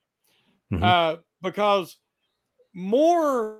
mm-hmm. 0.71 0.83
uh, 0.83 1.15
because 1.41 1.97
Moore 2.73 3.59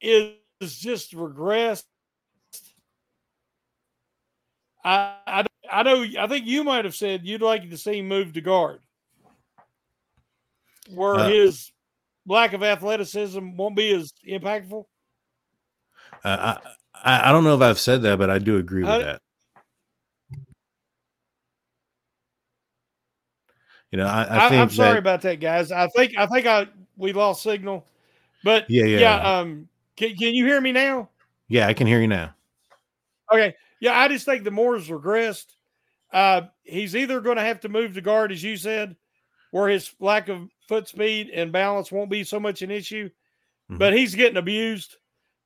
is 0.00 0.34
just 0.60 1.14
regressed. 1.14 1.84
I, 4.86 5.16
I, 5.26 5.44
I 5.70 5.82
know. 5.82 6.06
I 6.18 6.28
think 6.28 6.46
you 6.46 6.62
might 6.62 6.84
have 6.84 6.94
said 6.94 7.26
you'd 7.26 7.42
like 7.42 7.68
to 7.68 7.76
see 7.76 7.98
him 7.98 8.06
move 8.06 8.32
to 8.34 8.40
guard, 8.40 8.78
where 10.94 11.16
uh, 11.16 11.28
his 11.28 11.72
lack 12.24 12.52
of 12.52 12.62
athleticism 12.62 13.56
won't 13.56 13.74
be 13.74 13.92
as 13.92 14.12
impactful? 14.26 14.84
Uh, 16.22 16.58
I 16.94 17.28
I 17.28 17.32
don't 17.32 17.42
know 17.42 17.56
if 17.56 17.62
I've 17.62 17.80
said 17.80 18.02
that, 18.02 18.16
but 18.18 18.30
I 18.30 18.38
do 18.38 18.58
agree 18.58 18.82
with 18.82 18.92
I, 18.92 18.98
that. 18.98 19.20
You 23.90 23.98
know, 23.98 24.06
I, 24.06 24.22
I 24.22 24.54
am 24.54 24.70
sorry 24.70 24.98
about 24.98 25.22
that, 25.22 25.40
guys. 25.40 25.72
I 25.72 25.88
think 25.88 26.16
I 26.16 26.26
think 26.26 26.46
I 26.46 26.68
we 26.96 27.12
lost 27.12 27.42
signal, 27.42 27.84
but 28.44 28.70
yeah, 28.70 28.84
yeah. 28.84 29.00
yeah 29.00 29.38
um, 29.38 29.68
can, 29.96 30.14
can 30.14 30.32
you 30.32 30.46
hear 30.46 30.60
me 30.60 30.70
now? 30.70 31.08
Yeah, 31.48 31.66
I 31.66 31.74
can 31.74 31.88
hear 31.88 32.00
you 32.00 32.08
now. 32.08 32.34
Okay, 33.32 33.54
yeah, 33.80 33.98
I 33.98 34.08
just 34.08 34.24
think 34.24 34.44
the 34.44 34.50
Moore's 34.50 34.88
regressed. 34.88 35.46
Uh, 36.12 36.42
he's 36.62 36.96
either 36.96 37.20
going 37.20 37.36
to 37.36 37.42
have 37.42 37.60
to 37.60 37.68
move 37.68 37.94
to 37.94 38.00
guard, 38.00 38.32
as 38.32 38.42
you 38.42 38.56
said, 38.56 38.96
where 39.50 39.68
his 39.68 39.92
lack 40.00 40.28
of 40.28 40.48
foot 40.68 40.88
speed 40.88 41.30
and 41.30 41.52
balance 41.52 41.92
won't 41.92 42.10
be 42.10 42.24
so 42.24 42.40
much 42.40 42.62
an 42.62 42.70
issue. 42.70 43.08
Mm-hmm. 43.70 43.78
But 43.78 43.94
he's 43.94 44.14
getting 44.14 44.36
abused. 44.36 44.96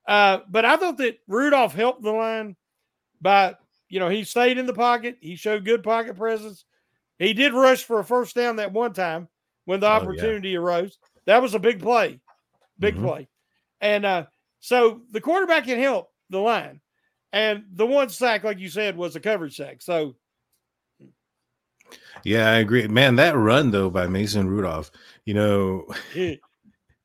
Uh, 0.07 0.39
but 0.49 0.65
I 0.65 0.77
thought 0.77 0.97
that 0.97 1.19
Rudolph 1.27 1.73
helped 1.73 2.03
the 2.03 2.11
line 2.11 2.55
by, 3.21 3.55
you 3.89 3.99
know, 3.99 4.09
he 4.09 4.23
stayed 4.23 4.57
in 4.57 4.65
the 4.65 4.73
pocket. 4.73 5.17
He 5.21 5.35
showed 5.35 5.65
good 5.65 5.83
pocket 5.83 6.17
presence. 6.17 6.65
He 7.19 7.33
did 7.33 7.53
rush 7.53 7.83
for 7.83 7.99
a 7.99 8.03
first 8.03 8.35
down 8.35 8.55
that 8.55 8.73
one 8.73 8.93
time 8.93 9.27
when 9.65 9.79
the 9.79 9.87
oh, 9.87 9.91
opportunity 9.91 10.49
yeah. 10.49 10.57
arose. 10.57 10.97
That 11.25 11.41
was 11.41 11.53
a 11.53 11.59
big 11.59 11.79
play, 11.79 12.19
big 12.79 12.95
mm-hmm. 12.95 13.05
play. 13.05 13.27
And 13.79 14.05
uh, 14.05 14.25
so 14.59 15.01
the 15.11 15.21
quarterback 15.21 15.65
can 15.65 15.79
help 15.79 16.11
the 16.29 16.39
line. 16.39 16.81
And 17.33 17.63
the 17.73 17.85
one 17.85 18.09
sack, 18.09 18.43
like 18.43 18.59
you 18.59 18.69
said, 18.69 18.97
was 18.97 19.15
a 19.15 19.19
coverage 19.19 19.55
sack. 19.55 19.81
So 19.81 20.15
yeah, 22.23 22.49
I 22.49 22.55
agree. 22.55 22.87
Man, 22.87 23.15
that 23.17 23.35
run 23.35 23.71
though 23.71 23.89
by 23.89 24.07
Mason 24.07 24.47
Rudolph, 24.47 24.91
you 25.25 25.33
know, 25.33 25.85
he, 26.13 26.39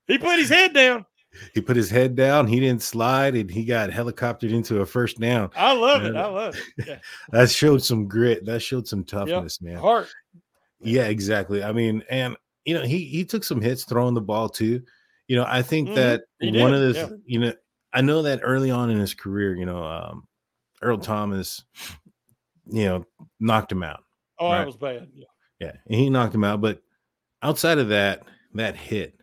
he 0.07 0.19
put 0.19 0.39
his 0.39 0.49
head 0.49 0.73
down. 0.73 1.05
He 1.53 1.61
put 1.61 1.77
his 1.77 1.91
head 1.91 2.17
down. 2.17 2.47
He 2.47 2.61
didn't 2.61 2.81
slide, 2.81 3.35
and 3.35 3.51
he 3.51 3.67
got 3.67 3.91
helicoptered 3.91 4.51
into 4.53 4.81
a 4.81 4.87
first 4.87 5.21
down. 5.21 5.51
I 5.55 5.75
love 5.75 6.03
it. 6.07 6.17
I 6.17 6.25
love 6.25 6.57
it. 6.57 6.63
Yeah. 6.87 6.99
that 7.31 7.51
showed 7.51 7.83
some 7.83 8.09
grit. 8.09 8.47
That 8.47 8.61
showed 8.61 8.89
some 8.89 9.05
toughness, 9.05 9.59
yep. 9.61 9.73
man. 9.75 9.83
Heart. 9.83 10.09
Yeah, 10.81 11.09
exactly. 11.09 11.63
I 11.63 11.73
mean, 11.73 12.03
and 12.09 12.39
you 12.65 12.73
know, 12.73 12.85
he 12.85 13.05
he 13.05 13.23
took 13.23 13.45
some 13.45 13.61
hits 13.61 13.85
throwing 13.85 14.15
the 14.15 14.23
ball 14.23 14.49
too. 14.49 14.83
You 15.29 15.37
know, 15.37 15.45
I 15.47 15.61
think 15.61 15.89
mm-hmm. 15.89 15.97
that 15.97 16.23
he 16.41 16.53
one 16.53 16.73
did. 16.73 16.83
of 16.83 16.95
the 16.95 17.01
yeah. 17.01 17.17
you 17.27 17.39
know, 17.41 17.53
I 17.97 18.03
know 18.03 18.23
that 18.23 18.41
early 18.43 18.71
on 18.71 18.91
in 18.91 18.99
his 18.99 19.15
career, 19.15 19.57
you 19.57 19.65
know, 19.65 19.83
um, 19.83 20.29
Earl 20.83 20.99
Thomas, 20.99 21.65
you 22.67 22.85
know, 22.85 23.07
knocked 23.41 23.73
him 23.73 23.83
out. 23.83 24.05
Oh, 24.39 24.51
right? 24.51 24.59
that 24.59 24.67
was 24.67 24.77
bad. 24.77 25.09
Yeah. 25.15 25.25
Yeah. 25.59 25.73
And 25.87 25.99
he 25.99 26.11
knocked 26.11 26.35
him 26.35 26.45
out. 26.45 26.61
But 26.61 26.83
outside 27.43 27.79
of 27.79 27.89
that, 27.89 28.25
that 28.53 28.77
hit, 28.77 29.19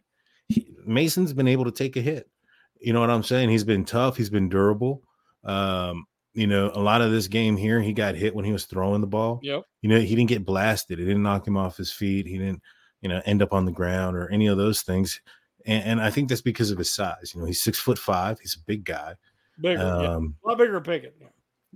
he, 0.48 0.74
Mason's 0.88 1.34
been 1.34 1.48
able 1.48 1.66
to 1.66 1.72
take 1.72 1.98
a 1.98 2.02
hit. 2.02 2.28
You 2.82 2.94
know 2.94 3.00
what 3.00 3.12
I'm 3.12 3.22
saying? 3.22 3.50
He's 3.50 3.64
been 3.64 3.86
tough. 3.86 4.18
He's 4.18 4.32
been 4.32 4.50
durable. 4.50 5.04
Um, 5.44 6.06
you 6.34 6.48
know, 6.48 6.72
a 6.74 6.82
lot 6.82 7.04
of 7.04 7.12
this 7.12 7.28
game 7.28 7.56
here, 7.56 7.80
he 7.80 7.94
got 7.94 8.16
hit 8.16 8.34
when 8.34 8.44
he 8.44 8.52
was 8.52 8.66
throwing 8.66 9.02
the 9.02 9.08
ball. 9.08 9.40
Yep. 9.44 9.66
You 9.84 9.90
know, 9.90 10.00
he 10.00 10.16
didn't 10.16 10.30
get 10.30 10.48
blasted. 10.48 11.00
It 11.00 11.06
didn't 11.06 11.22
knock 11.22 11.48
him 11.48 11.58
off 11.58 11.78
his 11.78 11.92
feet. 11.92 12.26
He 12.26 12.40
didn't, 12.40 12.64
you 13.02 13.10
know, 13.10 13.22
end 13.24 13.44
up 13.44 13.54
on 13.54 13.66
the 13.66 13.72
ground 13.72 14.18
or 14.18 14.32
any 14.32 14.48
of 14.48 14.58
those 14.58 14.82
things. 14.82 15.22
And, 15.66 15.84
and 15.84 16.02
I 16.02 16.10
think 16.10 16.30
that's 16.30 16.42
because 16.42 16.72
of 16.72 16.78
his 16.78 16.92
size. 16.92 17.34
You 17.34 17.42
know, 17.42 17.48
he's 17.48 17.62
six 17.62 17.80
foot 17.80 18.00
five. 18.00 18.40
He's 18.40 18.56
a 18.56 18.66
big 18.66 18.84
guy. 18.84 19.16
Bigger, 19.60 19.82
um, 19.82 20.36
yeah. 20.44 20.46
a 20.46 20.48
lot 20.50 20.58
bigger 20.58 20.82
Pickett. 20.82 21.16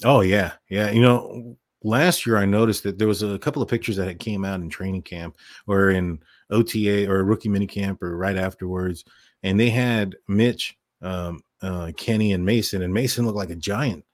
Oh 0.04 0.22
yeah, 0.22 0.54
yeah. 0.70 0.92
You 0.92 1.02
know, 1.02 1.58
last 1.84 2.26
year 2.26 2.38
I 2.38 2.46
noticed 2.46 2.84
that 2.84 2.98
there 2.98 3.08
was 3.08 3.24
a 3.24 3.40
couple 3.40 3.62
of 3.62 3.70
pictures 3.70 3.96
that 3.98 4.08
had 4.08 4.20
came 4.20 4.46
out 4.46 4.60
in 4.60 4.70
training 4.70 5.04
camp 5.04 5.38
or 5.66 5.90
in 5.90 6.20
OTA 6.50 7.10
or 7.10 7.24
rookie 7.24 7.50
mini 7.50 7.68
camp 7.68 8.02
or 8.02 8.18
right 8.18 8.38
afterwards, 8.38 9.06
and 9.44 9.60
they 9.60 9.70
had 9.70 10.16
Mitch, 10.28 10.78
um, 11.02 11.42
uh, 11.62 11.92
Kenny, 11.98 12.34
and 12.34 12.46
Mason, 12.46 12.82
and 12.82 12.94
Mason 12.94 13.26
looked 13.26 13.38
like 13.38 13.50
a 13.50 13.56
giant, 13.56 14.06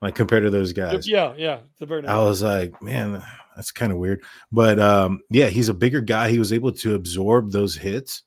like 0.00 0.14
compared 0.14 0.44
to 0.44 0.50
those 0.50 0.72
guys. 0.72 1.08
Yeah, 1.08 1.34
yeah. 1.36 1.60
I 2.06 2.18
was 2.18 2.42
like, 2.42 2.80
man, 2.82 3.22
that's 3.54 3.72
kind 3.72 3.92
of 3.92 3.98
weird, 3.98 4.22
but 4.52 4.78
um, 4.78 5.20
yeah, 5.30 5.46
he's 5.46 5.68
a 5.68 5.74
bigger 5.74 6.00
guy. 6.00 6.30
He 6.30 6.38
was 6.38 6.52
able 6.52 6.72
to 6.72 6.94
absorb 6.94 7.50
those 7.50 7.74
hits 7.74 8.22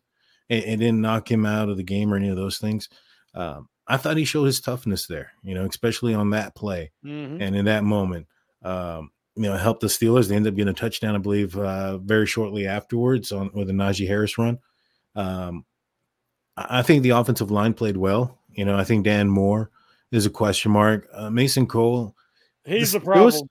and, 0.50 0.64
and 0.64 0.80
didn't 0.80 1.02
knock 1.02 1.30
him 1.30 1.45
out 1.45 1.70
of 1.70 1.78
the 1.78 1.84
game 1.84 2.14
or 2.14 2.18
any 2.18 2.30
of 2.30 2.36
those 2.36 2.58
things. 2.58 2.89
Um, 3.34 3.70
I 3.88 3.97
thought 3.97 4.18
he 4.18 4.26
showed 4.26 4.45
his 4.45 4.62
toughness 4.62 5.08
there, 5.08 5.32
you 5.43 5.56
know, 5.56 5.66
especially 5.66 6.14
on 6.14 6.30
that 6.32 6.56
play 6.56 6.91
mm-hmm. 7.04 7.41
and 7.41 7.56
in 7.56 7.66
that 7.66 7.84
moment 7.84 8.28
um, 8.64 9.12
you 9.36 9.43
know, 9.43 9.56
helped 9.56 9.82
the 9.82 9.88
Steelers. 9.88 10.28
They 10.28 10.36
ended 10.36 10.54
up 10.54 10.58
getting 10.58 10.72
a 10.72 10.74
touchdown, 10.74 11.16
I 11.16 11.20
believe, 11.20 11.56
uh, 11.58 11.97
very 12.00 12.26
shortly 12.26 12.68
afterwards 12.68 13.32
on 13.32 13.50
with 13.54 13.70
a 13.70 13.74
Najee 13.74 14.08
Harris 14.08 14.38
run. 14.38 14.60
Um, 15.16 15.66
I 16.58 16.82
think 16.82 17.04
the 17.04 17.12
offensive 17.12 17.52
line 17.52 17.74
played 17.74 17.97
well. 17.97 18.38
You 18.50 18.66
know, 18.66 18.78
I 18.78 18.84
think 18.84 19.06
Dan 19.06 19.30
Moore 19.30 19.72
is 20.12 20.26
a 20.26 20.30
question 20.30 20.72
mark. 20.72 21.08
Uh, 21.14 21.30
Mason 21.30 21.68
Cole, 21.68 22.16
he's 22.66 22.95
a 22.95 23.00
problem. 23.00 23.26
Was, 23.26 23.43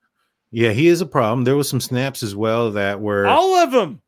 yeah, 0.51 0.73
he 0.73 0.89
is 0.89 1.01
a 1.01 1.07
problem. 1.07 1.45
There 1.45 1.57
was 1.57 1.69
some 1.69 1.81
snaps 1.81 2.23
as 2.23 2.37
well 2.37 2.73
that 2.73 3.01
were 3.01 3.27
all 3.27 3.57
of 3.57 3.71
them. 3.71 4.03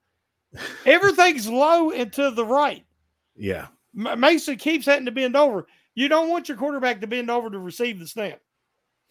Everything's 0.85 1.49
low 1.49 1.91
and 1.91 2.13
to 2.15 2.31
the 2.31 2.45
right. 2.45 2.85
Yeah, 3.37 3.69
Mason 3.95 4.57
keeps 4.57 4.87
having 4.87 5.07
to 5.07 5.13
bend 5.13 5.37
over. 5.37 5.67
You 5.95 6.09
don't 6.09 6.29
want 6.29 6.49
your 6.49 6.57
quarterback 6.57 7.01
to 7.01 7.07
bend 7.07 7.31
over 7.31 7.51
to 7.51 7.59
receive 7.59 7.99
the 7.99 8.07
snap. 8.07 8.41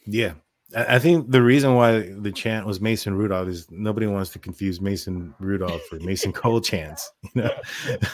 Yeah, 0.05 0.33
I 0.75 0.99
think 0.99 1.31
the 1.31 1.41
reason 1.41 1.73
why 1.73 2.11
the 2.11 2.31
chant 2.31 2.67
was 2.67 2.79
Mason 2.79 3.15
Rudolph 3.15 3.47
is 3.47 3.67
nobody 3.71 4.05
wants 4.05 4.29
to 4.31 4.39
confuse 4.39 4.79
Mason 4.79 5.33
Rudolph 5.39 5.81
for 5.83 5.99
Mason 5.99 6.31
Cole 6.31 6.61
chants. 6.61 7.11
You 7.33 7.43
know, 7.43 7.51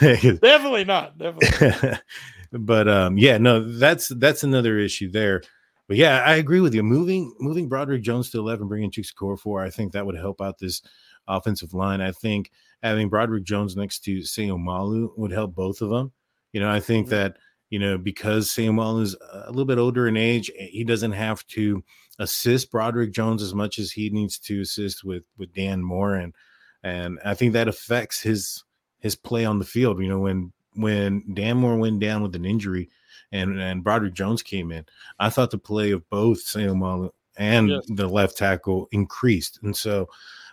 definitely 0.00 0.84
not. 0.84 1.18
Definitely. 1.18 1.98
but 2.52 2.88
um, 2.88 3.18
yeah, 3.18 3.36
no, 3.36 3.60
that's 3.60 4.08
that's 4.08 4.42
another 4.42 4.78
issue 4.78 5.10
there. 5.10 5.42
But 5.86 5.98
yeah, 5.98 6.22
I 6.24 6.36
agree 6.36 6.60
with 6.60 6.74
you. 6.74 6.82
Moving 6.82 7.34
moving 7.38 7.68
Broderick 7.68 8.02
Jones 8.02 8.30
to 8.30 8.38
eleven, 8.38 8.68
bringing 8.68 8.90
Chukwuemeka 8.90 9.38
four, 9.38 9.62
I 9.62 9.68
think 9.68 9.92
that 9.92 10.06
would 10.06 10.16
help 10.16 10.40
out 10.40 10.58
this 10.58 10.80
offensive 11.28 11.74
line. 11.74 12.00
I 12.00 12.12
think 12.12 12.50
having 12.82 13.08
Broderick 13.08 13.44
Jones 13.44 13.76
next 13.76 14.00
to 14.04 14.18
Seumalo 14.18 15.10
would 15.16 15.32
help 15.32 15.54
both 15.54 15.80
of 15.80 15.90
them. 15.90 16.12
You 16.52 16.60
know, 16.60 16.70
I 16.70 16.80
think 16.80 17.06
mm-hmm. 17.06 17.16
that 17.16 17.36
you 17.70 17.78
know 17.78 17.98
because 17.98 18.48
Seumalo 18.48 19.02
is 19.02 19.16
a 19.32 19.50
little 19.50 19.64
bit 19.64 19.78
older 19.78 20.08
in 20.08 20.16
age, 20.16 20.50
he 20.56 20.84
doesn't 20.84 21.12
have 21.12 21.46
to 21.48 21.82
assist 22.18 22.70
Broderick 22.70 23.12
Jones 23.12 23.42
as 23.42 23.54
much 23.54 23.78
as 23.78 23.92
he 23.92 24.10
needs 24.10 24.38
to 24.40 24.60
assist 24.60 25.04
with 25.04 25.26
with 25.36 25.52
Dan 25.52 25.82
Moore, 25.82 26.14
and 26.14 26.34
and 26.82 27.18
I 27.24 27.34
think 27.34 27.52
that 27.52 27.68
affects 27.68 28.20
his 28.22 28.64
his 28.98 29.16
play 29.16 29.44
on 29.44 29.58
the 29.58 29.64
field. 29.64 30.00
You 30.00 30.08
know, 30.08 30.20
when 30.20 30.52
when 30.74 31.24
Dan 31.34 31.56
Moore 31.56 31.76
went 31.76 32.00
down 32.00 32.22
with 32.22 32.34
an 32.34 32.44
injury, 32.44 32.88
and 33.32 33.58
and 33.60 33.84
Broderick 33.84 34.14
Jones 34.14 34.42
came 34.42 34.70
in, 34.72 34.84
I 35.18 35.30
thought 35.30 35.50
the 35.50 35.58
play 35.58 35.90
of 35.90 36.08
both 36.10 36.44
Seumalo 36.44 37.10
and 37.36 37.68
yes. 37.68 37.84
the 37.88 38.08
left 38.08 38.36
tackle 38.36 38.88
increased, 38.92 39.58
and 39.62 39.76
so 39.76 40.08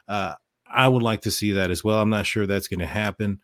uh, 0.08 0.34
I 0.74 0.88
would 0.88 1.04
like 1.04 1.22
to 1.22 1.32
see 1.32 1.52
that 1.54 1.72
as 1.72 1.84
well. 1.84 2.00
I'm 2.00 2.10
not 2.10 2.26
sure 2.26 2.46
that's 2.46 2.68
going 2.68 2.80
to 2.80 2.86
happen. 2.86 3.40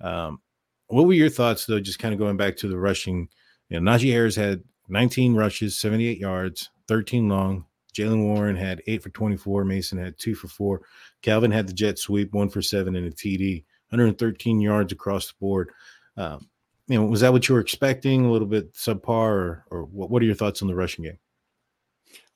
Um, 0.00 0.40
what 0.88 1.06
were 1.06 1.14
your 1.14 1.30
thoughts 1.30 1.66
though? 1.66 1.80
Just 1.80 1.98
kind 1.98 2.12
of 2.12 2.20
going 2.20 2.36
back 2.36 2.56
to 2.58 2.68
the 2.68 2.78
rushing. 2.78 3.28
You 3.68 3.80
know, 3.80 3.90
Najee 3.90 4.12
Harris 4.12 4.36
had 4.36 4.62
19 4.88 5.34
rushes, 5.34 5.76
78 5.78 6.18
yards, 6.18 6.70
13 6.88 7.28
long. 7.28 7.64
Jaylen 7.94 8.24
Warren 8.24 8.56
had 8.56 8.82
eight 8.86 9.02
for 9.02 9.10
24. 9.10 9.64
Mason 9.64 9.98
had 9.98 10.18
two 10.18 10.34
for 10.34 10.48
four. 10.48 10.82
Calvin 11.22 11.50
had 11.50 11.66
the 11.66 11.72
jet 11.72 11.98
sweep, 11.98 12.32
one 12.32 12.48
for 12.48 12.60
seven, 12.60 12.96
and 12.96 13.06
a 13.06 13.10
TD. 13.10 13.64
113 13.90 14.60
yards 14.60 14.92
across 14.92 15.28
the 15.28 15.34
board. 15.38 15.70
Um, 16.16 16.48
you 16.88 16.98
know, 16.98 17.06
was 17.06 17.20
that 17.20 17.32
what 17.32 17.48
you 17.48 17.54
were 17.54 17.60
expecting? 17.60 18.24
A 18.24 18.32
little 18.32 18.48
bit 18.48 18.74
subpar, 18.74 19.08
or, 19.08 19.64
or 19.70 19.84
what, 19.84 20.10
what 20.10 20.22
are 20.22 20.26
your 20.26 20.34
thoughts 20.34 20.60
on 20.60 20.68
the 20.68 20.74
rushing 20.74 21.04
game? 21.04 21.18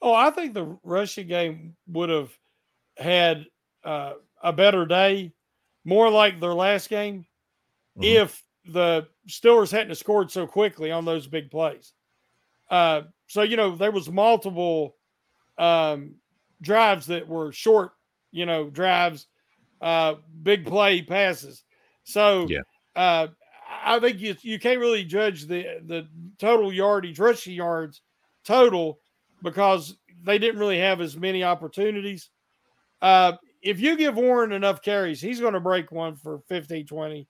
Oh, 0.00 0.14
I 0.14 0.30
think 0.30 0.54
the 0.54 0.78
rushing 0.84 1.26
game 1.26 1.76
would 1.88 2.08
have 2.08 2.30
had 2.96 3.46
uh, 3.84 4.12
a 4.42 4.52
better 4.52 4.86
day, 4.86 5.32
more 5.84 6.10
like 6.10 6.40
their 6.40 6.54
last 6.54 6.88
game, 6.88 7.26
mm-hmm. 7.96 8.04
if 8.04 8.42
the 8.66 9.06
Steelers 9.28 9.72
hadn't 9.72 9.94
scored 9.94 10.30
so 10.30 10.46
quickly 10.46 10.90
on 10.90 11.04
those 11.04 11.26
big 11.26 11.50
plays. 11.50 11.92
Uh, 12.70 13.02
so 13.26 13.42
you 13.42 13.56
know 13.56 13.74
there 13.74 13.90
was 13.90 14.10
multiple 14.10 14.96
um, 15.56 16.14
drives 16.60 17.06
that 17.06 17.26
were 17.26 17.52
short, 17.52 17.92
you 18.30 18.46
know, 18.46 18.68
drives, 18.70 19.26
uh, 19.80 20.14
big 20.42 20.66
play 20.66 21.02
passes. 21.02 21.64
So 22.04 22.46
yeah. 22.48 22.60
uh, 22.96 23.28
I 23.84 23.98
think 24.00 24.20
you 24.20 24.36
you 24.42 24.58
can't 24.58 24.80
really 24.80 25.04
judge 25.04 25.46
the 25.46 25.80
the 25.86 26.08
total 26.38 26.72
yardage, 26.72 27.18
rushing 27.18 27.54
yards 27.54 28.02
total 28.44 29.00
because 29.42 29.96
they 30.24 30.38
didn't 30.38 30.60
really 30.60 30.78
have 30.78 31.00
as 31.00 31.16
many 31.16 31.44
opportunities. 31.44 32.30
Uh, 33.00 33.32
if 33.62 33.80
you 33.80 33.96
give 33.96 34.16
Warren 34.16 34.52
enough 34.52 34.82
carries, 34.82 35.20
he's 35.20 35.40
going 35.40 35.54
to 35.54 35.60
break 35.60 35.90
one 35.90 36.16
for 36.16 36.40
15, 36.48 36.86
20. 36.86 37.26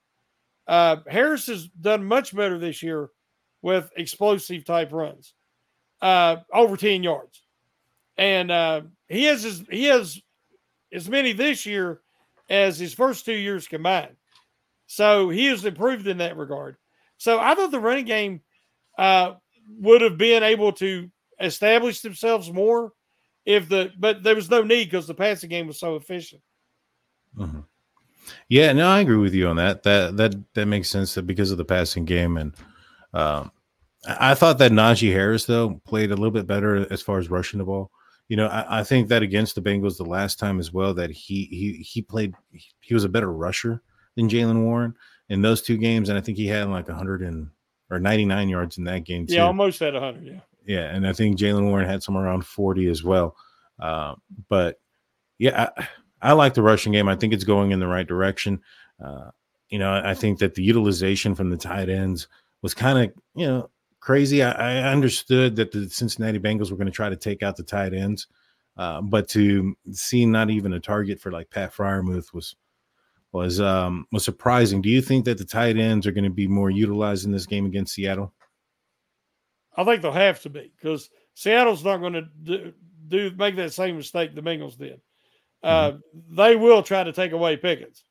Uh, 0.66 0.96
Harris 1.06 1.46
has 1.46 1.68
done 1.68 2.04
much 2.04 2.34
better 2.34 2.58
this 2.58 2.82
year 2.82 3.10
with 3.62 3.90
explosive 3.96 4.64
type 4.64 4.92
runs, 4.92 5.34
uh, 6.02 6.36
over 6.52 6.76
10 6.76 7.02
yards. 7.02 7.42
And 8.16 8.50
uh, 8.50 8.82
he 9.08 9.24
has 9.24 9.42
his, 9.42 9.62
he 9.70 9.84
has 9.84 10.20
as 10.92 11.08
many 11.08 11.32
this 11.32 11.64
year 11.64 12.00
as 12.50 12.78
his 12.78 12.94
first 12.94 13.24
two 13.24 13.34
years 13.34 13.68
combined. 13.68 14.16
So 14.86 15.28
he 15.28 15.46
has 15.46 15.64
improved 15.64 16.06
in 16.06 16.18
that 16.18 16.36
regard. 16.36 16.76
So 17.18 17.38
I 17.38 17.54
thought 17.54 17.70
the 17.70 17.80
running 17.80 18.06
game 18.06 18.40
uh, 18.96 19.34
would 19.80 20.00
have 20.00 20.18
been 20.18 20.42
able 20.42 20.72
to 20.72 21.10
establish 21.40 22.00
themselves 22.00 22.52
more 22.52 22.92
if 23.49 23.66
the 23.66 23.90
but 23.99 24.22
there 24.22 24.34
was 24.34 24.51
no 24.51 24.62
need 24.62 24.84
because 24.84 25.07
the 25.07 25.14
passing 25.14 25.49
game 25.49 25.66
was 25.66 25.80
so 25.80 25.96
efficient. 25.96 26.42
Mm-hmm. 27.36 27.61
Yeah, 28.51 28.74
no, 28.74 28.88
I 28.88 29.01
agree 29.01 29.16
with 29.16 29.32
you 29.32 29.49
on 29.49 29.57
that. 29.57 29.82
That 29.84 30.18
that 30.18 30.34
that 30.55 30.66
makes 30.66 30.90
sense 30.90 31.14
that 31.14 31.26
because 31.26 31.51
of 31.51 31.57
the 31.57 31.64
passing 31.64 32.05
game 32.05 32.36
and 32.36 32.55
um, 33.14 33.51
I 34.07 34.34
thought 34.34 34.59
that 34.59 34.70
Najee 34.70 35.12
Harris 35.12 35.46
though 35.46 35.80
played 35.86 36.11
a 36.11 36.16
little 36.16 36.30
bit 36.30 36.46
better 36.46 36.86
as 36.92 37.01
far 37.01 37.18
as 37.18 37.30
rushing 37.30 37.59
the 37.59 37.64
ball. 37.64 37.90
You 38.28 38.36
know, 38.36 38.49
I, 38.49 38.80
I 38.80 38.84
think 38.84 39.09
that 39.09 39.22
against 39.22 39.55
the 39.55 39.62
Bengals 39.62 39.96
the 39.96 40.05
last 40.05 40.38
time 40.38 40.61
as 40.61 40.70
well 40.70 40.92
that 40.94 41.11
he 41.11 41.44
he 41.44 41.72
he 41.82 42.03
played 42.03 42.34
he 42.53 42.92
was 42.92 43.05
a 43.05 43.09
better 43.09 43.32
rusher 43.32 43.80
than 44.14 44.28
Jaylen 44.28 44.62
Warren 44.62 44.94
in 45.30 45.40
those 45.40 45.62
two 45.62 45.78
games, 45.78 46.11
and 46.11 46.18
I 46.18 46.20
think 46.20 46.36
he 46.36 46.46
had 46.46 46.68
like 46.68 46.88
100 46.88 47.22
and 47.22 47.49
or 47.90 47.99
99 47.99 48.51
yards 48.51 48.76
in 48.76 48.84
that 48.84 49.05
game 49.05 49.26
too. 49.26 49.36
Yeah, 49.36 49.46
almost 49.46 49.80
at 49.80 49.94
100. 49.94 50.22
Yeah. 50.22 50.40
Yeah, 50.68 50.94
and 50.94 51.08
I 51.08 51.14
think 51.14 51.38
Jaylen 51.38 51.70
Warren 51.70 51.88
had 51.88 52.02
somewhere 52.02 52.26
around 52.26 52.44
40 52.44 52.88
as 52.88 53.02
well. 53.02 53.34
Uh, 53.80 54.16
but 54.50 54.78
yeah, 55.38 55.70
I, 55.78 55.88
I, 56.20 56.32
like 56.34 56.52
the 56.52 56.62
rushing 56.62 56.92
game. 56.92 57.08
I 57.08 57.16
think 57.16 57.32
it's 57.32 57.44
going 57.44 57.70
in 57.70 57.80
the 57.80 57.86
right 57.86 58.06
direction. 58.06 58.60
Uh, 59.02 59.30
you 59.70 59.78
know, 59.78 59.90
I 60.04 60.12
think 60.12 60.40
that 60.40 60.54
the 60.54 60.62
utilization 60.62 61.34
from 61.34 61.48
the 61.48 61.56
tight 61.56 61.88
ends 61.88 62.28
was 62.60 62.74
kind 62.74 62.98
of, 62.98 63.14
you 63.34 63.46
know, 63.46 63.70
crazy. 64.00 64.42
I, 64.42 64.82
I, 64.82 64.92
understood 64.92 65.56
that 65.56 65.72
the 65.72 65.88
Cincinnati 65.88 66.38
Bengals 66.38 66.70
were 66.70 66.76
going 66.76 66.86
to 66.86 66.92
try 66.92 67.08
to 67.08 67.16
take 67.16 67.42
out 67.42 67.56
the 67.56 67.62
tight 67.62 67.94
ends, 67.94 68.26
uh, 68.76 69.00
but 69.00 69.26
to 69.30 69.74
see 69.92 70.26
not 70.26 70.50
even 70.50 70.74
a 70.74 70.80
target 70.80 71.18
for 71.18 71.32
like 71.32 71.48
Pat 71.48 71.72
Freiermuth 71.72 72.34
was 72.34 72.56
was 73.32 73.58
um 73.58 74.06
was 74.12 74.24
surprising. 74.24 74.82
Do 74.82 74.90
you 74.90 75.00
think 75.00 75.24
that 75.24 75.38
the 75.38 75.46
tight 75.46 75.78
ends 75.78 76.06
are 76.06 76.12
going 76.12 76.24
to 76.24 76.30
be 76.30 76.46
more 76.46 76.70
utilized 76.70 77.24
in 77.24 77.32
this 77.32 77.46
game 77.46 77.64
against 77.64 77.94
Seattle? 77.94 78.34
I 79.78 79.84
think 79.84 80.02
they'll 80.02 80.10
have 80.10 80.42
to 80.42 80.50
be 80.50 80.72
because 80.76 81.08
Seattle's 81.34 81.84
not 81.84 81.98
going 81.98 82.14
to 82.14 82.22
do, 82.42 82.72
do, 83.06 83.30
make 83.38 83.54
that 83.56 83.72
same 83.72 83.96
mistake 83.96 84.34
the 84.34 84.42
Bengals 84.42 84.76
did. 84.76 85.00
Uh, 85.62 85.92
mm-hmm. 85.92 86.34
They 86.34 86.56
will 86.56 86.82
try 86.82 87.04
to 87.04 87.12
take 87.12 87.30
away 87.30 87.56
Pickens, 87.56 88.02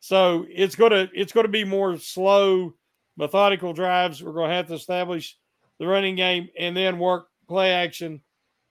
so 0.00 0.44
it's 0.50 0.74
going 0.74 0.90
to 0.90 1.08
it's 1.14 1.32
going 1.32 1.46
to 1.46 1.52
be 1.52 1.64
more 1.64 1.96
slow, 1.96 2.74
methodical 3.16 3.72
drives. 3.72 4.20
We're 4.20 4.32
going 4.32 4.50
to 4.50 4.56
have 4.56 4.66
to 4.66 4.74
establish 4.74 5.38
the 5.78 5.86
running 5.86 6.16
game 6.16 6.48
and 6.58 6.76
then 6.76 6.98
work 6.98 7.28
play 7.48 7.70
action 7.72 8.20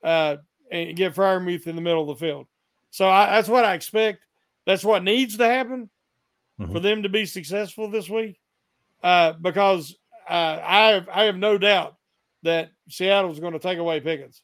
uh, 0.03 0.37
and 0.69 0.95
get 0.97 1.15
Freiermuth 1.15 1.67
in 1.67 1.77
the 1.77 1.81
middle 1.81 2.09
of 2.09 2.19
the 2.19 2.25
field. 2.25 2.47
So 2.91 3.07
I, 3.09 3.27
that's 3.27 3.49
what 3.49 3.63
I 3.63 3.75
expect. 3.75 4.19
That's 4.65 4.83
what 4.83 5.03
needs 5.03 5.37
to 5.37 5.45
happen 5.45 5.89
mm-hmm. 6.59 6.73
for 6.73 6.81
them 6.81 7.03
to 7.03 7.09
be 7.09 7.25
successful 7.25 7.89
this 7.89 8.09
week. 8.09 8.39
Uh, 9.01 9.33
because 9.33 9.95
uh, 10.29 10.59
I 10.61 10.87
have 10.87 11.09
I 11.09 11.23
have 11.25 11.37
no 11.37 11.57
doubt 11.57 11.94
that 12.45 12.71
Seattle's 12.89 13.39
going 13.39 13.53
to 13.53 13.59
take 13.59 13.77
away 13.77 13.99
Pickens. 13.99 14.41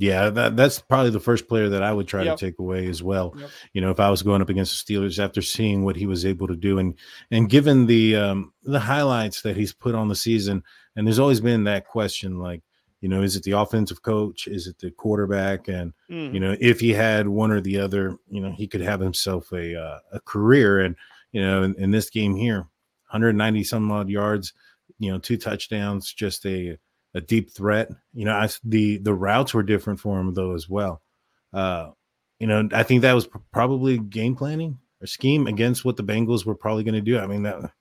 Yeah, 0.00 0.30
that, 0.30 0.56
that's 0.56 0.78
probably 0.78 1.10
the 1.10 1.18
first 1.18 1.48
player 1.48 1.68
that 1.70 1.82
I 1.82 1.92
would 1.92 2.06
try 2.06 2.22
yep. 2.22 2.36
to 2.36 2.46
take 2.46 2.60
away 2.60 2.86
as 2.86 3.02
well. 3.02 3.34
Yep. 3.36 3.50
You 3.72 3.80
know, 3.80 3.90
if 3.90 3.98
I 3.98 4.08
was 4.10 4.22
going 4.22 4.40
up 4.40 4.48
against 4.48 4.86
the 4.86 4.94
Steelers 4.94 5.18
after 5.18 5.42
seeing 5.42 5.84
what 5.84 5.96
he 5.96 6.06
was 6.06 6.24
able 6.24 6.46
to 6.46 6.54
do, 6.54 6.78
and 6.78 6.94
and 7.32 7.50
given 7.50 7.86
the 7.86 8.14
um, 8.14 8.52
the 8.62 8.78
highlights 8.78 9.42
that 9.42 9.56
he's 9.56 9.72
put 9.72 9.96
on 9.96 10.06
the 10.06 10.14
season, 10.14 10.62
and 10.94 11.04
there's 11.04 11.18
always 11.18 11.40
been 11.40 11.64
that 11.64 11.88
question, 11.88 12.38
like, 12.38 12.62
you 13.00 13.08
know, 13.08 13.22
is 13.22 13.34
it 13.34 13.42
the 13.42 13.58
offensive 13.58 14.02
coach, 14.02 14.46
is 14.46 14.68
it 14.68 14.78
the 14.78 14.92
quarterback, 14.92 15.66
and 15.66 15.92
mm. 16.08 16.32
you 16.32 16.38
know, 16.38 16.56
if 16.60 16.78
he 16.78 16.90
had 16.90 17.26
one 17.26 17.50
or 17.50 17.60
the 17.60 17.80
other, 17.80 18.16
you 18.30 18.40
know, 18.40 18.52
he 18.52 18.68
could 18.68 18.80
have 18.80 19.00
himself 19.00 19.50
a 19.50 19.76
uh, 19.76 19.98
a 20.12 20.20
career, 20.20 20.78
and 20.78 20.94
you 21.32 21.42
know, 21.42 21.64
in, 21.64 21.74
in 21.74 21.90
this 21.90 22.08
game 22.08 22.36
here, 22.36 22.58
190 23.10 23.64
some 23.64 23.90
odd 23.90 24.08
yards 24.08 24.52
you 24.98 25.10
know, 25.10 25.18
two 25.18 25.36
touchdowns, 25.36 26.12
just 26.12 26.44
a 26.46 26.78
a 27.14 27.20
deep 27.20 27.50
threat. 27.50 27.90
You 28.12 28.24
know, 28.26 28.34
I, 28.34 28.48
the 28.64 28.98
the 28.98 29.14
routes 29.14 29.54
were 29.54 29.62
different 29.62 30.00
for 30.00 30.18
him 30.20 30.34
though 30.34 30.54
as 30.54 30.68
well. 30.68 31.02
Uh, 31.52 31.90
you 32.38 32.46
know, 32.46 32.68
I 32.72 32.82
think 32.82 33.02
that 33.02 33.14
was 33.14 33.28
probably 33.52 33.98
game 33.98 34.36
planning 34.36 34.78
or 35.00 35.06
scheme 35.06 35.46
against 35.46 35.84
what 35.84 35.96
the 35.96 36.04
Bengals 36.04 36.44
were 36.44 36.54
probably 36.54 36.84
going 36.84 36.94
to 36.94 37.00
do. 37.00 37.18
I 37.18 37.26
mean, 37.26 37.42
that 37.42 37.72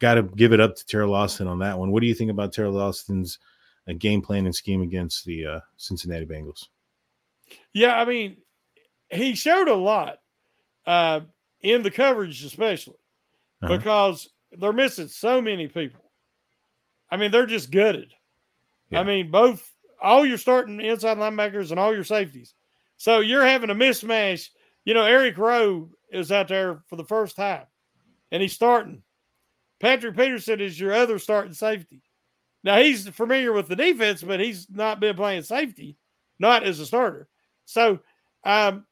got 0.00 0.14
to 0.14 0.22
give 0.22 0.52
it 0.52 0.60
up 0.60 0.74
to 0.76 0.84
Teryl 0.84 1.14
Austin 1.14 1.46
on 1.46 1.60
that 1.60 1.78
one. 1.78 1.92
What 1.92 2.00
do 2.00 2.08
you 2.08 2.14
think 2.14 2.30
about 2.30 2.52
Teryl 2.52 2.80
Austin's 2.80 3.38
uh, 3.88 3.92
game 3.96 4.20
plan 4.20 4.46
and 4.46 4.54
scheme 4.54 4.82
against 4.82 5.24
the 5.24 5.46
uh, 5.46 5.60
Cincinnati 5.76 6.26
Bengals? 6.26 6.66
Yeah, 7.72 7.96
I 7.96 8.04
mean, 8.04 8.38
he 9.10 9.34
showed 9.34 9.68
a 9.68 9.74
lot 9.74 10.18
uh, 10.86 11.20
in 11.60 11.82
the 11.82 11.90
coverage, 11.90 12.44
especially 12.44 12.96
uh-huh. 13.62 13.76
because 13.76 14.28
they're 14.58 14.72
missing 14.72 15.08
so 15.08 15.40
many 15.40 15.68
people. 15.68 16.00
I 17.12 17.18
mean, 17.18 17.30
they're 17.30 17.46
just 17.46 17.70
gutted. 17.70 18.14
Yeah. 18.90 19.00
I 19.00 19.04
mean, 19.04 19.30
both 19.30 19.70
all 20.02 20.24
your 20.24 20.38
starting 20.38 20.80
inside 20.80 21.18
linebackers 21.18 21.70
and 21.70 21.78
all 21.78 21.94
your 21.94 22.04
safeties. 22.04 22.54
So 22.96 23.20
you're 23.20 23.44
having 23.44 23.68
a 23.68 23.74
mismatch. 23.74 24.48
You 24.86 24.94
know, 24.94 25.04
Eric 25.04 25.36
Rowe 25.36 25.90
is 26.10 26.32
out 26.32 26.48
there 26.48 26.82
for 26.88 26.96
the 26.96 27.04
first 27.04 27.36
time, 27.36 27.66
and 28.32 28.40
he's 28.40 28.54
starting. 28.54 29.02
Patrick 29.78 30.16
Peterson 30.16 30.60
is 30.60 30.80
your 30.80 30.94
other 30.94 31.18
starting 31.18 31.52
safety. 31.52 32.02
Now 32.64 32.78
he's 32.78 33.06
familiar 33.08 33.52
with 33.52 33.68
the 33.68 33.76
defense, 33.76 34.22
but 34.22 34.40
he's 34.40 34.68
not 34.70 34.98
been 34.98 35.14
playing 35.14 35.42
safety. 35.42 35.98
not 36.38 36.64
as 36.64 36.80
a 36.80 36.86
starter. 36.86 37.28
So 37.66 38.00
um, 38.44 38.86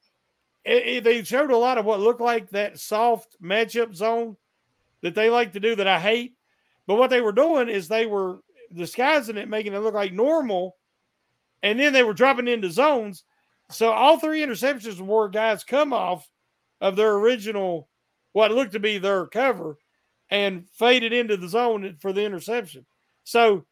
it, 0.65 0.87
it, 0.87 1.05
they 1.05 1.23
showed 1.23 1.51
a 1.51 1.57
lot 1.57 1.79
of 1.79 1.85
what 1.85 2.01
looked 2.01 2.21
like 2.21 2.51
that 2.51 2.79
soft 2.79 3.37
matchup 3.43 3.95
zone 3.95 4.37
that 5.03 5.15
they 5.15 5.31
like 5.31 5.53
to 5.55 5.61
do 5.61 5.75
that 5.77 5.87
I 5.87 5.99
hate. 5.99 6.35
But 6.91 6.97
what 6.97 7.11
they 7.11 7.21
were 7.21 7.31
doing 7.31 7.69
is 7.69 7.87
they 7.87 8.07
were 8.07 8.41
disguising 8.75 9.37
it, 9.37 9.49
making 9.49 9.75
it 9.75 9.79
look 9.79 9.95
like 9.95 10.13
normal, 10.13 10.75
and 11.63 11.79
then 11.79 11.93
they 11.93 12.03
were 12.03 12.13
dropping 12.13 12.49
into 12.49 12.69
zones. 12.69 13.23
So 13.71 13.93
all 13.93 14.19
three 14.19 14.45
interceptions 14.45 15.01
were 15.01 15.29
guys 15.29 15.63
come 15.63 15.93
off 15.93 16.29
of 16.81 16.97
their 16.97 17.13
original, 17.13 17.89
what 18.33 18.51
looked 18.51 18.73
to 18.73 18.81
be 18.81 18.99
their 18.99 19.27
cover, 19.27 19.79
and 20.31 20.69
faded 20.71 21.13
into 21.13 21.37
the 21.37 21.49
zone 21.49 21.97
for 22.01 22.13
the 22.13 22.25
interception. 22.25 22.85
So 23.23 23.67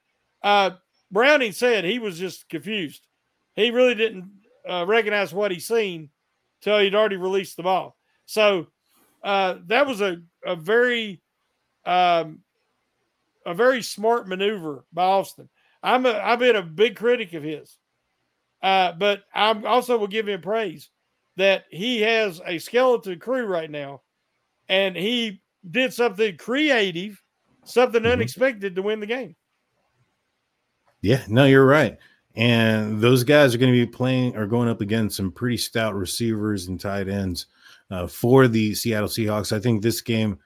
uh, 0.44 0.70
Browning 1.10 1.50
said 1.50 1.84
he 1.84 1.98
was 1.98 2.20
just 2.20 2.48
confused. 2.48 3.04
He 3.56 3.72
really 3.72 3.96
didn't 3.96 4.30
uh, 4.64 4.84
recognize 4.86 5.34
what 5.34 5.50
he 5.50 5.58
seen 5.58 6.10
till 6.60 6.78
he'd 6.78 6.94
already 6.94 7.16
released 7.16 7.56
the 7.56 7.64
ball. 7.64 7.96
So 8.26 8.68
uh, 9.24 9.56
that 9.66 9.88
was 9.88 10.02
a, 10.02 10.18
a 10.46 10.54
very 10.54 11.20
um, 11.84 12.44
a 13.48 13.54
very 13.54 13.82
smart 13.82 14.28
maneuver 14.28 14.84
by 14.92 15.04
Austin. 15.04 15.48
I'm 15.82 16.06
a, 16.06 16.12
I've 16.12 16.38
been 16.38 16.56
a 16.56 16.62
big 16.62 16.96
critic 16.96 17.32
of 17.32 17.42
his, 17.42 17.76
uh, 18.62 18.92
but 18.92 19.24
I 19.34 19.60
also 19.64 19.96
will 19.96 20.06
give 20.06 20.28
him 20.28 20.42
praise 20.42 20.90
that 21.36 21.64
he 21.70 22.00
has 22.02 22.40
a 22.44 22.58
skeleton 22.58 23.18
crew 23.18 23.46
right 23.46 23.70
now, 23.70 24.02
and 24.68 24.96
he 24.96 25.40
did 25.68 25.94
something 25.94 26.36
creative, 26.36 27.22
something 27.64 28.02
mm-hmm. 28.02 28.12
unexpected 28.12 28.74
to 28.74 28.82
win 28.82 29.00
the 29.00 29.06
game. 29.06 29.34
Yeah, 31.00 31.22
no, 31.28 31.44
you're 31.44 31.64
right. 31.64 31.96
And 32.34 33.00
those 33.00 33.24
guys 33.24 33.54
are 33.54 33.58
going 33.58 33.72
to 33.72 33.86
be 33.86 33.90
playing 33.90 34.36
or 34.36 34.46
going 34.46 34.68
up 34.68 34.80
against 34.80 35.16
some 35.16 35.32
pretty 35.32 35.56
stout 35.56 35.94
receivers 35.94 36.66
and 36.66 36.78
tight 36.78 37.08
ends 37.08 37.46
uh, 37.90 38.06
for 38.06 38.46
the 38.46 38.74
Seattle 38.74 39.08
Seahawks. 39.08 39.56
I 39.56 39.60
think 39.60 39.80
this 39.80 40.00
game, 40.00 40.38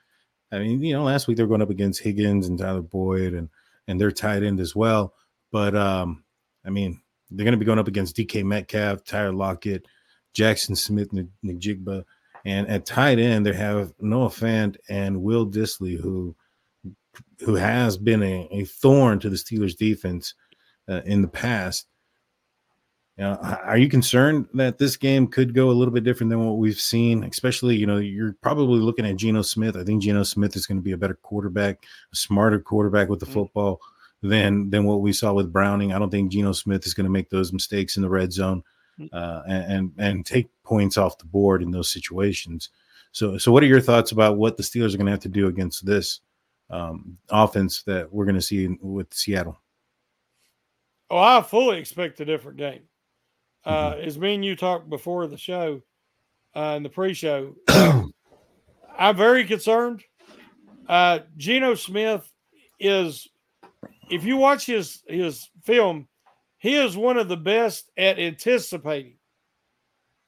I 0.53 0.59
mean, 0.59 0.83
you 0.83 0.93
know, 0.93 1.03
last 1.03 1.27
week 1.27 1.37
they're 1.37 1.47
going 1.47 1.63
up 1.63 1.71
against 1.71 2.03
Higgins 2.03 2.47
and 2.47 2.59
Tyler 2.59 2.83
Boyd 2.83 3.33
and 3.33 3.49
and 3.89 4.01
their 4.01 4.13
tight 4.13 4.43
end 4.43 4.61
as 4.61 4.77
well. 4.77 5.15
But 5.51 5.75
um, 5.75 6.25
I 6.65 6.71
mean, 6.71 7.01
they're 7.31 7.45
going 7.45 7.53
to 7.53 7.59
be 7.59 7.65
going 7.65 7.79
up 7.79 7.89
against 7.89 8.17
DK 8.17 8.45
Metcalf, 8.45 9.05
Tyler 9.05 9.33
Lockett, 9.33 9.87
Jaxon 10.35 10.77
Smith-Njigba, 10.77 12.05
and 12.45 12.69
at 12.69 12.87
tight 12.87 13.19
end 13.19 13.47
they 13.47 13.53
have 13.53 13.93
Noah 14.01 14.29
Fant 14.29 14.77
and 14.89 15.23
Will 15.23 15.47
Dissly, 15.47 15.99
who 15.99 16.37
who 17.41 17.55
has 17.55 17.99
been 17.99 18.23
a, 18.23 18.49
a 18.51 18.65
thorn 18.65 19.19
to 19.21 19.29
the 19.29 19.37
Steelers 19.37 19.77
defense 19.77 20.35
uh, 20.89 21.03
in 21.05 21.23
the 21.23 21.29
past. 21.29 21.87
You 23.19 23.25
know, 23.25 23.35
are 23.65 23.77
you 23.77 23.89
concerned 23.89 24.49
that 24.55 24.79
this 24.79 24.97
game 24.97 25.27
could 25.27 25.55
go 25.55 25.71
a 25.71 25.73
little 25.73 25.93
bit 25.93 26.05
different 26.05 26.31
than 26.31 26.45
what 26.47 26.57
we've 26.57 26.81
seen? 26.81 27.25
Especially, 27.25 27.77
you 27.77 27.87
know, 27.87 27.99
you're 27.99 28.35
probably 28.41 28.81
looking 28.81 29.07
at 29.07 29.17
Geno 29.17 29.43
Smith. 29.43 29.77
I 29.77 29.85
think 29.85 30.03
Geno 30.03 30.23
Smith 30.23 30.57
is 30.57 30.67
going 30.67 30.79
to 30.79 30.83
be 30.83 30.93
a 30.93 30.97
better 30.97 31.19
quarterback, 31.23 31.85
a 32.13 32.17
smarter 32.17 32.59
quarterback 32.59 33.09
with 33.09 33.21
the 33.21 33.27
mm-hmm. 33.27 33.35
football 33.35 33.81
than 34.23 34.71
than 34.71 34.85
what 34.85 35.03
we 35.03 35.13
saw 35.13 35.35
with 35.35 35.53
Browning. 35.53 35.93
I 35.93 35.99
don't 35.99 36.11
think 36.11 36.33
Geno 36.33 36.53
Smith 36.53 36.87
is 36.87 36.95
going 36.95 37.05
to 37.05 37.11
make 37.11 37.29
those 37.29 37.53
mistakes 37.53 37.97
in 37.97 38.03
the 38.03 38.09
red 38.09 38.33
zone 38.33 38.63
mm. 38.99 39.09
uh, 39.13 39.43
and, 39.47 39.73
and 39.73 39.93
and 39.99 40.27
take 40.27 40.49
points 40.65 40.97
off 40.97 41.19
the 41.19 41.27
board 41.27 41.63
in 41.63 41.71
those 41.71 41.91
situations. 41.91 42.71
So, 43.13 43.37
so 43.37 43.53
what 43.53 43.63
are 43.63 43.67
your 43.67 43.81
thoughts 43.81 44.13
about 44.13 44.39
what 44.39 44.57
the 44.57 44.63
Steelers 44.63 44.95
are 44.95 44.97
going 44.97 45.07
to 45.07 45.13
have 45.13 45.21
to 45.21 45.29
do 45.29 45.49
against 45.49 45.85
this 45.85 46.21
um, 46.71 47.19
offense 47.29 47.83
that 47.83 48.11
we're 48.11 48.25
going 48.25 48.37
to 48.37 48.43
see 48.43 48.65
in, 48.65 48.79
with 48.81 49.13
Seattle? 49.13 49.61
Oh, 51.11 51.19
I 51.19 51.43
fully 51.43 51.79
expect 51.79 52.21
a 52.21 52.25
different 52.25 52.57
game. 52.57 52.85
Uh, 53.65 53.93
mm-hmm. 53.93 54.09
As 54.09 54.19
me 54.19 54.35
and 54.35 54.45
you 54.45 54.57
talked 54.57 54.89
before 54.91 55.27
the 55.27 55.37
show, 55.37 55.83
uh, 56.55 56.75
in 56.77 56.83
the 56.83 56.89
pre-show, 56.89 57.55
I'm 58.99 59.17
very 59.17 59.45
concerned. 59.45 60.03
Uh, 60.89 61.21
Geno 61.37 61.75
Smith 61.75 62.31
is, 62.79 63.29
if 64.11 64.25
you 64.25 64.37
watch 64.37 64.67
his 64.67 65.03
his 65.07 65.49
film, 65.65 66.09
he 66.59 66.75
is 66.75 66.97
one 66.97 67.17
of 67.17 67.29
the 67.29 67.37
best 67.37 67.91
at 67.97 68.19
anticipating. 68.19 69.17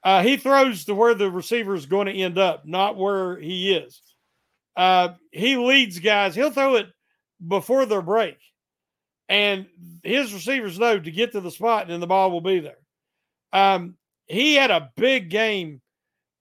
Uh, 0.02 0.22
he 0.22 0.36
throws 0.36 0.84
to 0.84 0.94
where 0.94 1.14
the 1.14 1.30
receiver 1.30 1.74
is 1.74 1.86
going 1.86 2.06
to 2.06 2.12
end 2.12 2.38
up, 2.38 2.66
not 2.66 2.96
where 2.96 3.38
he 3.38 3.74
is. 3.74 4.00
Uh, 4.76 5.10
he 5.32 5.56
leads 5.56 5.98
guys. 5.98 6.34
He'll 6.34 6.50
throw 6.50 6.76
it 6.76 6.88
before 7.46 7.86
their 7.86 8.02
break. 8.02 8.36
And 9.28 9.66
his 10.02 10.34
receivers 10.34 10.78
know 10.78 10.98
to 10.98 11.10
get 11.10 11.32
to 11.32 11.40
the 11.40 11.50
spot 11.50 11.90
and 11.90 12.02
the 12.02 12.06
ball 12.06 12.30
will 12.30 12.42
be 12.42 12.60
there. 12.60 12.78
Um, 13.54 13.96
he 14.26 14.54
had 14.54 14.70
a 14.70 14.90
big 14.96 15.30
game 15.30 15.80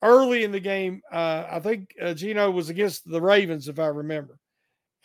early 0.01 0.43
in 0.43 0.51
the 0.51 0.59
game. 0.59 1.01
Uh, 1.11 1.45
I 1.49 1.59
think 1.59 1.95
uh, 2.01 2.14
Geno 2.14 2.51
was 2.51 2.70
against 2.70 3.09
the 3.09 3.22
Ravens, 3.22 3.70
if 3.70 3.80
I 3.80 3.88
remember. 3.88 4.38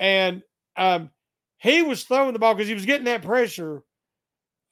And 0.01 0.43
um, 0.77 1.11
he 1.59 1.83
was 1.83 2.03
throwing 2.05 2.33
the 2.33 2.39
ball 2.39 2.55
because 2.55 2.69
he 2.69 2.75
was 2.75 2.87
getting 2.87 3.05
that 3.05 3.23
pressure. 3.23 3.83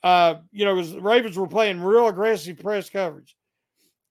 Uh, 0.02 0.36
you 0.50 0.64
know, 0.64 0.74
because 0.74 0.92
the 0.92 1.00
Ravens 1.00 1.36
were 1.36 1.48
playing 1.48 1.80
real 1.80 2.08
aggressive 2.08 2.58
press 2.58 2.88
coverage. 2.90 3.36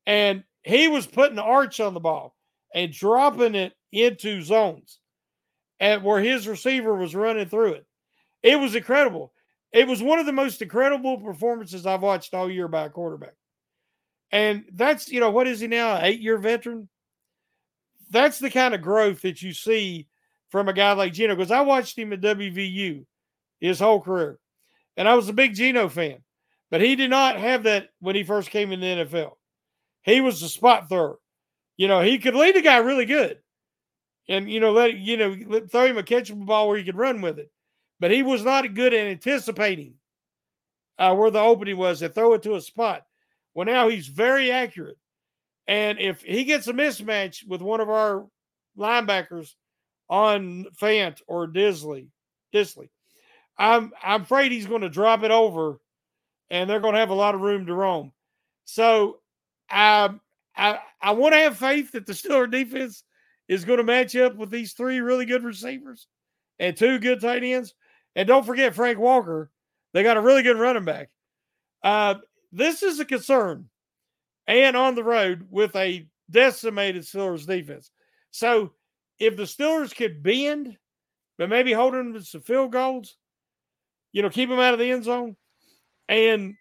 And 0.06 0.44
he 0.64 0.88
was 0.88 1.08
putting 1.08 1.36
the 1.36 1.44
arch 1.44 1.80
on 1.80 1.94
the 1.94 2.00
ball 2.00 2.36
and 2.74 2.92
dropping 2.92 3.56
it 3.56 3.74
into 3.92 4.42
zones 4.42 5.00
at 5.80 6.04
where 6.04 6.20
his 6.20 6.48
receiver 6.48 6.96
was 6.96 7.16
running 7.16 7.48
through 7.48 7.74
it. 7.74 7.86
It 8.44 8.60
was 8.60 8.76
incredible. 8.76 9.32
It 9.76 9.90
was 9.90 10.02
one 10.02 10.20
of 10.20 10.26
the 10.26 10.32
most 10.32 10.62
incredible 10.62 11.18
performances 11.18 11.86
I've 11.86 12.02
watched 12.02 12.34
all 12.34 12.50
year 12.50 12.70
by 12.70 12.86
a 12.86 12.90
quarterback. 12.90 13.34
And 14.32 14.64
that's, 14.72 15.10
you 15.12 15.20
know, 15.20 15.32
what 15.32 15.48
is 15.48 15.60
he 15.60 15.68
now? 15.68 16.00
Eight 16.02 16.22
year 16.22 16.38
veteran? 16.38 16.88
That's 18.10 18.40
the 18.40 18.50
kind 18.50 18.74
of 18.74 18.82
growth 18.82 19.24
that 19.24 19.42
you 19.42 19.52
see 19.52 20.08
from 20.48 20.70
a 20.70 20.74
guy 20.74 20.94
like 20.94 21.12
Geno. 21.12 21.36
Because 21.36 21.52
I 21.52 21.60
watched 21.60 21.98
him 21.98 22.14
at 22.14 22.22
WVU 22.22 23.06
his 23.60 23.78
whole 23.78 24.00
career. 24.00 24.40
And 24.96 25.10
I 25.10 25.16
was 25.16 25.28
a 25.28 25.34
big 25.34 25.56
Geno 25.56 25.90
fan. 25.90 26.20
But 26.72 26.80
he 26.80 26.96
did 26.96 27.10
not 27.10 27.36
have 27.38 27.64
that 27.64 27.90
when 28.00 28.16
he 28.16 28.24
first 28.24 28.52
came 28.52 28.72
in 28.72 28.80
the 28.80 29.06
NFL. 29.06 29.34
He 30.04 30.22
was 30.22 30.42
a 30.42 30.48
spot 30.48 30.88
thrower. 30.88 31.20
You 31.76 31.90
know, 31.90 32.00
he 32.00 32.18
could 32.18 32.36
lead 32.36 32.56
a 32.56 32.62
guy 32.62 32.78
really 32.78 33.06
good. 33.06 33.40
And, 34.30 34.50
you 34.50 34.62
know, 34.62 34.72
let 34.72 34.96
you 34.96 35.18
know, 35.18 35.68
throw 35.68 35.86
him 35.86 35.98
a 35.98 36.04
catchable 36.04 36.46
ball 36.46 36.70
where 36.70 36.78
he 36.78 36.86
could 36.86 36.96
run 36.96 37.20
with 37.20 37.40
it 37.40 37.52
but 38.00 38.12
he 38.12 38.24
was 38.24 38.44
not 38.44 38.74
good 38.74 38.94
at 38.94 39.08
anticipating 39.08 39.96
uh, 40.98 41.16
where 41.16 41.32
the 41.32 41.40
opening 41.40 41.78
was 41.78 42.00
to 42.00 42.10
throw 42.10 42.34
it 42.34 42.44
to 42.44 42.56
a 42.56 42.62
spot. 42.62 43.06
Well, 43.54 43.66
now 43.66 43.88
he's 43.88 44.08
very 44.08 44.52
accurate. 44.52 44.98
And 45.68 46.00
if 46.00 46.22
he 46.22 46.44
gets 46.44 46.68
a 46.68 46.74
mismatch 46.74 47.48
with 47.48 47.62
one 47.62 47.80
of 47.80 47.90
our 47.90 48.26
linebackers 48.78 49.54
on 50.10 50.66
Fant 50.80 51.22
or 51.28 51.48
Dissly, 51.48 52.08
Dissly, 52.54 52.90
I'm 53.58 53.92
I'm 54.04 54.22
afraid 54.22 54.52
he's 54.52 54.68
going 54.68 54.82
to 54.82 54.90
drop 54.90 55.24
it 55.24 55.32
over, 55.32 55.80
and 56.50 56.70
they're 56.70 56.80
going 56.80 56.94
to 56.94 57.00
have 57.00 57.10
a 57.10 57.16
lot 57.16 57.36
of 57.36 57.42
room 57.42 57.66
to 57.66 57.74
roam. 57.74 58.12
So, 58.66 59.20
um, 59.72 60.22
I 60.56 60.80
I 61.02 61.12
want 61.12 61.34
to 61.34 61.40
have 61.40 61.58
faith 61.58 61.94
that 61.94 62.06
the 62.06 62.14
Steeler 62.14 62.52
defense 62.52 63.04
is 63.48 63.66
going 63.66 63.78
to 63.78 63.84
match 63.84 64.16
up 64.16 64.36
with 64.36 64.52
these 64.52 64.74
three 64.74 65.00
really 65.00 65.26
good 65.26 65.44
receivers 65.44 66.08
and 66.60 66.76
two 66.76 67.00
good 67.00 67.22
tight 67.22 67.44
ends. 67.44 67.74
And 68.16 68.28
don't 68.28 68.46
forget 68.46 68.76
Frank 68.76 68.98
Walker. 68.98 69.52
They 69.94 70.04
got 70.04 70.18
a 70.18 70.22
really 70.22 70.44
good 70.44 70.58
running 70.58 70.86
back. 70.86 71.10
Uh, 71.84 72.16
this 72.52 72.84
is 72.84 73.00
a 73.00 73.06
concern 73.06 73.70
and 74.48 74.76
on 74.78 74.96
the 74.96 75.04
road 75.04 75.48
with 75.50 75.76
a 75.76 76.08
decimated 76.30 77.04
Steelers 77.04 77.46
defense. 77.46 77.92
So 78.32 78.72
if 79.20 79.36
the 79.38 79.44
Steelers 79.44 79.96
could 79.96 80.24
bend, 80.24 80.78
but 81.38 81.50
maybe 81.50 81.74
hold 81.74 81.94
them 81.94 82.14
to 82.14 82.24
some 82.24 82.42
field 82.42 82.72
goals, 82.72 83.16
you 84.12 84.22
know, 84.22 84.30
keep 84.30 84.50
them 84.50 84.60
out 84.60 84.74
of 84.74 84.80
the 84.80 84.92
end 84.92 85.04
zone, 85.04 85.36
and 86.08 86.56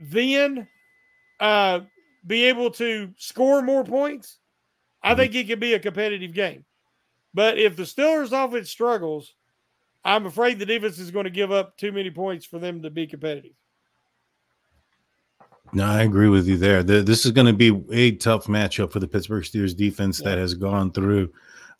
then 0.00 0.66
uh, 1.40 1.80
be 2.26 2.44
able 2.44 2.70
to 2.72 3.12
score 3.16 3.62
more 3.62 3.84
points, 3.84 4.38
I 5.02 5.10
mm-hmm. 5.10 5.20
think 5.20 5.34
it 5.34 5.48
could 5.48 5.60
be 5.60 5.74
a 5.74 5.80
competitive 5.80 6.32
game. 6.34 6.64
But 7.34 7.58
if 7.58 7.76
the 7.76 7.84
Steelers 7.84 8.32
offense 8.32 8.70
struggles, 8.70 9.34
I'm 10.08 10.24
afraid 10.24 10.58
the 10.58 10.64
defense 10.64 10.98
is 10.98 11.10
going 11.10 11.24
to 11.24 11.30
give 11.30 11.52
up 11.52 11.76
too 11.76 11.92
many 11.92 12.10
points 12.10 12.46
for 12.46 12.58
them 12.58 12.80
to 12.80 12.88
be 12.88 13.06
competitive. 13.06 13.52
No, 15.74 15.84
I 15.84 16.00
agree 16.00 16.30
with 16.30 16.48
you 16.48 16.56
there. 16.56 16.82
This 16.82 17.26
is 17.26 17.32
going 17.32 17.46
to 17.46 17.52
be 17.52 17.84
a 17.92 18.12
tough 18.12 18.46
matchup 18.46 18.90
for 18.90 19.00
the 19.00 19.06
Pittsburgh 19.06 19.44
Steelers 19.44 19.76
defense 19.76 20.18
yeah. 20.18 20.30
that 20.30 20.38
has 20.38 20.54
gone 20.54 20.92
through 20.92 21.30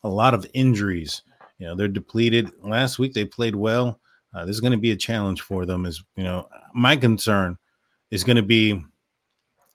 a 0.05 0.09
lot 0.11 0.35
of 0.35 0.47
injuries. 0.53 1.23
You 1.59 1.69
know, 1.69 1.75
they're 1.75 1.89
depleted. 1.89 2.53
Last 2.63 2.99
week 2.99 3.15
they 3.15 3.25
played 3.25 3.57
well. 3.57 3.99
Uh, 4.35 4.45
this 4.45 4.55
is 4.55 4.61
going 4.61 4.73
to 4.73 4.79
be 4.79 4.91
a 4.91 4.97
challenge 4.97 5.41
for 5.41 5.65
them. 5.65 5.87
Is 5.87 6.05
you 6.15 6.25
know, 6.25 6.51
my 6.75 6.97
concern 6.97 7.57
is 8.11 8.25
going 8.25 8.37
to 8.37 8.43
be 8.43 8.73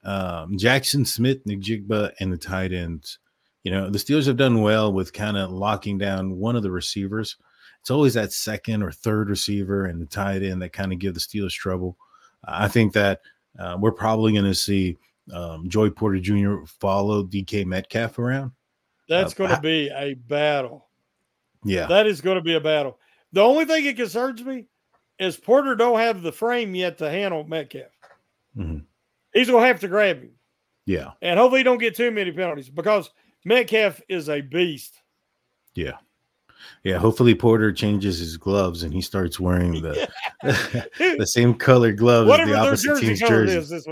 um, 0.04 0.56
Jaxon 0.56 1.04
Smith-Njigba, 1.04 2.12
and 2.20 2.32
the 2.32 2.38
tight 2.38 2.72
ends. 2.72 3.18
You 3.64 3.72
know, 3.72 3.90
the 3.90 3.98
Steelers 3.98 4.26
have 4.26 4.36
done 4.36 4.62
well 4.62 4.92
with 4.92 5.12
kind 5.12 5.36
of 5.36 5.50
locking 5.50 5.98
down 5.98 6.36
one 6.36 6.54
of 6.54 6.62
the 6.62 6.70
receivers 6.70 7.36
it's 7.84 7.90
always 7.90 8.14
that 8.14 8.32
second 8.32 8.82
or 8.82 8.90
third 8.90 9.28
receiver 9.28 9.84
and 9.84 10.00
the 10.00 10.06
tight 10.06 10.42
end 10.42 10.62
that 10.62 10.72
kind 10.72 10.90
of 10.90 10.98
give 10.98 11.12
the 11.12 11.20
Steelers 11.20 11.52
trouble. 11.52 11.98
I 12.42 12.66
think 12.66 12.94
that 12.94 13.20
Uh, 13.58 13.76
we're 13.78 13.92
probably 13.92 14.32
going 14.32 14.46
to 14.46 14.54
see 14.54 14.96
um, 15.34 15.68
Joey 15.68 15.90
Porter 15.90 16.18
Jr. 16.18 16.64
follow 16.80 17.22
DK 17.22 17.66
Metcalf 17.66 18.18
around. 18.18 18.52
That's 19.06 19.34
uh, 19.34 19.36
going 19.36 19.50
to 19.54 19.60
be 19.60 19.90
a 19.94 20.14
battle. 20.14 20.88
Yeah, 21.62 21.86
that 21.86 22.06
is 22.06 22.22
going 22.22 22.36
to 22.36 22.42
be 22.42 22.54
a 22.54 22.60
battle. 22.60 22.98
The 23.34 23.42
only 23.42 23.66
thing 23.66 23.84
that 23.84 23.96
concerns 23.96 24.42
me 24.42 24.64
is 25.18 25.36
Porter 25.36 25.76
don't 25.76 25.98
have 25.98 26.22
the 26.22 26.32
frame 26.32 26.74
yet 26.74 26.96
to 26.98 27.10
handle 27.10 27.44
Metcalf. 27.44 27.92
Mm-hmm. 28.56 28.78
He's 29.34 29.50
going 29.50 29.62
to 29.62 29.68
have 29.68 29.80
to 29.80 29.88
grab 29.88 30.22
him. 30.22 30.32
Yeah, 30.86 31.10
and 31.20 31.38
hopefully 31.38 31.60
he 31.60 31.64
don't 31.64 31.76
get 31.76 31.94
too 31.94 32.10
many 32.10 32.32
penalties 32.32 32.70
because 32.70 33.10
Metcalf 33.44 34.00
is 34.08 34.30
a 34.30 34.40
beast. 34.40 35.02
Yeah. 35.74 35.98
Yeah, 36.84 36.98
hopefully 36.98 37.34
Porter 37.34 37.72
changes 37.72 38.18
his 38.18 38.36
gloves 38.36 38.82
and 38.82 38.92
he 38.92 39.00
starts 39.00 39.40
wearing 39.40 39.80
the 39.80 40.08
the 40.42 41.26
same 41.26 41.54
color 41.54 41.92
gloves 41.92 42.28
Whatever 42.28 42.50
the 42.50 42.58
opposite 42.58 43.00
team's 43.00 43.20
jersey. 43.20 43.56
Is, 43.56 43.88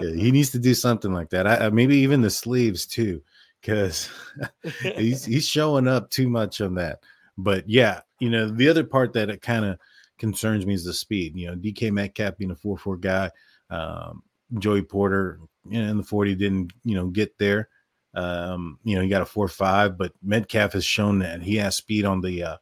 yeah, 0.00 0.14
he 0.14 0.30
needs 0.30 0.50
to 0.50 0.58
do 0.58 0.74
something 0.74 1.12
like 1.12 1.30
that. 1.30 1.46
I, 1.46 1.70
maybe 1.70 1.96
even 1.96 2.22
the 2.22 2.30
sleeves 2.30 2.86
too, 2.86 3.20
because 3.60 4.08
he's 4.96 5.24
he's 5.24 5.46
showing 5.46 5.88
up 5.88 6.10
too 6.10 6.28
much 6.28 6.60
on 6.60 6.74
that. 6.76 7.00
But 7.38 7.68
yeah, 7.68 8.00
you 8.20 8.30
know 8.30 8.48
the 8.48 8.68
other 8.68 8.84
part 8.84 9.12
that 9.14 9.30
it 9.30 9.42
kind 9.42 9.64
of 9.64 9.78
concerns 10.18 10.66
me 10.66 10.74
is 10.74 10.84
the 10.84 10.92
speed. 10.92 11.36
You 11.36 11.48
know, 11.48 11.56
DK 11.56 11.90
Metcalf 11.90 12.36
being 12.36 12.50
a 12.50 12.56
four 12.56 12.76
four 12.76 12.96
guy, 12.96 13.30
um, 13.70 14.22
Joey 14.58 14.82
Porter 14.82 15.40
in 15.70 15.96
the 15.96 16.04
forty 16.04 16.34
didn't 16.34 16.72
you 16.84 16.94
know 16.94 17.08
get 17.08 17.36
there. 17.38 17.68
Um, 18.14 18.78
you 18.84 18.94
know, 18.94 19.02
he 19.02 19.08
got 19.08 19.22
a 19.22 19.26
four 19.26 19.48
five, 19.48 19.96
but 19.96 20.12
Metcalf 20.22 20.74
has 20.74 20.84
shown 20.84 21.18
that 21.20 21.42
he 21.42 21.56
has 21.56 21.76
speed 21.76 22.04
on 22.04 22.20
the 22.20 22.42
uh, 22.42 22.56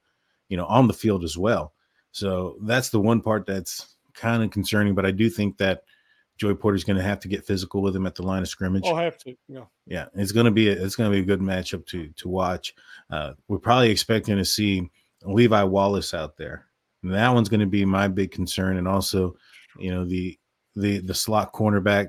you 0.48 0.56
know, 0.56 0.66
on 0.66 0.86
the 0.86 0.94
field 0.94 1.24
as 1.24 1.36
well. 1.38 1.72
So 2.12 2.56
that's 2.62 2.90
the 2.90 3.00
one 3.00 3.20
part 3.20 3.46
that's 3.46 3.96
kind 4.14 4.42
of 4.42 4.50
concerning. 4.50 4.94
But 4.94 5.06
I 5.06 5.10
do 5.10 5.30
think 5.30 5.56
that 5.58 5.84
Joey 6.36 6.54
Porter's 6.54 6.84
going 6.84 6.96
to 6.96 7.02
have 7.02 7.20
to 7.20 7.28
get 7.28 7.46
physical 7.46 7.82
with 7.82 7.94
him 7.94 8.06
at 8.06 8.14
the 8.14 8.22
line 8.22 8.42
of 8.42 8.48
scrimmage. 8.48 8.86
I'll 8.86 8.96
have 8.96 9.18
to. 9.18 9.36
Yeah. 9.48 9.64
Yeah, 9.86 10.06
it's 10.14 10.32
going 10.32 10.46
to 10.46 10.50
be 10.50 10.68
a, 10.68 10.72
it's 10.72 10.96
going 10.96 11.10
to 11.10 11.14
be 11.14 11.22
a 11.22 11.26
good 11.26 11.40
matchup 11.40 11.86
to 11.86 12.08
to 12.08 12.28
watch. 12.28 12.74
Uh, 13.10 13.32
we're 13.48 13.58
probably 13.58 13.90
expecting 13.90 14.36
to 14.36 14.44
see 14.44 14.90
Levi 15.22 15.62
Wallace 15.64 16.14
out 16.14 16.36
there. 16.36 16.66
And 17.02 17.12
that 17.12 17.32
one's 17.32 17.48
going 17.48 17.60
to 17.60 17.66
be 17.66 17.84
my 17.84 18.08
big 18.08 18.30
concern, 18.30 18.76
and 18.76 18.86
also, 18.86 19.36
you 19.78 19.90
know, 19.90 20.04
the 20.04 20.38
the 20.76 20.98
the 20.98 21.14
slot 21.14 21.52
cornerback 21.52 22.08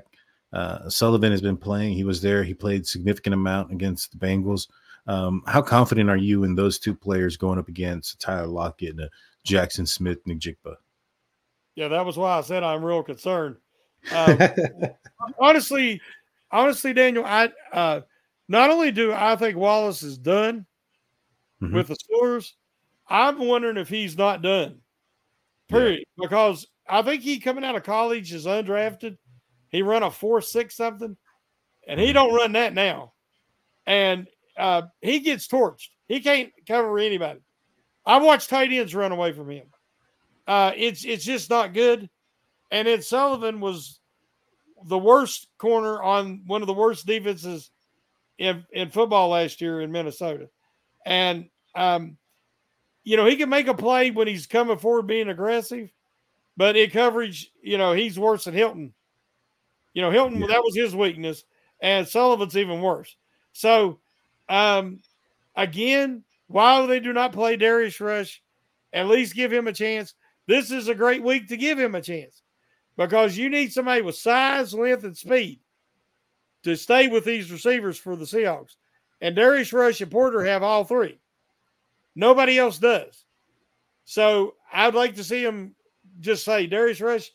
uh, 0.52 0.88
Sullivan 0.88 1.30
has 1.30 1.40
been 1.40 1.56
playing. 1.56 1.94
He 1.94 2.04
was 2.04 2.20
there. 2.20 2.44
He 2.44 2.54
played 2.54 2.86
significant 2.86 3.34
amount 3.34 3.72
against 3.72 4.12
the 4.12 4.18
Bengals. 4.18 4.68
Um, 5.06 5.42
how 5.46 5.62
confident 5.62 6.10
are 6.10 6.16
you 6.16 6.44
in 6.44 6.54
those 6.54 6.78
two 6.78 6.94
players 6.94 7.36
going 7.36 7.58
up 7.58 7.68
against 7.68 8.20
Tyler 8.20 8.46
Lockett 8.46 8.98
and 8.98 9.08
Jaxon 9.46 9.88
Smith-Njigba? 9.88 10.76
Yeah, 11.74 11.88
that 11.88 12.04
was 12.04 12.16
why 12.16 12.38
I 12.38 12.42
said 12.42 12.62
I'm 12.62 12.84
real 12.84 13.02
concerned. 13.02 13.56
Um, 14.12 14.36
honestly, 15.38 16.00
honestly, 16.50 16.92
Daniel, 16.92 17.24
I 17.24 17.50
uh, 17.72 18.00
not 18.48 18.68
only 18.68 18.90
do 18.90 19.12
I 19.12 19.36
think 19.36 19.56
Wallace 19.56 20.02
is 20.02 20.18
done 20.18 20.66
mm-hmm. 21.62 21.72
with 21.72 21.86
the 21.86 21.94
Steelers, 21.94 22.50
I'm 23.08 23.38
wondering 23.38 23.76
if 23.76 23.88
he's 23.88 24.18
not 24.18 24.42
done. 24.42 24.80
Period. 25.68 26.00
Yeah. 26.00 26.26
Because 26.26 26.66
I 26.88 27.02
think 27.02 27.22
he 27.22 27.38
coming 27.38 27.62
out 27.62 27.76
of 27.76 27.84
college 27.84 28.32
is 28.32 28.44
undrafted 28.46 29.18
he 29.72 29.82
run 29.82 30.02
a 30.02 30.10
four 30.10 30.40
six 30.42 30.76
something, 30.76 31.16
and 31.88 31.98
he 31.98 32.12
don't 32.12 32.34
run 32.34 32.52
that 32.52 32.74
now. 32.74 33.14
And 33.86 34.28
uh, 34.56 34.82
he 35.00 35.20
gets 35.20 35.48
torched. 35.48 35.88
He 36.06 36.20
can't 36.20 36.52
cover 36.68 36.98
anybody. 36.98 37.40
I 38.04 38.18
watched 38.18 38.50
tight 38.50 38.70
ends 38.70 38.94
run 38.94 39.12
away 39.12 39.32
from 39.32 39.50
him. 39.50 39.66
Uh, 40.46 40.72
it's 40.76 41.04
it's 41.04 41.24
just 41.24 41.48
not 41.50 41.72
good. 41.72 42.08
And 42.70 42.86
Ed 42.86 43.02
Sullivan 43.02 43.60
was 43.60 43.98
the 44.84 44.98
worst 44.98 45.48
corner 45.58 46.02
on 46.02 46.42
one 46.46 46.62
of 46.62 46.66
the 46.66 46.74
worst 46.74 47.06
defenses 47.06 47.70
in, 48.38 48.64
in 48.72 48.90
football 48.90 49.28
last 49.28 49.60
year 49.60 49.80
in 49.80 49.92
Minnesota. 49.92 50.48
And 51.06 51.48
um, 51.74 52.18
you 53.04 53.16
know, 53.16 53.26
he 53.26 53.36
can 53.36 53.48
make 53.48 53.68
a 53.68 53.74
play 53.74 54.10
when 54.10 54.28
he's 54.28 54.46
coming 54.46 54.78
forward 54.78 55.06
being 55.06 55.28
aggressive, 55.28 55.90
but 56.56 56.76
in 56.76 56.90
coverage, 56.90 57.50
you 57.62 57.78
know, 57.78 57.92
he's 57.92 58.18
worse 58.18 58.44
than 58.44 58.54
Hilton 58.54 58.92
you 59.94 60.02
know, 60.02 60.10
Hilton, 60.10 60.40
yeah. 60.40 60.46
that 60.48 60.62
was 60.62 60.76
his 60.76 60.94
weakness, 60.94 61.44
and 61.80 62.06
Sullivan's 62.06 62.56
even 62.56 62.80
worse. 62.80 63.16
So, 63.52 64.00
um, 64.48 65.00
again, 65.56 66.24
while 66.46 66.86
they 66.86 67.00
do 67.00 67.12
not 67.12 67.32
play 67.32 67.56
Darius 67.56 68.00
Rush, 68.00 68.42
at 68.92 69.08
least 69.08 69.34
give 69.34 69.52
him 69.52 69.68
a 69.68 69.72
chance. 69.72 70.14
This 70.46 70.70
is 70.70 70.88
a 70.88 70.94
great 70.94 71.22
week 71.22 71.48
to 71.48 71.56
give 71.56 71.78
him 71.78 71.94
a 71.94 72.02
chance 72.02 72.42
because 72.96 73.36
you 73.36 73.48
need 73.48 73.72
somebody 73.72 74.02
with 74.02 74.16
size, 74.16 74.74
length, 74.74 75.04
and 75.04 75.16
speed 75.16 75.60
to 76.64 76.76
stay 76.76 77.08
with 77.08 77.24
these 77.24 77.50
receivers 77.50 77.98
for 77.98 78.16
the 78.16 78.24
Seahawks. 78.24 78.76
And 79.20 79.36
Darius 79.36 79.72
Rush 79.72 80.00
and 80.00 80.10
Porter 80.10 80.44
have 80.44 80.62
all 80.62 80.84
three. 80.84 81.18
Nobody 82.14 82.58
else 82.58 82.78
does. 82.78 83.24
So 84.04 84.54
I'd 84.72 84.94
like 84.94 85.14
to 85.16 85.24
see 85.24 85.44
him 85.44 85.74
just 86.20 86.44
say, 86.44 86.66
Darius 86.66 87.00
Rush, 87.00 87.30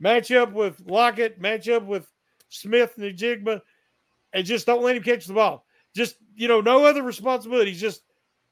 match 0.00 0.30
up 0.32 0.52
with 0.52 0.80
Lockett, 0.86 1.40
match 1.40 1.68
up 1.68 1.84
with 1.84 2.06
Smith-Njigba, 2.48 3.60
and 4.32 4.46
just 4.46 4.66
don't 4.66 4.82
let 4.82 4.96
him 4.96 5.02
catch 5.02 5.26
the 5.26 5.34
ball. 5.34 5.64
Just, 5.94 6.16
you 6.34 6.48
know, 6.48 6.60
no 6.60 6.84
other 6.84 7.02
responsibilities, 7.02 7.80
just 7.80 8.02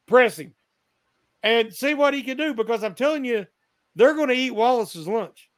press 0.07 0.39
him 0.39 0.55
and 1.43 1.73
see 1.73 1.95
what 1.95 2.15
he 2.15 2.23
can 2.23 2.37
do 2.37 2.55
because 2.55 2.83
I'm 2.83 2.95
telling 2.95 3.25
you, 3.25 3.47
they're 3.95 4.15
going 4.15 4.29
to 4.29 4.35
eat 4.35 4.51
Wallace's 4.51 5.07
lunch. 5.07 5.49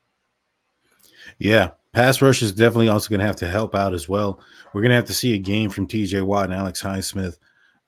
Yeah. 1.38 1.70
Pass 1.92 2.20
rush 2.20 2.42
is 2.42 2.52
definitely 2.52 2.88
also 2.88 3.08
going 3.08 3.20
to 3.20 3.26
have 3.26 3.36
to 3.36 3.48
help 3.48 3.74
out 3.74 3.94
as 3.94 4.08
well. 4.08 4.40
We're 4.72 4.82
going 4.82 4.90
to 4.90 4.96
have 4.96 5.06
to 5.06 5.14
see 5.14 5.34
a 5.34 5.38
game 5.38 5.70
from 5.70 5.86
TJ 5.86 6.22
Watt 6.22 6.44
and 6.44 6.54
Alex 6.54 6.82
Highsmith. 6.82 7.38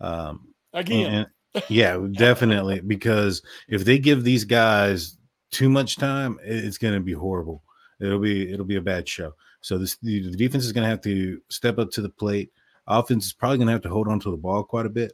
Um, 0.01 0.48
Again. 0.72 1.26
And, 1.55 1.62
yeah, 1.68 1.98
definitely. 2.12 2.80
Because 2.80 3.42
if 3.68 3.84
they 3.84 3.98
give 3.98 4.24
these 4.24 4.44
guys 4.44 5.18
too 5.51 5.68
much 5.68 5.96
time, 5.96 6.38
it's 6.42 6.78
going 6.78 6.94
to 6.94 7.01
be 7.01 7.12
horrible 7.12 7.62
it'll 8.01 8.18
be 8.18 8.53
it'll 8.53 8.64
be 8.64 8.76
a 8.76 8.80
bad 8.80 9.09
show. 9.09 9.34
So 9.61 9.78
this 9.78 9.96
the, 10.03 10.30
the 10.30 10.36
defense 10.36 10.64
is 10.64 10.72
going 10.72 10.84
to 10.84 10.90
have 10.90 11.03
to 11.03 11.40
step 11.48 11.78
up 11.78 11.90
to 11.92 12.03
the 12.03 12.09
plate. 12.09 12.53
Offense 12.86 13.26
is 13.26 13.32
probably 13.32 13.59
going 13.59 13.66
to 13.66 13.72
have 13.72 13.82
to 13.82 13.88
hold 13.88 14.09
on 14.09 14.20
to 14.20 14.30
the 14.30 14.36
ball 14.36 14.64
quite 14.64 14.86
a 14.86 14.90
bit. 14.90 15.12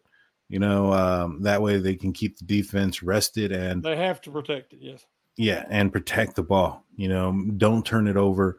You 0.49 0.61
know, 0.61 0.93
um, 0.93 1.43
that 1.43 1.61
way 1.61 1.79
they 1.79 1.97
can 1.97 2.13
keep 2.13 2.39
the 2.39 2.45
defense 2.45 3.03
rested 3.03 3.51
and 3.51 3.83
they 3.83 3.97
have 3.97 4.21
to 4.23 4.31
protect 4.31 4.73
it. 4.73 4.79
Yes. 4.81 5.05
Yeah, 5.37 5.67
and 5.69 5.93
protect 5.93 6.37
the 6.37 6.43
ball. 6.43 6.85
You 6.97 7.09
know, 7.09 7.45
don't 7.57 7.85
turn 7.85 8.07
it 8.07 8.17
over. 8.17 8.59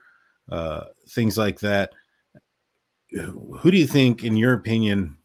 Uh, 0.50 0.86
things 1.10 1.38
like 1.38 1.60
that. 1.62 1.94
Who 3.12 3.72
do 3.72 3.78
you 3.78 3.88
think, 3.88 4.24
in 4.24 4.36
your 4.36 4.54
opinion, 4.54 5.18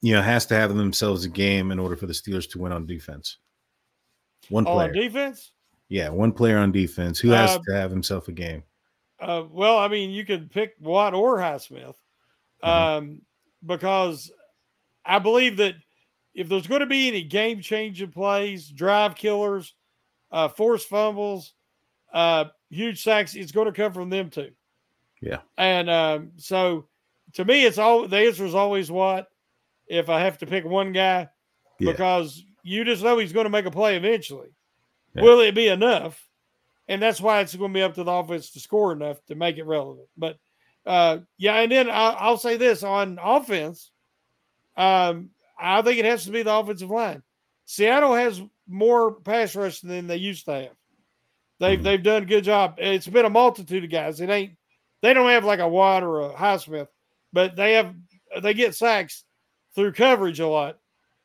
you 0.00 0.14
know, 0.14 0.22
has 0.22 0.46
to 0.46 0.54
have 0.54 0.74
themselves 0.74 1.24
a 1.24 1.28
game 1.28 1.70
in 1.70 1.78
order 1.78 1.94
for 1.94 2.06
the 2.06 2.12
Steelers 2.12 2.50
to 2.50 2.58
win 2.58 2.72
on 2.72 2.86
defense? 2.86 3.36
One 4.48 4.64
player. 4.64 4.88
On 4.88 4.92
defense? 4.92 5.52
Yeah, 5.88 6.08
one 6.08 6.32
player 6.32 6.58
on 6.58 6.72
defense. 6.72 7.18
Who 7.18 7.30
has 7.30 7.50
uh, 7.50 7.58
to 7.66 7.74
have 7.74 7.90
himself 7.90 8.28
a 8.28 8.32
game? 8.32 8.62
Uh, 9.20 9.44
well, 9.50 9.78
I 9.78 9.88
mean, 9.88 10.10
you 10.10 10.24
could 10.24 10.50
pick 10.50 10.74
Watt 10.80 11.14
or 11.14 11.38
Highsmith, 11.38 11.94
mm-hmm. 12.62 12.68
um, 12.68 13.22
because 13.64 14.32
I 15.04 15.18
believe 15.18 15.58
that 15.58 15.74
if 16.34 16.48
there's 16.48 16.66
going 16.66 16.80
to 16.80 16.86
be 16.86 17.08
any 17.08 17.22
game 17.22 17.60
changing 17.60 18.10
plays, 18.10 18.68
drive 18.68 19.14
killers, 19.14 19.74
uh, 20.32 20.48
forced 20.48 20.88
fumbles, 20.88 21.54
uh, 22.12 22.46
huge 22.70 23.02
sacks, 23.02 23.34
it's 23.34 23.52
going 23.52 23.66
to 23.66 23.72
come 23.72 23.92
from 23.92 24.10
them 24.10 24.30
too. 24.30 24.50
Yeah. 25.20 25.40
And 25.56 25.88
um, 25.88 26.32
so 26.36 26.88
to 27.34 27.44
me, 27.44 27.64
it's 27.64 27.78
all 27.78 28.08
the 28.08 28.18
answer 28.18 28.44
is 28.44 28.54
always 28.54 28.90
Watt. 28.90 29.26
If 29.86 30.08
I 30.08 30.20
have 30.20 30.38
to 30.38 30.46
pick 30.46 30.64
one 30.64 30.92
guy, 30.92 31.28
yeah. 31.78 31.92
because 31.92 32.42
you 32.62 32.84
just 32.84 33.02
know 33.02 33.18
he's 33.18 33.32
going 33.32 33.44
to 33.44 33.50
make 33.50 33.66
a 33.66 33.70
play 33.70 33.96
eventually. 33.96 34.48
Yeah. 35.14 35.22
Will 35.22 35.40
it 35.40 35.54
be 35.54 35.68
enough? 35.68 36.20
And 36.88 37.00
that's 37.00 37.20
why 37.20 37.40
it's 37.40 37.54
going 37.54 37.72
to 37.72 37.78
be 37.78 37.82
up 37.82 37.94
to 37.94 38.04
the 38.04 38.12
offense 38.12 38.50
to 38.50 38.60
score 38.60 38.92
enough 38.92 39.24
to 39.26 39.34
make 39.34 39.56
it 39.56 39.64
relevant. 39.64 40.08
But 40.16 40.38
uh, 40.84 41.18
yeah, 41.38 41.60
and 41.60 41.72
then 41.72 41.88
I'll, 41.90 42.16
I'll 42.18 42.36
say 42.36 42.56
this 42.56 42.82
on 42.82 43.18
offense. 43.22 43.90
Um, 44.76 45.30
I 45.58 45.82
think 45.82 45.98
it 45.98 46.04
has 46.04 46.24
to 46.24 46.30
be 46.30 46.42
the 46.42 46.54
offensive 46.54 46.90
line. 46.90 47.22
Seattle 47.64 48.14
has 48.14 48.42
more 48.68 49.12
pass 49.12 49.56
rush 49.56 49.80
than 49.80 50.06
they 50.06 50.16
used 50.16 50.44
to 50.46 50.52
have. 50.52 50.70
They've 51.60 51.78
mm-hmm. 51.78 51.84
they've 51.84 52.02
done 52.02 52.22
a 52.24 52.26
good 52.26 52.44
job. 52.44 52.74
It's 52.78 53.06
been 53.06 53.24
a 53.24 53.30
multitude 53.30 53.84
of 53.84 53.90
guys. 53.90 54.20
It 54.20 54.28
ain't 54.28 54.56
they 55.00 55.14
don't 55.14 55.30
have 55.30 55.44
like 55.44 55.60
a 55.60 55.68
Watt 55.68 56.02
or 56.02 56.20
a 56.20 56.34
Highsmith, 56.34 56.88
but 57.32 57.56
they 57.56 57.74
have 57.74 57.94
they 58.42 58.54
get 58.54 58.74
sacks 58.74 59.24
through 59.74 59.92
coverage 59.92 60.40
a 60.40 60.46
lot 60.46 60.78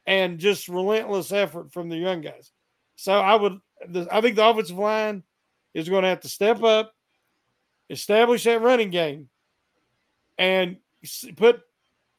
and 0.06 0.40
just 0.40 0.70
relentless 0.70 1.32
effort 1.32 1.72
from 1.74 1.90
the 1.90 1.98
young 1.98 2.22
guys. 2.22 2.52
So 2.96 3.14
I 3.14 3.36
would 3.36 3.60
I 4.12 4.22
think 4.22 4.36
the 4.36 4.48
offensive 4.48 4.78
line 4.78 5.24
is 5.74 5.90
going 5.90 6.04
to 6.04 6.10
have 6.10 6.22
to 6.22 6.30
step 6.30 6.64
up, 6.64 6.94
establish 7.90 8.44
that 8.44 8.62
running 8.62 8.90
game, 8.90 9.30
and 10.38 10.78
put 11.38 11.62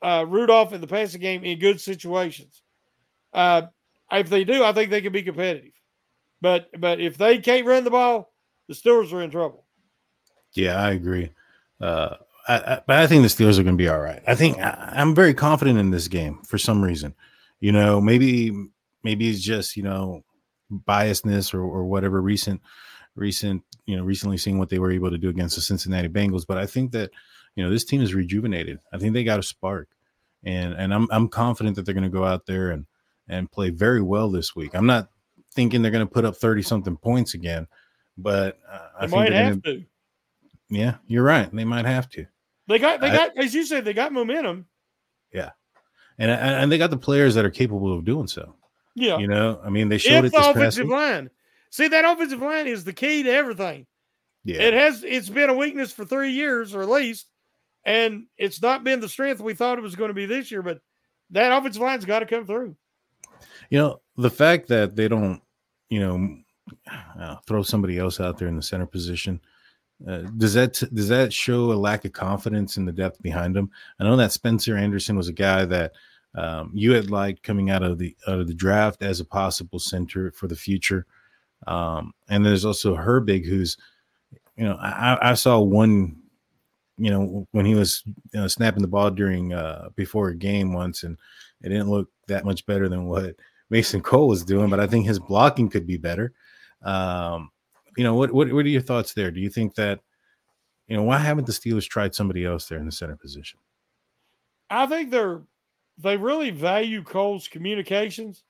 uh, 0.02 0.24
Rudolph 0.26 0.72
in 0.72 0.80
the 0.80 0.86
passing 0.86 1.20
game 1.20 1.44
in 1.44 1.58
good 1.58 1.80
situations. 1.80 2.62
Uh, 3.32 3.62
if 4.10 4.28
they 4.28 4.44
do, 4.44 4.64
I 4.64 4.72
think 4.72 4.90
they 4.90 5.00
can 5.00 5.12
be 5.12 5.22
competitive. 5.22 5.72
But 6.40 6.68
but 6.78 7.00
if 7.00 7.18
they 7.18 7.38
can't 7.38 7.66
run 7.66 7.84
the 7.84 7.90
ball, 7.90 8.32
the 8.68 8.74
Steelers 8.74 9.12
are 9.12 9.22
in 9.22 9.30
trouble. 9.30 9.66
Yeah, 10.54 10.76
I 10.76 10.92
agree. 10.92 11.30
Uh, 11.80 12.16
I, 12.48 12.54
I, 12.54 12.82
but 12.86 12.96
I 12.96 13.06
think 13.06 13.22
the 13.22 13.28
Steelers 13.28 13.58
are 13.58 13.62
going 13.62 13.76
to 13.76 13.82
be 13.82 13.88
all 13.88 14.00
right. 14.00 14.22
I 14.26 14.34
think 14.34 14.58
I, 14.58 14.92
I'm 14.96 15.14
very 15.14 15.34
confident 15.34 15.78
in 15.78 15.90
this 15.90 16.08
game 16.08 16.40
for 16.44 16.58
some 16.58 16.82
reason. 16.82 17.14
You 17.60 17.72
know, 17.72 18.00
maybe 18.00 18.52
maybe 19.04 19.28
it's 19.28 19.40
just 19.40 19.76
you 19.76 19.82
know 19.82 20.24
biasness 20.70 21.52
or, 21.54 21.62
or 21.62 21.84
whatever 21.84 22.20
recent 22.20 22.60
recent 23.16 23.62
you 23.86 23.96
know 23.96 24.04
recently 24.04 24.38
seeing 24.38 24.58
what 24.58 24.68
they 24.68 24.78
were 24.78 24.92
able 24.92 25.10
to 25.10 25.18
do 25.18 25.28
against 25.28 25.56
the 25.56 25.62
Cincinnati 25.62 26.08
Bengals. 26.08 26.46
But 26.46 26.58
I 26.58 26.66
think 26.66 26.92
that 26.92 27.10
you 27.56 27.64
know 27.64 27.70
this 27.70 27.84
team 27.84 28.00
is 28.02 28.14
rejuvenated. 28.14 28.78
I 28.92 28.98
think 28.98 29.12
they 29.14 29.24
got 29.24 29.38
a 29.40 29.42
spark, 29.42 29.88
and 30.44 30.74
and 30.74 30.94
I'm 30.94 31.08
I'm 31.10 31.28
confident 31.28 31.76
that 31.76 31.84
they're 31.84 31.94
going 31.94 32.04
to 32.04 32.10
go 32.10 32.24
out 32.24 32.46
there 32.46 32.70
and 32.70 32.86
and 33.28 33.50
play 33.50 33.70
very 33.70 34.02
well 34.02 34.30
this 34.30 34.54
week. 34.56 34.74
I'm 34.74 34.86
not 34.86 35.08
thinking 35.54 35.82
they're 35.82 35.90
going 35.90 36.06
to 36.06 36.12
put 36.12 36.24
up 36.24 36.36
thirty 36.36 36.62
something 36.62 36.96
points 36.96 37.34
again, 37.34 37.66
but 38.16 38.58
uh, 38.70 38.88
I 39.00 39.06
They 39.06 39.16
might 39.16 39.32
have 39.32 39.62
gonna, 39.62 39.76
to. 39.78 39.84
Yeah, 40.68 40.96
you're 41.06 41.24
right. 41.24 41.52
They 41.52 41.64
might 41.64 41.86
have 41.86 42.08
to. 42.10 42.26
They 42.68 42.78
got 42.78 43.00
they 43.00 43.10
I- 43.10 43.16
got 43.16 43.36
as 43.36 43.52
you 43.54 43.66
said 43.66 43.84
they 43.84 43.92
got 43.92 44.12
momentum. 44.12 44.66
Yeah, 45.32 45.50
and 46.18 46.30
and 46.30 46.70
they 46.70 46.78
got 46.78 46.90
the 46.90 46.96
players 46.96 47.34
that 47.34 47.44
are 47.44 47.50
capable 47.50 47.96
of 47.96 48.04
doing 48.04 48.28
so. 48.28 48.54
Yeah. 49.00 49.18
You 49.18 49.28
know, 49.28 49.60
I 49.64 49.70
mean, 49.70 49.88
they 49.88 49.98
showed 49.98 50.24
if 50.24 50.26
it 50.26 50.32
the 50.32 50.38
this 50.38 50.46
past 50.46 50.56
offensive 50.56 50.88
line. 50.88 51.30
See 51.70 51.88
that 51.88 52.04
offensive 52.04 52.40
line 52.40 52.66
is 52.66 52.84
the 52.84 52.92
key 52.92 53.22
to 53.22 53.30
everything. 53.30 53.86
Yeah, 54.44 54.62
It 54.62 54.74
has 54.74 55.04
it's 55.04 55.28
been 55.28 55.50
a 55.50 55.54
weakness 55.54 55.92
for 55.92 56.04
three 56.04 56.32
years 56.32 56.74
or 56.74 56.82
at 56.82 56.88
least, 56.88 57.26
and 57.84 58.26
it's 58.38 58.60
not 58.62 58.84
been 58.84 59.00
the 59.00 59.08
strength 59.08 59.40
we 59.40 59.54
thought 59.54 59.78
it 59.78 59.82
was 59.82 59.96
going 59.96 60.08
to 60.08 60.14
be 60.14 60.26
this 60.26 60.50
year. 60.50 60.62
But 60.62 60.80
that 61.30 61.56
offensive 61.56 61.82
line's 61.82 62.04
got 62.04 62.20
to 62.20 62.26
come 62.26 62.46
through. 62.46 62.76
you 63.70 63.78
know, 63.78 64.00
the 64.16 64.30
fact 64.30 64.68
that 64.68 64.96
they 64.96 65.08
don't, 65.08 65.40
you 65.88 66.00
know, 66.00 66.36
uh, 67.20 67.36
throw 67.46 67.62
somebody 67.62 67.98
else 67.98 68.20
out 68.20 68.38
there 68.38 68.48
in 68.48 68.56
the 68.56 68.62
center 68.62 68.86
position. 68.86 69.40
Uh, 70.08 70.22
does 70.38 70.54
that 70.54 70.82
does 70.94 71.08
that 71.08 71.32
show 71.32 71.72
a 71.72 71.74
lack 71.74 72.06
of 72.06 72.12
confidence 72.12 72.78
in 72.78 72.86
the 72.86 72.92
depth 72.92 73.20
behind 73.22 73.54
them? 73.54 73.70
I 73.98 74.04
know 74.04 74.16
that 74.16 74.32
Spencer 74.32 74.76
Anderson 74.76 75.16
was 75.16 75.28
a 75.28 75.32
guy 75.32 75.66
that 75.66 75.92
um, 76.34 76.70
you 76.74 76.92
had 76.92 77.10
liked 77.10 77.42
coming 77.42 77.70
out 77.70 77.82
of 77.82 77.98
the 77.98 78.16
out 78.28 78.40
of 78.40 78.46
the 78.46 78.54
draft 78.54 79.02
as 79.02 79.20
a 79.20 79.24
possible 79.24 79.78
center 79.78 80.30
for 80.32 80.46
the 80.46 80.56
future, 80.56 81.06
um, 81.66 82.12
and 82.28 82.44
there's 82.44 82.64
also 82.64 82.96
Herbig, 82.96 83.44
who's, 83.44 83.76
you 84.56 84.64
know, 84.64 84.76
I, 84.80 85.30
I 85.30 85.34
saw 85.34 85.58
one, 85.58 86.16
you 86.98 87.10
know, 87.10 87.46
when 87.50 87.66
he 87.66 87.74
was 87.74 88.02
you 88.32 88.40
know, 88.40 88.46
snapping 88.46 88.82
the 88.82 88.88
ball 88.88 89.10
during 89.10 89.52
uh, 89.52 89.88
before 89.96 90.28
a 90.28 90.36
game 90.36 90.72
once, 90.72 91.02
and 91.02 91.18
it 91.62 91.68
didn't 91.68 91.90
look 91.90 92.08
that 92.28 92.44
much 92.44 92.64
better 92.66 92.88
than 92.88 93.06
what 93.06 93.34
Mason 93.70 94.00
Cole 94.00 94.28
was 94.28 94.44
doing, 94.44 94.70
but 94.70 94.80
I 94.80 94.86
think 94.86 95.06
his 95.06 95.18
blocking 95.18 95.68
could 95.68 95.86
be 95.86 95.96
better. 95.96 96.32
Um, 96.82 97.50
you 97.96 98.04
know, 98.04 98.14
what, 98.14 98.32
what 98.32 98.52
what 98.52 98.64
are 98.64 98.68
your 98.68 98.80
thoughts 98.80 99.14
there? 99.14 99.30
Do 99.30 99.40
you 99.40 99.50
think 99.50 99.74
that, 99.74 100.00
you 100.88 100.96
know, 100.96 101.02
why 101.02 101.18
haven't 101.18 101.46
the 101.46 101.52
Steelers 101.52 101.88
tried 101.88 102.14
somebody 102.14 102.44
else 102.44 102.66
there 102.66 102.78
in 102.78 102.86
the 102.86 102.92
center 102.92 103.16
position? 103.16 103.58
I 104.70 104.86
think 104.86 105.10
they're 105.10 105.42
they 106.02 106.16
really 106.16 106.50
value 106.50 107.02
Cole's 107.02 107.48
communications. 107.48 108.42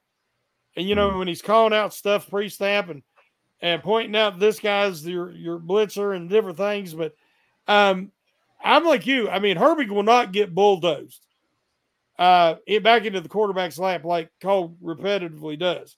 And 0.76 0.88
you 0.88 0.94
know, 0.94 1.18
when 1.18 1.28
he's 1.28 1.42
calling 1.42 1.72
out 1.72 1.94
stuff 1.94 2.30
pre-snap 2.30 2.88
and 2.88 3.03
and 3.61 3.82
pointing 3.82 4.16
out 4.16 4.38
this 4.38 4.59
guy's 4.61 5.07
your 5.07 5.30
your 5.32 5.59
blitzer 5.59 6.16
and 6.16 6.30
different 6.30 6.57
things, 6.57 6.94
but 6.94 7.14
um 7.68 8.12
I'm 8.62 8.84
like 8.84 9.07
you. 9.07 9.28
I 9.28 9.38
mean, 9.38 9.57
Herbig 9.57 9.88
will 9.88 10.03
not 10.03 10.32
get 10.32 10.55
bulldozed 10.55 11.26
uh 12.18 12.57
back 12.82 13.05
into 13.05 13.20
the 13.20 13.28
quarterback's 13.28 13.78
lap 13.78 14.05
like 14.05 14.30
Cole 14.40 14.76
repetitively 14.82 15.59
does. 15.59 15.96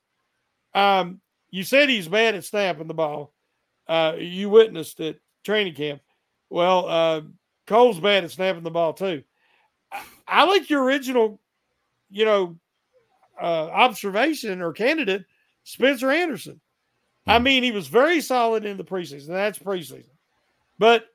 Um 0.74 1.20
you 1.50 1.64
said 1.64 1.88
he's 1.88 2.08
bad 2.08 2.34
at 2.34 2.44
snapping 2.44 2.88
the 2.88 2.94
ball. 2.94 3.32
Uh 3.86 4.14
you 4.18 4.48
witnessed 4.48 5.00
it 5.00 5.20
training 5.44 5.74
camp. 5.74 6.00
Well, 6.48 6.88
uh 6.88 7.20
Cole's 7.66 8.00
bad 8.00 8.24
at 8.24 8.30
snapping 8.30 8.62
the 8.62 8.70
ball 8.70 8.92
too. 8.92 9.22
I, 9.92 10.02
I 10.26 10.44
like 10.44 10.70
your 10.70 10.82
original, 10.82 11.40
you 12.12 12.24
know, 12.24 12.56
uh, 13.40 13.68
observation 13.72 14.62
or 14.62 14.72
candidate, 14.72 15.24
Spencer 15.64 16.10
Anderson. 16.10 16.60
I 17.26 17.38
Hmm. 17.38 17.44
mean, 17.44 17.62
he 17.62 17.72
was 17.72 17.88
very 17.88 18.20
solid 18.20 18.64
in 18.64 18.76
the 18.76 18.84
preseason. 18.84 19.28
That's 19.28 19.58
preseason, 19.58 20.10
but 20.78 21.06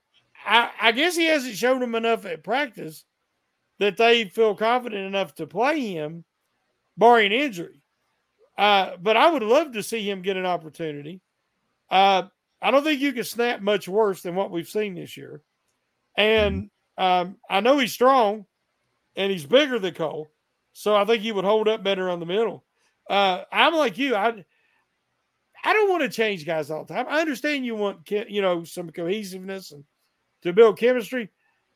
I, 0.45 0.71
I 0.81 0.91
guess 0.93 1.15
he 1.15 1.25
hasn't 1.25 1.55
shown 1.57 1.79
them 1.79 1.95
enough 1.95 2.25
at 2.25 2.43
practice 2.43 3.05
that 3.79 3.97
they 3.97 4.25
feel 4.25 4.55
confident 4.55 5.05
enough 5.05 5.35
to 5.35 5.45
play 5.47 5.79
him, 5.79 6.23
barring 6.97 7.31
injury. 7.31 7.81
Uh, 8.57 8.97
but 8.97 9.15
I 9.17 9.29
would 9.29 9.43
love 9.43 9.73
to 9.73 9.83
see 9.83 10.09
him 10.09 10.21
get 10.23 10.37
an 10.37 10.45
opportunity. 10.45 11.21
Uh, 11.91 12.23
I 12.61 12.71
don't 12.71 12.83
think 12.83 13.01
you 13.01 13.13
can 13.13 13.23
snap 13.23 13.61
much 13.61 13.87
worse 13.87 14.23
than 14.23 14.33
what 14.33 14.49
we've 14.49 14.67
seen 14.67 14.95
this 14.95 15.15
year. 15.15 15.41
And 16.15 16.71
um, 16.97 17.37
I 17.47 17.59
know 17.59 17.77
he's 17.77 17.93
strong 17.93 18.45
and 19.15 19.31
he's 19.31 19.45
bigger 19.45 19.77
than 19.77 19.93
Cole. 19.93 20.27
So 20.77 20.95
I 20.95 21.05
think 21.05 21.23
he 21.23 21.31
would 21.31 21.43
hold 21.43 21.67
up 21.67 21.83
better 21.83 22.07
on 22.07 22.19
the 22.19 22.27
middle. 22.27 22.63
Uh, 23.09 23.45
I'm 23.51 23.73
like 23.73 23.97
you. 23.97 24.15
I 24.15 24.45
I 25.63 25.73
don't 25.73 25.89
want 25.89 26.03
to 26.03 26.09
change 26.09 26.45
guys 26.45 26.69
all 26.69 26.85
the 26.85 26.93
time. 26.93 27.07
I 27.09 27.19
understand 27.19 27.65
you 27.65 27.75
want 27.75 28.11
you 28.11 28.43
know 28.43 28.63
some 28.63 28.91
cohesiveness 28.91 29.71
and 29.71 29.83
to 30.43 30.53
build 30.53 30.77
chemistry, 30.77 31.29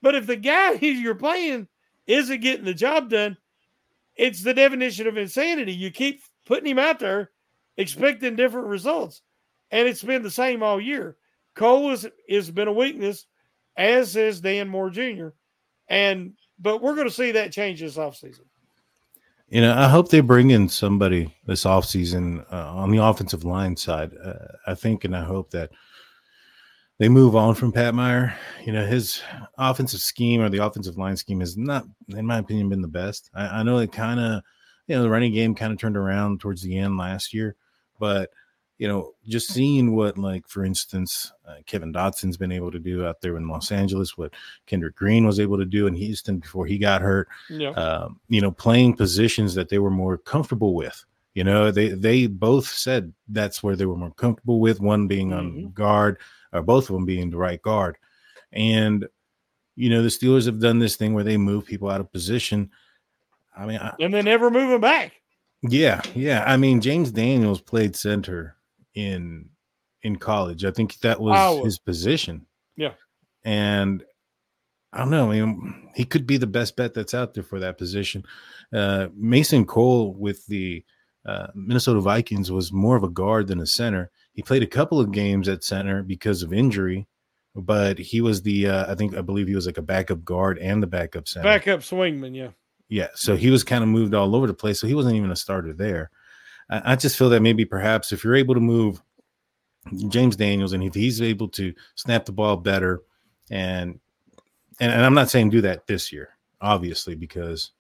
but 0.04 0.14
if 0.14 0.28
the 0.28 0.36
guy 0.36 0.74
you're 0.82 1.16
playing 1.16 1.68
isn't 2.06 2.42
getting 2.42 2.64
the 2.64 2.76
job 2.76 3.10
done, 3.10 3.38
it's 4.16 4.44
the 4.44 4.54
definition 4.54 5.08
of 5.08 5.18
insanity. 5.18 5.74
You 5.74 5.90
keep 5.90 6.22
putting 6.46 6.70
him 6.70 6.78
out 6.78 7.00
there, 7.00 7.32
expecting 7.78 8.36
different 8.36 8.68
results, 8.68 9.24
and 9.72 9.88
it's 9.88 10.04
been 10.04 10.22
the 10.22 10.30
same 10.30 10.62
all 10.62 10.80
year. 10.80 11.18
Cole 11.56 11.90
has 11.90 12.06
has 12.30 12.52
been 12.52 12.68
a 12.68 12.72
weakness, 12.72 13.26
as 13.76 14.16
is 14.16 14.42
Dan 14.42 14.68
Moore 14.68 14.92
Jr. 14.92 15.30
And 15.88 16.34
but 16.60 16.84
we're 16.84 16.94
going 16.94 17.08
to 17.08 17.14
see 17.14 17.32
that 17.32 17.52
change 17.52 17.80
this 17.80 17.98
offseason. 17.98 18.42
You 19.52 19.60
know, 19.60 19.78
I 19.78 19.90
hope 19.90 20.08
they 20.08 20.22
bring 20.22 20.52
in 20.52 20.70
somebody 20.70 21.36
this 21.46 21.66
offseason 21.66 22.46
uh, 22.54 22.74
on 22.74 22.90
the 22.90 23.04
offensive 23.04 23.44
line 23.44 23.76
side. 23.76 24.12
Uh, 24.24 24.48
I 24.66 24.76
think 24.76 25.04
and 25.04 25.14
I 25.14 25.26
hope 25.26 25.52
that 25.52 25.72
they 27.00 27.10
move 27.10 27.36
on 27.36 27.56
from 27.56 27.74
Pat 27.74 27.94
Meyer. 27.94 28.34
You 28.64 28.72
know, 28.72 28.86
his 28.86 29.22
offensive 29.58 30.00
scheme 30.00 30.40
or 30.40 30.48
the 30.48 30.64
offensive 30.64 30.98
line 30.98 31.18
scheme 31.18 31.42
has 31.42 31.58
not, 31.58 31.84
in 32.08 32.26
my 32.26 32.38
opinion, 32.38 32.70
been 32.70 32.82
the 32.82 32.88
best. 32.88 33.30
I, 33.34 33.60
I 33.60 33.64
know 33.64 33.80
it 33.80 33.92
kind 33.92 34.22
of, 34.22 34.42
you 34.88 34.96
know, 34.96 35.04
the 35.04 35.10
running 35.10 35.34
game 35.34 35.54
kind 35.54 35.74
of 35.74 35.80
turned 35.80 35.98
around 35.98 36.40
towards 36.40 36.62
the 36.62 36.78
end 36.78 36.98
last 36.98 37.34
year, 37.34 37.58
but 38.00 38.30
you 38.82 38.88
know, 38.88 39.14
just 39.28 39.50
seeing 39.54 39.96
what, 39.96 40.18
like, 40.18 40.48
for 40.48 40.66
instance, 40.66 41.32
uh, 41.48 41.58
Kevin 41.68 41.94
Dotson's 41.94 42.36
been 42.36 42.52
able 42.52 42.72
to 42.72 42.80
do 42.80 43.06
out 43.06 43.22
there 43.22 43.38
in 43.38 43.48
Los 43.48 43.72
Angeles, 43.72 44.18
what 44.18 44.34
Kendrick 44.66 44.96
Green 44.96 45.24
was 45.24 45.40
able 45.40 45.56
to 45.60 45.66
do 45.66 45.86
in 45.86 45.94
Houston 45.94 46.40
before 46.40 46.66
he 46.66 46.80
got 46.80 47.00
hurt 47.00 47.28
Yeah. 47.48 47.70
um, 47.74 48.20
you 48.28 48.42
know, 48.42 48.50
playing 48.50 48.96
positions 48.96 49.54
that 49.54 49.70
they 49.70 49.78
were 49.78 49.92
more 49.92 50.18
comfortable 50.18 50.74
with. 50.74 51.06
You 51.36 51.44
know, 51.44 51.70
they 51.70 51.90
they 51.90 52.26
both 52.26 52.66
said 52.68 53.14
that's 53.30 53.62
where 53.62 53.76
they 53.76 53.86
were 53.86 53.96
more 53.96 54.16
comfortable 54.16 54.60
with. 54.60 54.80
One 54.82 55.06
being 55.08 55.32
on 55.32 55.52
Mhm. 55.52 55.74
guard, 55.76 56.18
or 56.52 56.64
both 56.64 56.90
of 56.90 56.96
them 56.96 57.06
being 57.06 57.30
the 57.30 57.38
right 57.38 57.62
guard. 57.62 57.98
And 58.52 59.08
you 59.76 59.92
know, 59.92 60.02
the 60.02 60.10
Steelers 60.10 60.48
have 60.48 60.60
done 60.60 60.80
this 60.80 60.96
thing 60.96 61.14
where 61.14 61.24
they 61.24 61.38
move 61.38 61.68
people 61.68 61.88
out 61.92 62.02
of 62.02 62.12
position. 62.12 62.72
I 63.56 63.68
mean, 63.68 63.78
I, 63.78 63.94
and 64.00 64.12
they 64.12 64.24
never 64.24 64.50
move 64.50 64.72
him 64.72 64.82
back. 64.82 65.22
yeah, 65.62 66.02
yeah. 66.16 66.44
I 66.48 66.58
mean, 66.58 66.82
James 66.82 67.12
Daniels 67.12 67.62
played 67.62 67.96
center 67.96 68.56
in 68.94 69.50
in 70.04 70.16
college. 70.16 70.66
I 70.66 70.72
think 70.72 71.00
that 71.00 71.22
was 71.22 71.38
Iowa. 71.38 71.64
his 71.64 71.80
position. 71.80 72.48
Yeah. 72.76 72.94
And 73.44 74.04
I 74.94 75.00
don't 75.00 75.12
know. 75.12 75.32
I 75.32 75.40
mean, 75.40 75.90
he 75.96 76.06
could 76.06 76.28
be 76.28 76.38
the 76.38 76.48
best 76.48 76.76
bet 76.76 76.94
that's 76.94 77.14
out 77.14 77.34
there 77.34 77.44
for 77.44 77.60
that 77.60 77.78
position. 77.78 78.24
Uh, 78.74 79.08
Mason 79.16 79.66
Cole 79.66 80.14
with 80.14 80.46
the 80.48 80.84
uh, 81.26 81.48
Minnesota 81.54 82.02
Vikings 82.02 82.52
was 82.52 82.74
more 82.74 82.96
of 82.96 83.04
a 83.04 83.10
guard 83.10 83.48
than 83.48 83.60
a 83.60 83.66
center. 83.66 84.12
He 84.34 84.42
played 84.42 84.64
a 84.64 84.68
couple 84.68 85.00
of 85.00 85.12
games 85.12 85.48
at 85.48 85.64
center 85.64 86.04
because 86.04 86.42
of 86.42 86.52
injury, 86.52 87.08
but 87.56 88.00
he 88.00 88.22
was 88.22 88.42
the 88.42 88.68
uh, 88.68 88.92
I 88.92 88.96
think 88.96 89.16
I 89.16 89.22
believe 89.22 89.48
he 89.48 89.56
was 89.56 89.66
like 89.66 89.78
a 89.78 89.84
backup 89.84 90.24
guard 90.24 90.58
and 90.58 90.82
the 90.82 90.88
backup 90.88 91.28
center. 91.28 91.44
Backup 91.44 91.82
swingman, 91.82 92.36
yeah. 92.36 92.50
Yeah, 92.90 93.08
so 93.16 93.38
he 93.38 93.50
was 93.50 93.64
kind 93.64 93.84
of 93.84 93.90
moved 93.90 94.14
all 94.14 94.36
over 94.36 94.48
the 94.48 94.54
place. 94.54 94.80
So 94.82 94.88
he 94.88 94.96
wasn't 94.96 95.16
even 95.16 95.32
a 95.32 95.36
starter 95.36 95.72
there. 95.72 96.12
I, 96.72 96.94
I 96.94 96.96
just 96.96 97.18
feel 97.18 97.30
that 97.30 97.42
maybe 97.42 97.66
perhaps 97.66 98.12
if 98.12 98.24
you're 98.24 98.36
able 98.36 98.56
to 98.56 98.62
move 98.62 99.02
James 100.08 100.36
Daniels 100.36 100.74
and 100.74 100.84
if 100.84 100.94
he's 100.94 101.22
able 101.22 101.50
to 101.50 101.74
snap 101.96 102.26
the 102.26 102.32
ball 102.32 102.58
better, 102.58 103.02
and 103.50 104.00
and, 104.80 104.92
and 104.92 105.06
I'm 105.06 105.14
not 105.14 105.30
saying 105.30 105.50
do 105.50 105.62
that 105.62 105.86
this 105.86 106.12
year, 106.12 106.30
obviously, 106.62 107.16
because 107.16 107.72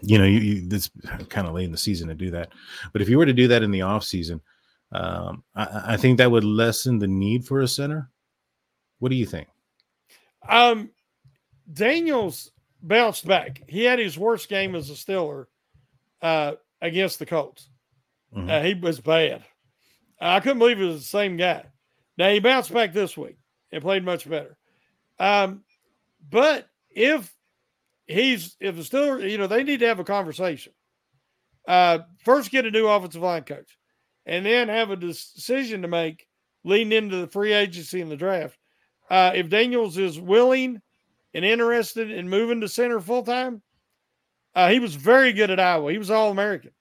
you 0.00 0.18
know 0.18 0.24
you, 0.24 0.38
you 0.38 0.68
it's 0.70 0.90
kind 1.28 1.46
of 1.46 1.54
late 1.54 1.64
in 1.64 1.72
the 1.72 1.78
season 1.78 2.08
to 2.08 2.14
do 2.14 2.30
that. 2.30 2.52
But 2.92 3.02
if 3.02 3.08
you 3.08 3.18
were 3.18 3.26
to 3.26 3.32
do 3.32 3.48
that 3.48 3.62
in 3.62 3.70
the 3.70 3.82
off 3.82 4.04
season, 4.04 4.40
um, 4.92 5.42
I, 5.54 5.82
I 5.88 5.96
think 5.96 6.18
that 6.18 6.30
would 6.30 6.44
lessen 6.44 6.98
the 6.98 7.08
need 7.08 7.44
for 7.46 7.60
a 7.60 7.68
center. 7.68 8.10
What 8.98 9.08
do 9.08 9.16
you 9.16 9.26
think? 9.26 9.48
Um, 10.48 10.90
Daniels 11.72 12.52
bounced 12.82 13.26
back. 13.26 13.62
He 13.68 13.84
had 13.84 13.98
his 13.98 14.18
worst 14.18 14.48
game 14.48 14.74
as 14.74 14.90
a 14.90 14.94
Steeler 14.94 15.46
uh, 16.20 16.52
against 16.80 17.18
the 17.18 17.26
Colts. 17.26 17.68
Mhm. 18.34 18.50
Uh, 18.50 18.62
he 18.62 18.74
was 18.74 19.00
bad. 19.00 19.44
I 20.20 20.40
couldn't 20.40 20.58
believe 20.58 20.80
it 20.80 20.86
was 20.86 21.02
the 21.02 21.18
same 21.18 21.36
guy. 21.36 21.64
Now 22.16 22.30
he 22.30 22.38
bounced 22.38 22.72
back 22.72 22.92
this 22.92 23.16
week, 23.16 23.36
and 23.72 23.82
played 23.82 24.04
much 24.04 24.28
better. 24.28 24.56
Um, 25.18 25.64
but 26.30 26.68
if 26.90 27.34
he's 28.06 28.56
if 28.60 28.76
the 28.76 28.82
Steelers, 28.82 29.28
you 29.30 29.38
know, 29.38 29.46
they 29.46 29.64
need 29.64 29.80
to 29.80 29.86
have 29.86 29.98
a 29.98 30.04
conversation. 30.04 30.72
Uh, 31.66 32.00
first, 32.24 32.50
get 32.50 32.66
a 32.66 32.70
new 32.70 32.86
offensive 32.86 33.22
line 33.22 33.44
coach, 33.44 33.78
and 34.26 34.44
then 34.44 34.68
have 34.68 34.90
a 34.90 34.96
decision 34.96 35.82
to 35.82 35.88
make 35.88 36.26
leading 36.64 36.92
into 36.92 37.16
the 37.16 37.26
free 37.26 37.52
agency 37.52 38.00
and 38.00 38.10
the 38.10 38.16
draft. 38.16 38.56
Uh, 39.10 39.32
if 39.34 39.48
Daniels 39.48 39.98
is 39.98 40.18
willing 40.20 40.80
and 41.34 41.44
interested 41.44 42.10
in 42.10 42.28
moving 42.28 42.60
to 42.60 42.68
center 42.68 43.00
full 43.00 43.22
time, 43.22 43.62
uh, 44.54 44.68
he 44.68 44.78
was 44.78 44.94
very 44.94 45.32
good 45.32 45.50
at 45.50 45.60
Iowa. 45.60 45.92
He 45.92 45.98
was 45.98 46.10
All 46.10 46.30
American, 46.30 46.72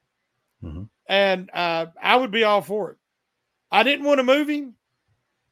mm-hmm. 0.63 0.83
And 1.11 1.49
uh, 1.53 1.87
I 2.01 2.15
would 2.15 2.31
be 2.31 2.45
all 2.45 2.61
for 2.61 2.91
it. 2.91 2.97
I 3.69 3.83
didn't 3.83 4.05
want 4.05 4.19
to 4.19 4.23
move 4.23 4.47
him, 4.47 4.75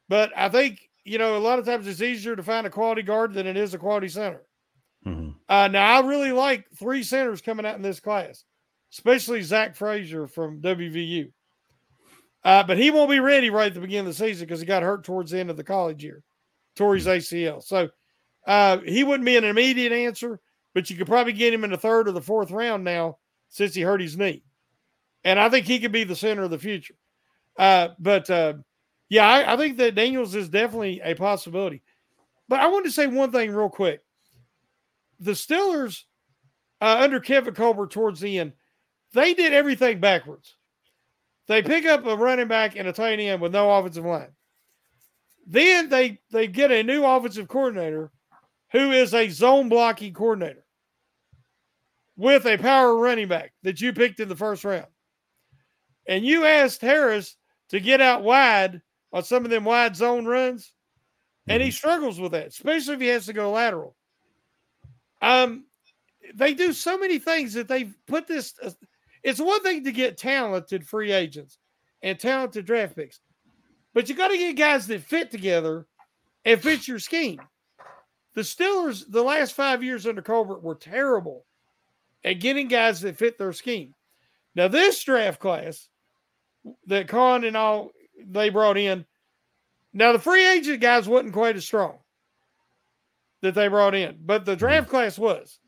but 0.08 0.32
I 0.36 0.48
think 0.48 0.80
you 1.04 1.18
know 1.18 1.38
a 1.38 1.40
lot 1.40 1.60
of 1.60 1.66
times 1.66 1.86
it's 1.86 2.02
easier 2.02 2.36
to 2.36 2.44
find 2.44 2.66
a 2.66 2.70
quality 2.70 3.02
guard 3.02 3.34
than 3.34 3.46
it 3.46 3.58
is 3.58 3.74
a 3.74 3.78
quality 3.78 4.08
center. 4.08 4.42
Mm-hmm. 5.06 5.32
Uh, 5.50 5.68
now 5.68 6.02
I 6.02 6.08
really 6.08 6.32
like 6.32 6.66
three 6.78 7.04
centers 7.04 7.42
coming 7.42 7.66
out 7.66 7.76
in 7.76 7.82
this 7.82 8.00
class, 8.00 8.46
especially 8.94 9.42
Zach 9.42 9.76
Frazier 9.76 10.28
from 10.28 10.62
WVU. 10.62 11.30
Uh, 12.42 12.64
but 12.64 12.78
he 12.78 12.90
won't 12.90 13.12
be 13.12 13.20
ready 13.20 13.50
right 13.50 13.68
at 13.68 13.74
the 13.74 13.82
beginning 13.82 14.08
of 14.08 14.18
the 14.18 14.26
season 14.26 14.48
because 14.48 14.62
he 14.62 14.66
got 14.66 14.82
hurt 14.82 15.04
towards 15.04 15.32
the 15.32 15.40
end 15.40 15.50
of 15.50 15.58
the 15.58 15.64
college 15.64 16.02
year, 16.02 16.24
tore 16.78 16.96
his 16.96 17.06
ACL. 17.06 17.62
So 17.62 17.90
uh, 18.48 18.78
he 18.78 19.04
wouldn't 19.04 19.26
be 19.26 19.36
an 19.36 19.44
immediate 19.44 19.92
answer, 19.92 20.40
but 20.74 20.90
you 20.90 20.96
could 20.96 21.08
probably 21.08 21.34
get 21.34 21.54
him 21.54 21.66
in 21.66 21.72
the 21.72 21.78
third 21.78 22.08
or 22.08 22.14
the 22.14 22.22
fourth 22.22 22.50
round 22.50 22.86
now 22.86 23.18
since 23.50 23.76
he 23.76 23.82
hurt 23.82 24.00
his 24.00 24.18
knee. 24.18 24.42
And 25.24 25.40
I 25.40 25.50
think 25.50 25.66
he 25.66 25.80
could 25.80 25.92
be 25.92 26.04
the 26.04 26.16
center 26.16 26.44
of 26.44 26.52
the 26.52 26.58
future. 26.58 26.96
Uh, 27.58 27.90
but 28.00 28.30
uh, 28.30 28.54
yeah, 29.10 29.28
I, 29.28 29.54
I, 29.54 29.58
think 29.58 29.78
that 29.78 29.96
Daniels 29.96 30.34
is 30.34 30.48
definitely 30.48 31.02
a 31.04 31.14
possibility. 31.14 31.82
But 32.48 32.62
I 32.62 32.68
want 32.68 32.86
to 32.86 32.92
say 32.92 33.08
one 33.08 33.32
thing 33.32 33.52
real 33.52 33.70
quick. 33.70 34.02
The 35.20 35.32
Steelers, 35.32 36.04
uh, 36.80 37.00
under 37.02 37.20
Kevin 37.20 37.54
Colbert 37.54 37.92
towards 37.92 38.22
the 38.22 38.40
end, 38.40 38.54
they 39.14 39.34
did 39.34 39.52
everything 39.52 40.00
backwards. 40.00 40.56
They 41.48 41.62
pick 41.62 41.86
up 41.86 42.06
a 42.06 42.16
running 42.16 42.48
back 42.48 42.76
and 42.76 42.88
a 42.88 42.94
tight 42.94 43.20
end 43.20 43.42
with 43.42 43.52
no 43.52 43.72
offensive 43.72 44.06
line. 44.06 44.30
Then 45.48 45.90
they 45.90 46.20
they 46.32 46.46
get 46.48 46.72
a 46.72 46.84
new 46.84 47.04
offensive 47.04 47.48
coordinator 47.48 48.12
who 48.72 48.92
is 48.92 49.16
a 49.16 49.30
zone 49.30 49.68
blocking 49.68 50.14
coordinator 50.14 50.64
with 52.16 52.46
a 52.46 52.58
power 52.58 52.96
running 52.96 53.28
back 53.28 53.52
that 53.64 53.82
you 53.82 53.94
picked 53.94 54.20
in 54.20 54.30
the 54.30 54.36
first 54.36 54.64
round. 54.64 54.86
And 56.10 56.26
you 56.26 56.44
asked 56.44 56.82
Harris 56.82 57.38
to 57.70 57.80
get 57.80 58.02
out 58.02 58.24
wide 58.24 58.82
on 59.14 59.24
some 59.24 59.46
of 59.46 59.52
them 59.52 59.64
wide 59.64 59.96
zone 59.96 60.26
runs, 60.26 60.74
and 61.48 61.62
he 61.62 61.70
mm-hmm. 61.70 61.76
struggles 61.76 62.20
with 62.20 62.32
that, 62.32 62.48
especially 62.48 62.96
if 62.96 63.00
he 63.00 63.08
has 63.08 63.28
to 63.28 63.34
go 63.34 63.52
lateral. 63.52 63.96
Um, 65.22 65.66
they 66.34 66.56
do 66.56 66.74
so 66.74 66.98
many 66.98 67.20
things 67.20 67.54
that 67.54 67.68
they've 67.68 67.96
put 68.08 68.28
this. 68.28 68.56
It's 69.22 69.40
one 69.40 69.62
thing 69.62 69.84
to 69.84 69.92
get 69.92 70.18
talented 70.18 70.88
free 70.88 71.12
agents 71.12 71.60
and 72.02 72.20
talented 72.20 72.66
draft 72.66 72.96
picks, 72.96 73.20
but 73.94 74.10
you 74.10 74.16
got 74.16 74.30
to 74.30 74.38
get 74.38 74.58
guys 74.58 74.88
that 74.88 75.04
fit 75.04 75.30
together 75.30 75.86
and 76.44 76.60
fit 76.60 76.88
your 76.88 77.00
scheme. 77.00 77.40
The 78.34 78.42
Steelers, 78.42 79.04
the 79.08 79.24
last 79.24 79.54
five 79.54 79.84
years 79.84 80.08
under 80.08 80.24
Colbert, 80.24 80.64
were 80.64 80.76
terrible 80.76 81.46
at 82.24 82.40
getting 82.40 82.68
guys 82.68 83.02
that 83.02 83.18
fit 83.18 83.38
their 83.38 83.54
scheme. 83.54 83.94
Now, 84.56 84.68
this 84.68 85.04
draft 85.04 85.40
class 85.40 85.88
that 86.88 87.08
Khan 87.08 87.44
and 87.44 87.58
all 87.58 87.92
they 88.26 88.50
brought 88.50 88.78
in, 88.78 89.06
now 89.94 90.12
the 90.12 90.20
free 90.20 90.48
agent 90.48 90.82
guys 90.82 91.08
wasn't 91.08 91.34
quite 91.34 91.56
as 91.56 91.66
strong 91.66 91.98
that 93.42 93.56
they 93.56 93.68
brought 93.68 93.96
in, 93.96 94.18
but 94.24 94.46
the 94.46 94.56
draft 94.56 94.88
mm-hmm. 94.88 94.92
class 94.92 95.18
was. 95.18 95.60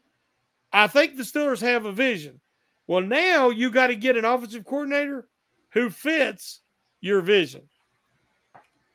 I 0.74 0.88
think 0.88 1.16
the 1.16 1.24
Steelers 1.24 1.62
have 1.62 1.86
a 1.86 1.92
vision. 1.92 2.40
Well, 2.88 3.02
now 3.02 3.50
you 3.50 3.70
got 3.72 3.88
to 3.88 3.96
get 3.96 4.18
an 4.18 4.26
offensive 4.26 4.66
coordinator 4.66 5.28
who 5.72 5.90
fits 5.90 6.62
your 7.00 7.22
vision. 7.22 7.64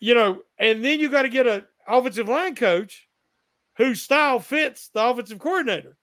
You 0.01 0.15
know, 0.15 0.43
and 0.59 0.85
then 0.85 1.01
you 1.01 1.09
got 1.09 1.23
to 1.23 1.29
get 1.29 1.47
an 1.47 1.65
offensive 1.89 2.29
line 2.29 2.55
coach 2.55 3.09
whose 3.77 4.03
style 4.03 4.41
fits 4.41 4.89
the 4.89 5.03
offensive 5.03 5.39
coordinator. 5.39 5.97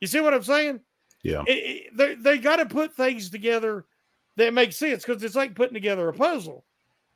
You 0.00 0.06
see 0.06 0.20
what 0.20 0.34
I'm 0.34 0.42
saying? 0.42 0.80
Yeah. 1.22 1.42
It, 1.46 1.50
it, 1.50 1.96
they 1.96 2.14
they 2.14 2.38
got 2.38 2.56
to 2.56 2.66
put 2.66 2.94
things 2.94 3.30
together 3.30 3.86
that 4.38 4.54
makes 4.54 4.76
sense 4.76 5.04
because 5.04 5.22
it's 5.22 5.36
like 5.36 5.54
putting 5.54 5.74
together 5.74 6.08
a 6.08 6.12
puzzle. 6.12 6.64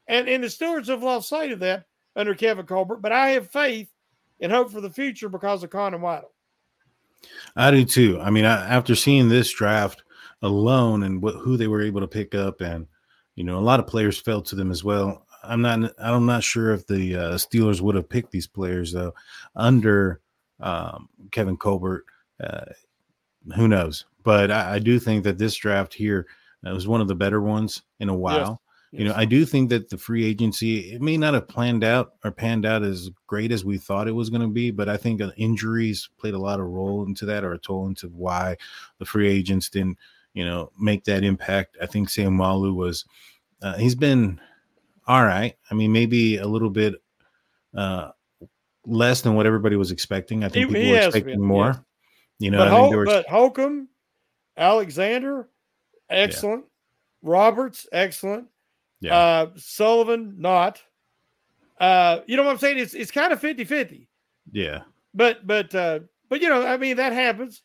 And, 0.08 0.28
and 0.28 0.42
the 0.42 0.48
Steelers 0.48 0.88
have 0.88 1.02
lost 1.02 1.28
sight 1.28 1.52
of 1.52 1.60
that 1.60 1.86
under 2.16 2.34
Kevin 2.34 2.66
Colbert, 2.66 2.96
but 2.96 3.12
I 3.12 3.30
have 3.30 3.50
faith 3.50 3.88
and 4.40 4.52
hope 4.52 4.70
for 4.70 4.80
the 4.80 4.90
future 4.90 5.28
because 5.28 5.62
of 5.62 5.70
Khan 5.70 5.94
and 5.94 6.02
Waddle. 6.02 6.32
I 7.56 7.70
do 7.70 7.84
too. 7.84 8.20
I 8.20 8.30
mean, 8.30 8.44
I, 8.44 8.68
after 8.68 8.94
seeing 8.94 9.28
this 9.28 9.50
draft, 9.50 10.02
alone 10.42 11.04
and 11.04 11.22
what 11.22 11.36
who 11.36 11.56
they 11.56 11.68
were 11.68 11.82
able 11.82 12.00
to 12.00 12.08
pick 12.08 12.34
up, 12.34 12.60
and 12.60 12.86
you 13.36 13.44
know, 13.44 13.58
a 13.58 13.60
lot 13.60 13.80
of 13.80 13.86
players 13.86 14.18
fell 14.18 14.42
to 14.42 14.56
them 14.56 14.70
as 14.70 14.84
well. 14.84 15.26
I'm 15.44 15.62
not 15.62 15.92
I'm 15.98 16.26
not 16.26 16.44
sure 16.44 16.72
if 16.72 16.86
the 16.86 17.16
uh, 17.16 17.34
Steelers 17.34 17.80
would 17.80 17.94
have 17.94 18.08
picked 18.08 18.30
these 18.30 18.46
players 18.46 18.92
though 18.92 19.14
under 19.56 20.20
um, 20.60 21.08
Kevin 21.30 21.56
Colbert. 21.56 22.04
Uh, 22.42 22.64
who 23.56 23.68
knows? 23.68 24.04
But 24.22 24.50
I, 24.50 24.74
I, 24.74 24.78
do 24.78 25.00
think 25.00 25.24
that 25.24 25.38
this 25.38 25.56
draft 25.56 25.92
here 25.92 26.26
uh, 26.66 26.72
was 26.72 26.88
one 26.88 27.00
of 27.00 27.08
the 27.08 27.14
better 27.14 27.40
ones 27.40 27.82
in 28.00 28.08
a 28.08 28.14
while. 28.14 28.62
Yes. 28.92 29.00
You 29.00 29.08
know, 29.08 29.14
I 29.16 29.24
do 29.24 29.46
think 29.46 29.70
that 29.70 29.88
the 29.88 29.96
free 29.96 30.26
agency 30.26 30.92
it 30.92 31.00
may 31.00 31.16
not 31.16 31.32
have 31.32 31.48
planned 31.48 31.82
out 31.82 32.12
or 32.24 32.30
panned 32.30 32.66
out 32.66 32.82
as 32.82 33.08
great 33.26 33.50
as 33.50 33.64
we 33.64 33.78
thought 33.78 34.06
it 34.06 34.12
was 34.12 34.28
going 34.28 34.42
to 34.42 34.48
be, 34.48 34.70
but 34.70 34.88
I 34.88 34.98
think 34.98 35.22
injuries 35.38 36.10
played 36.18 36.34
a 36.34 36.38
lot 36.38 36.60
of 36.60 36.66
role 36.66 37.06
into 37.06 37.24
that 37.24 37.42
or 37.42 37.54
a 37.54 37.58
toll 37.58 37.86
into 37.86 38.08
why 38.08 38.58
the 38.98 39.06
free 39.06 39.30
agents 39.30 39.70
didn't 39.70 39.96
you 40.34 40.44
know, 40.44 40.70
make 40.78 41.04
that 41.04 41.24
impact. 41.24 41.76
I 41.80 41.86
think 41.86 42.08
Sam 42.08 42.36
Seumalo 42.36 42.74
was, 42.74 43.04
uh, 43.60 43.76
he's 43.76 43.94
been 43.94 44.40
all 45.06 45.24
right. 45.24 45.54
I 45.70 45.74
mean, 45.74 45.92
maybe 45.92 46.38
a 46.38 46.46
little 46.46 46.70
bit 46.70 46.94
uh, 47.76 48.10
less 48.86 49.20
than 49.20 49.34
what 49.34 49.46
everybody 49.46 49.76
was 49.76 49.90
expecting. 49.90 50.44
I 50.44 50.48
think 50.48 50.68
he, 50.68 50.74
people 50.74 50.82
he 50.82 50.92
were 50.92 50.98
expecting 50.98 51.34
been, 51.34 51.42
more. 51.42 51.66
Yeah. 51.66 51.78
You 52.38 52.50
know, 52.50 52.58
but, 52.58 52.68
Hol- 52.68 53.04
but 53.04 53.28
Holcomb, 53.28 53.88
Alexander, 54.56 55.48
excellent. 56.12 56.64
Yeah. 56.64 57.30
Roberts, 57.30 57.86
excellent. 57.92 58.48
Yeah. 59.00 59.16
Uh, 59.16 59.50
Sullivan, 59.56 60.36
not. 60.38 60.80
Uh, 61.78 62.20
you 62.26 62.36
know 62.36 62.44
what 62.44 62.52
I'm 62.52 62.58
saying? 62.58 62.78
It's 62.78 62.94
it's 62.94 63.10
kind 63.10 63.32
of 63.32 63.40
50 63.40 63.64
50. 63.64 64.08
Yeah. 64.52 64.82
But, 65.14 65.46
but, 65.46 65.74
uh, 65.74 66.00
but, 66.28 66.40
you 66.40 66.48
know, 66.48 66.66
I 66.66 66.76
mean, 66.76 66.96
that 66.96 67.12
happens. 67.12 67.62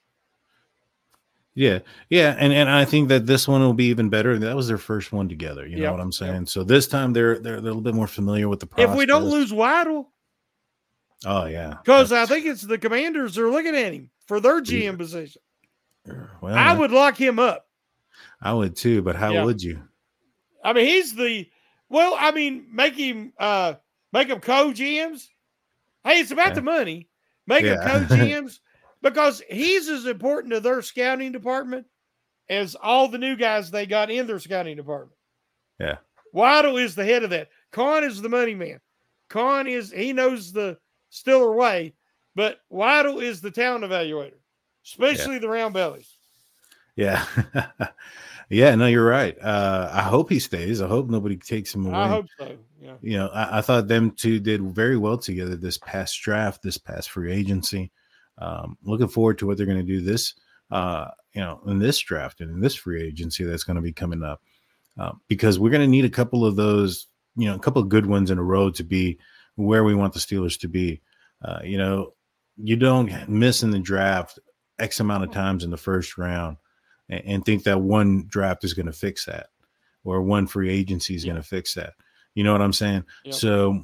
Yeah, 1.57 1.79
yeah, 2.11 2.35
and 2.37 2.53
and 2.53 2.69
I 2.69 2.85
think 2.85 3.07
that 3.07 3.25
this 3.25 3.47
one 3.47 3.61
will 3.61 3.73
be 3.73 3.85
even 3.85 4.09
better. 4.09 4.37
That 4.37 4.55
was 4.55 4.67
their 4.67 4.77
first 4.77 5.11
one 5.11 5.27
together. 5.27 5.65
You 5.65 5.77
know 5.77 5.91
what 5.91 5.99
I'm 5.99 6.11
saying? 6.11 6.41
Yep. 6.41 6.49
So 6.49 6.63
this 6.63 6.85
time 6.85 7.13
they're, 7.13 7.39
they're, 7.39 7.59
they're 7.59 7.71
a 7.71 7.73
little 7.73 7.81
bit 7.81 7.95
more 7.95 8.05
familiar 8.05 8.47
with 8.47 8.59
the 8.59 8.67
process. 8.67 8.91
If 8.91 8.95
we 8.95 9.07
don't 9.07 9.23
lose 9.23 9.51
Waddle, 9.51 10.11
oh 11.25 11.45
yeah, 11.45 11.77
because 11.83 12.11
I 12.11 12.27
think 12.27 12.45
it's 12.45 12.61
the 12.61 12.77
Commanders 12.77 13.39
are 13.39 13.49
looking 13.49 13.75
at 13.75 13.91
him 13.91 14.11
for 14.27 14.39
their 14.39 14.61
GM 14.61 14.83
yeah. 14.83 14.95
position. 14.97 15.41
Well, 16.39 16.53
I 16.53 16.77
would 16.77 16.91
lock 16.91 17.19
him 17.19 17.39
up. 17.39 17.66
I 18.41 18.53
would 18.53 18.75
too, 18.75 19.01
but 19.01 19.15
how 19.15 19.31
yeah. 19.31 19.43
would 19.43 19.61
you? 19.61 19.81
I 20.63 20.73
mean, 20.73 20.85
he's 20.85 21.15
the 21.15 21.47
well. 21.89 22.15
I 22.17 22.31
mean, 22.31 22.67
make 22.71 22.95
him 22.95 23.33
uh 23.39 23.75
make 24.13 24.29
him 24.29 24.39
co 24.39 24.71
GMs. 24.71 25.27
Hey, 26.03 26.19
it's 26.19 26.31
about 26.31 26.49
yeah. 26.49 26.53
the 26.55 26.61
money. 26.61 27.09
Make 27.47 27.65
him 27.65 27.77
co 27.83 28.15
GMs. 28.15 28.59
because 29.01 29.41
he's 29.49 29.89
as 29.89 30.05
important 30.05 30.53
to 30.53 30.59
their 30.59 30.81
scouting 30.81 31.31
department 31.31 31.85
as 32.49 32.75
all 32.75 33.07
the 33.07 33.17
new 33.17 33.35
guys 33.35 33.71
they 33.71 33.85
got 33.85 34.09
in 34.09 34.27
their 34.27 34.39
scouting 34.39 34.77
department. 34.77 35.17
Yeah. 35.79 35.97
Waddle 36.33 36.77
is 36.77 36.95
the 36.95 37.05
head 37.05 37.23
of 37.23 37.29
that. 37.31 37.49
Khan 37.71 38.03
is 38.03 38.21
the 38.21 38.29
money 38.29 38.55
man. 38.55 38.79
Khan 39.29 39.67
is 39.67 39.91
he 39.91 40.13
knows 40.13 40.51
the 40.51 40.77
Steeler 41.11 41.55
way, 41.55 41.93
but 42.35 42.59
Waddle 42.69 43.19
is 43.19 43.41
the 43.41 43.51
talent 43.51 43.83
evaluator, 43.83 44.39
especially 44.85 45.35
yeah. 45.35 45.39
the 45.39 45.49
round 45.49 45.73
bellies. 45.73 46.16
Yeah. 46.97 47.23
yeah, 48.49 48.75
no, 48.75 48.87
you're 48.87 49.05
right. 49.05 49.37
Uh, 49.39 49.89
I 49.93 50.01
hope 50.01 50.29
he 50.29 50.39
stays. 50.39 50.81
I 50.81 50.87
hope 50.87 51.09
nobody 51.09 51.37
takes 51.37 51.73
him 51.73 51.85
away. 51.85 51.95
I 51.95 52.07
hope 52.09 52.25
so. 52.37 52.57
Yeah. 52.81 52.95
You 53.01 53.17
know, 53.19 53.27
I, 53.27 53.59
I 53.59 53.61
thought 53.61 53.87
them 53.87 54.11
two 54.11 54.39
did 54.39 54.61
very 54.75 54.97
well 54.97 55.17
together 55.17 55.55
this 55.55 55.77
past 55.77 56.19
draft, 56.21 56.63
this 56.63 56.77
past 56.77 57.11
free 57.11 57.31
agency. 57.31 57.91
Um, 58.39 58.77
looking 58.83 59.07
forward 59.07 59.37
to 59.37 59.47
what 59.47 59.57
they're 59.57 59.65
going 59.65 59.77
to 59.77 59.83
do 59.83 60.01
this, 60.01 60.33
uh, 60.71 61.07
you 61.33 61.41
know, 61.41 61.61
in 61.67 61.79
this 61.79 61.99
draft 61.99 62.41
and 62.41 62.51
in 62.51 62.59
this 62.59 62.75
free 62.75 63.03
agency 63.03 63.43
that's 63.43 63.63
going 63.63 63.77
to 63.77 63.81
be 63.81 63.93
coming 63.93 64.23
up, 64.23 64.41
uh, 64.99 65.11
because 65.27 65.59
we're 65.59 65.71
going 65.71 65.81
to 65.81 65.87
need 65.87 66.05
a 66.05 66.09
couple 66.09 66.45
of 66.45 66.55
those, 66.55 67.07
you 67.35 67.47
know, 67.47 67.55
a 67.55 67.59
couple 67.59 67.81
of 67.81 67.89
good 67.89 68.05
ones 68.05 68.31
in 68.31 68.37
a 68.37 68.43
row 68.43 68.69
to 68.71 68.83
be 68.83 69.17
where 69.55 69.83
we 69.83 69.95
want 69.95 70.13
the 70.13 70.19
Steelers 70.19 70.59
to 70.59 70.67
be. 70.67 71.01
Uh, 71.43 71.59
you 71.63 71.77
know, 71.77 72.13
you 72.57 72.75
don't 72.75 73.27
miss 73.29 73.61
in 73.61 73.69
the 73.69 73.79
draft 73.79 74.39
X 74.79 74.99
amount 74.99 75.23
of 75.23 75.31
times 75.31 75.63
in 75.63 75.69
the 75.69 75.77
first 75.77 76.17
round 76.17 76.57
and, 77.09 77.21
and 77.25 77.45
think 77.45 77.63
that 77.63 77.81
one 77.81 78.25
draft 78.27 78.63
is 78.63 78.73
going 78.73 78.85
to 78.85 78.93
fix 78.93 79.25
that 79.25 79.47
or 80.03 80.21
one 80.21 80.47
free 80.47 80.69
agency 80.69 81.15
is 81.15 81.25
yeah. 81.25 81.33
going 81.33 81.41
to 81.41 81.47
fix 81.47 81.73
that. 81.73 81.93
You 82.33 82.43
know 82.43 82.51
what 82.51 82.61
I'm 82.61 82.73
saying? 82.73 83.03
So 83.31 83.81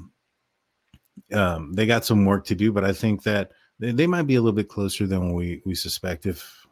um, 1.33 1.73
they 1.73 1.85
got 1.85 2.05
some 2.05 2.25
work 2.25 2.45
to 2.45 2.55
do, 2.55 2.71
but 2.71 2.83
I 2.83 2.93
think 2.93 3.23
that 3.23 3.51
they, 3.79 3.91
they 3.91 4.07
might 4.07 4.27
be 4.27 4.35
a 4.35 4.41
little 4.41 4.55
bit 4.55 4.69
closer 4.69 5.07
than 5.07 5.33
we 5.33 5.61
we 5.65 5.75
suspect. 5.75 6.25
If 6.25 6.65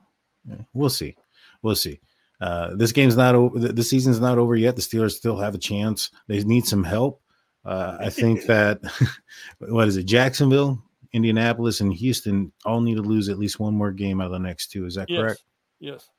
we'll 0.73 0.89
see, 0.89 1.15
we'll 1.61 1.75
see. 1.75 1.99
Uh, 2.39 2.75
this 2.75 2.91
game's 2.91 3.17
not 3.17 3.35
over. 3.35 3.57
The 3.59 3.83
season's 3.83 4.19
not 4.19 4.37
over 4.37 4.55
yet. 4.55 4.75
The 4.75 4.81
Steelers 4.81 5.13
still 5.13 5.37
have 5.37 5.55
a 5.55 5.59
chance. 5.59 6.11
They 6.27 6.43
need 6.43 6.65
some 6.65 6.83
help. 6.83 7.21
Uh, 7.65 7.97
I 7.99 8.09
think 8.09 8.45
that 8.47 8.79
what 9.59 9.87
is 9.87 9.97
it? 9.97 10.03
Jacksonville, 10.03 10.81
Indianapolis, 11.13 11.81
and 11.81 11.93
Houston 11.93 12.51
all 12.65 12.81
need 12.81 12.95
to 12.95 13.01
lose 13.01 13.29
at 13.29 13.39
least 13.39 13.59
one 13.59 13.75
more 13.75 13.91
game 13.91 14.21
out 14.21 14.27
of 14.27 14.31
the 14.31 14.39
next 14.39 14.67
two. 14.67 14.85
Is 14.85 14.95
that 14.95 15.09
yes. 15.09 15.19
correct? 15.19 15.43
Yes. 15.79 16.09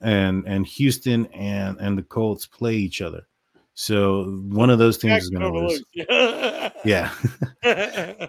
And 0.00 0.44
and 0.46 0.66
Houston 0.66 1.26
and 1.26 1.78
and 1.78 1.96
the 1.98 2.02
Colts 2.02 2.46
play 2.46 2.74
each 2.74 3.00
other. 3.00 3.26
So 3.74 4.24
one 4.48 4.70
of 4.70 4.78
those 4.78 4.98
teams 4.98 5.24
is 5.24 5.30
going 5.30 5.52
to 5.52 5.58
lose. 5.58 5.84
yeah. 6.84 7.10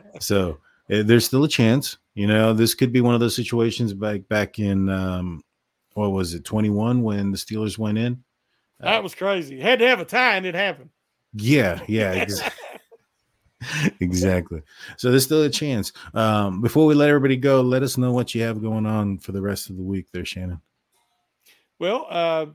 so 0.20 0.58
uh, 0.92 1.04
there's 1.04 1.26
still 1.26 1.44
a 1.44 1.50
chance. 1.50 1.98
You 2.16 2.28
know, 2.28 2.54
this 2.54 2.74
could 2.74 2.92
be 2.92 3.02
one 3.02 3.14
of 3.14 3.20
those 3.20 3.36
situations 3.36 3.94
back 3.94 4.28
back 4.28 4.60
in 4.60 4.90
um, 4.90 5.44
what 5.94 6.12
was 6.12 6.34
it, 6.34 6.44
21 6.44 7.02
when 7.02 7.32
the 7.32 7.38
Steelers 7.38 7.78
went 7.78 7.98
in. 7.98 8.24
That 8.80 9.04
was 9.04 9.16
crazy. 9.16 9.60
Had 9.60 9.80
to 9.80 9.88
have 9.88 10.00
a 10.00 10.06
tie 10.06 10.36
and 10.36 10.46
it 10.46 10.56
happened. 10.56 10.90
Yeah, 11.34 11.82
yeah, 11.88 12.12
exactly. 12.14 12.60
exactly. 14.00 14.62
So 14.98 15.10
there's 15.10 15.24
still 15.24 15.44
a 15.44 15.50
chance. 15.50 15.92
Um, 16.14 16.62
before 16.62 16.86
we 16.86 16.94
let 16.94 17.10
everybody 17.10 17.38
go, 17.38 17.62
let 17.62 17.84
us 17.84 17.98
know 17.98 18.12
what 18.12 18.34
you 18.34 18.42
have 18.44 18.62
going 18.62 18.86
on 18.86 19.18
for 19.18 19.32
the 19.32 19.42
rest 19.42 19.70
of 19.70 19.78
the 19.78 19.84
week 19.84 20.08
there, 20.12 20.26
Shannon. 20.26 20.62
Well, 21.80 22.08
uh, 22.10 22.46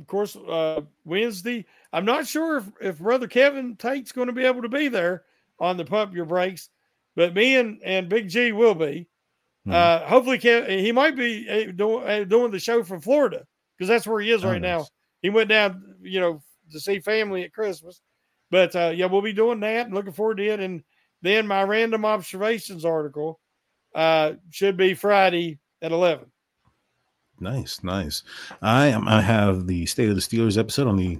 of 0.00 0.06
course, 0.06 0.36
uh, 0.36 0.82
Wednesday. 1.04 1.66
I'm 1.92 2.04
not 2.04 2.26
sure 2.26 2.58
if, 2.58 2.64
if 2.80 2.98
Brother 2.98 3.26
Kevin 3.26 3.76
Tate's 3.76 4.12
going 4.12 4.28
to 4.28 4.32
be 4.32 4.44
able 4.44 4.62
to 4.62 4.68
be 4.68 4.88
there 4.88 5.24
on 5.58 5.76
the 5.76 5.84
Pump 5.84 6.14
Your 6.14 6.24
Brakes, 6.24 6.70
but 7.14 7.34
me 7.34 7.56
and, 7.56 7.80
and 7.84 8.08
Big 8.08 8.28
G 8.28 8.52
will 8.52 8.74
be. 8.74 9.08
Mm-hmm. 9.66 9.72
Uh, 9.72 10.08
hopefully, 10.08 10.38
Kevin, 10.38 10.78
he 10.78 10.92
might 10.92 11.16
be 11.16 11.48
uh, 11.48 11.72
doing, 11.72 12.08
uh, 12.08 12.24
doing 12.24 12.50
the 12.50 12.58
show 12.58 12.82
from 12.82 13.00
Florida 13.00 13.46
because 13.76 13.88
that's 13.88 14.06
where 14.06 14.20
he 14.20 14.30
is 14.30 14.44
oh, 14.44 14.50
right 14.50 14.62
nice. 14.62 14.80
now. 14.80 14.86
He 15.20 15.30
went 15.30 15.48
down, 15.48 15.96
you 16.02 16.20
know, 16.20 16.42
to 16.72 16.80
see 16.80 17.00
family 17.00 17.44
at 17.44 17.52
Christmas. 17.52 18.00
But 18.50 18.74
uh, 18.74 18.92
yeah, 18.94 19.06
we'll 19.06 19.22
be 19.22 19.32
doing 19.32 19.60
that 19.60 19.86
and 19.86 19.94
looking 19.94 20.12
forward 20.12 20.38
to 20.38 20.46
it. 20.46 20.60
And 20.60 20.82
then 21.22 21.46
my 21.46 21.62
random 21.62 22.04
observations 22.04 22.84
article 22.84 23.40
uh, 23.94 24.32
should 24.50 24.76
be 24.76 24.94
Friday 24.94 25.58
at 25.80 25.92
11. 25.92 26.26
Nice, 27.42 27.82
nice. 27.82 28.22
I 28.62 28.86
am. 28.86 29.08
I 29.08 29.20
have 29.20 29.66
the 29.66 29.84
State 29.86 30.08
of 30.08 30.14
the 30.14 30.20
Steelers 30.20 30.56
episode 30.56 30.86
on 30.86 30.96
the 30.96 31.18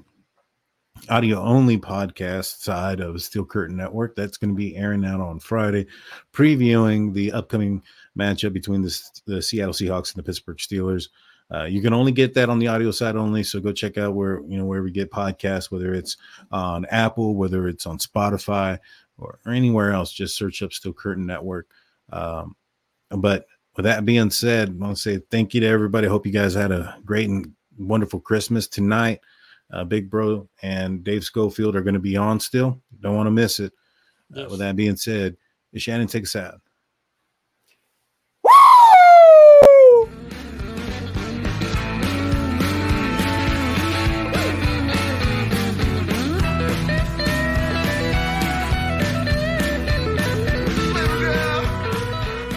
audio 1.08 1.40
only 1.40 1.76
podcast 1.76 2.60
side 2.60 3.00
of 3.00 3.20
Steel 3.20 3.44
Curtain 3.44 3.76
Network. 3.76 4.14
That's 4.14 4.36
going 4.36 4.50
to 4.50 4.56
be 4.56 4.76
airing 4.76 5.04
out 5.04 5.20
on 5.20 5.40
Friday, 5.40 5.88
previewing 6.32 7.12
the 7.12 7.32
upcoming 7.32 7.82
matchup 8.16 8.52
between 8.52 8.82
the, 8.82 9.00
the 9.26 9.42
Seattle 9.42 9.74
Seahawks 9.74 10.14
and 10.14 10.22
the 10.22 10.22
Pittsburgh 10.22 10.58
Steelers. 10.58 11.08
Uh, 11.52 11.64
you 11.64 11.82
can 11.82 11.92
only 11.92 12.12
get 12.12 12.34
that 12.34 12.48
on 12.48 12.60
the 12.60 12.68
audio 12.68 12.92
side 12.92 13.16
only, 13.16 13.42
so 13.42 13.58
go 13.58 13.72
check 13.72 13.98
out 13.98 14.14
where 14.14 14.42
you 14.46 14.56
know 14.56 14.64
where 14.64 14.84
we 14.84 14.92
get 14.92 15.10
podcasts, 15.10 15.72
whether 15.72 15.92
it's 15.92 16.18
on 16.52 16.84
Apple, 16.84 17.34
whether 17.34 17.66
it's 17.66 17.84
on 17.84 17.98
Spotify, 17.98 18.78
or, 19.18 19.40
anywhere 19.48 19.90
else. 19.90 20.12
Just 20.12 20.36
search 20.36 20.62
up 20.62 20.72
Steel 20.72 20.92
Curtain 20.92 21.26
Network. 21.26 21.66
Um, 22.12 22.54
but 23.10 23.46
with 23.76 23.84
that 23.84 24.04
being 24.04 24.30
said, 24.30 24.68
I 24.68 24.72
want 24.72 24.96
to 24.96 25.02
say 25.02 25.20
thank 25.30 25.54
you 25.54 25.60
to 25.60 25.66
everybody. 25.66 26.06
Hope 26.06 26.26
you 26.26 26.32
guys 26.32 26.54
had 26.54 26.72
a 26.72 26.96
great 27.04 27.28
and 27.28 27.52
wonderful 27.78 28.20
Christmas 28.20 28.68
tonight. 28.68 29.20
Uh, 29.72 29.84
Big 29.84 30.10
Bro 30.10 30.48
and 30.62 31.02
Dave 31.02 31.24
Schofield 31.24 31.74
are 31.74 31.82
going 31.82 31.94
to 31.94 32.00
be 32.00 32.16
on 32.16 32.38
still. 32.38 32.80
Don't 33.00 33.16
want 33.16 33.26
to 33.26 33.30
miss 33.30 33.58
it. 33.60 33.72
Yes. 34.34 34.46
Uh, 34.46 34.50
with 34.50 34.58
that 34.60 34.76
being 34.76 34.96
said, 34.96 35.36
Shannon, 35.74 36.06
take 36.06 36.24
us 36.24 36.36
out. 36.36 36.60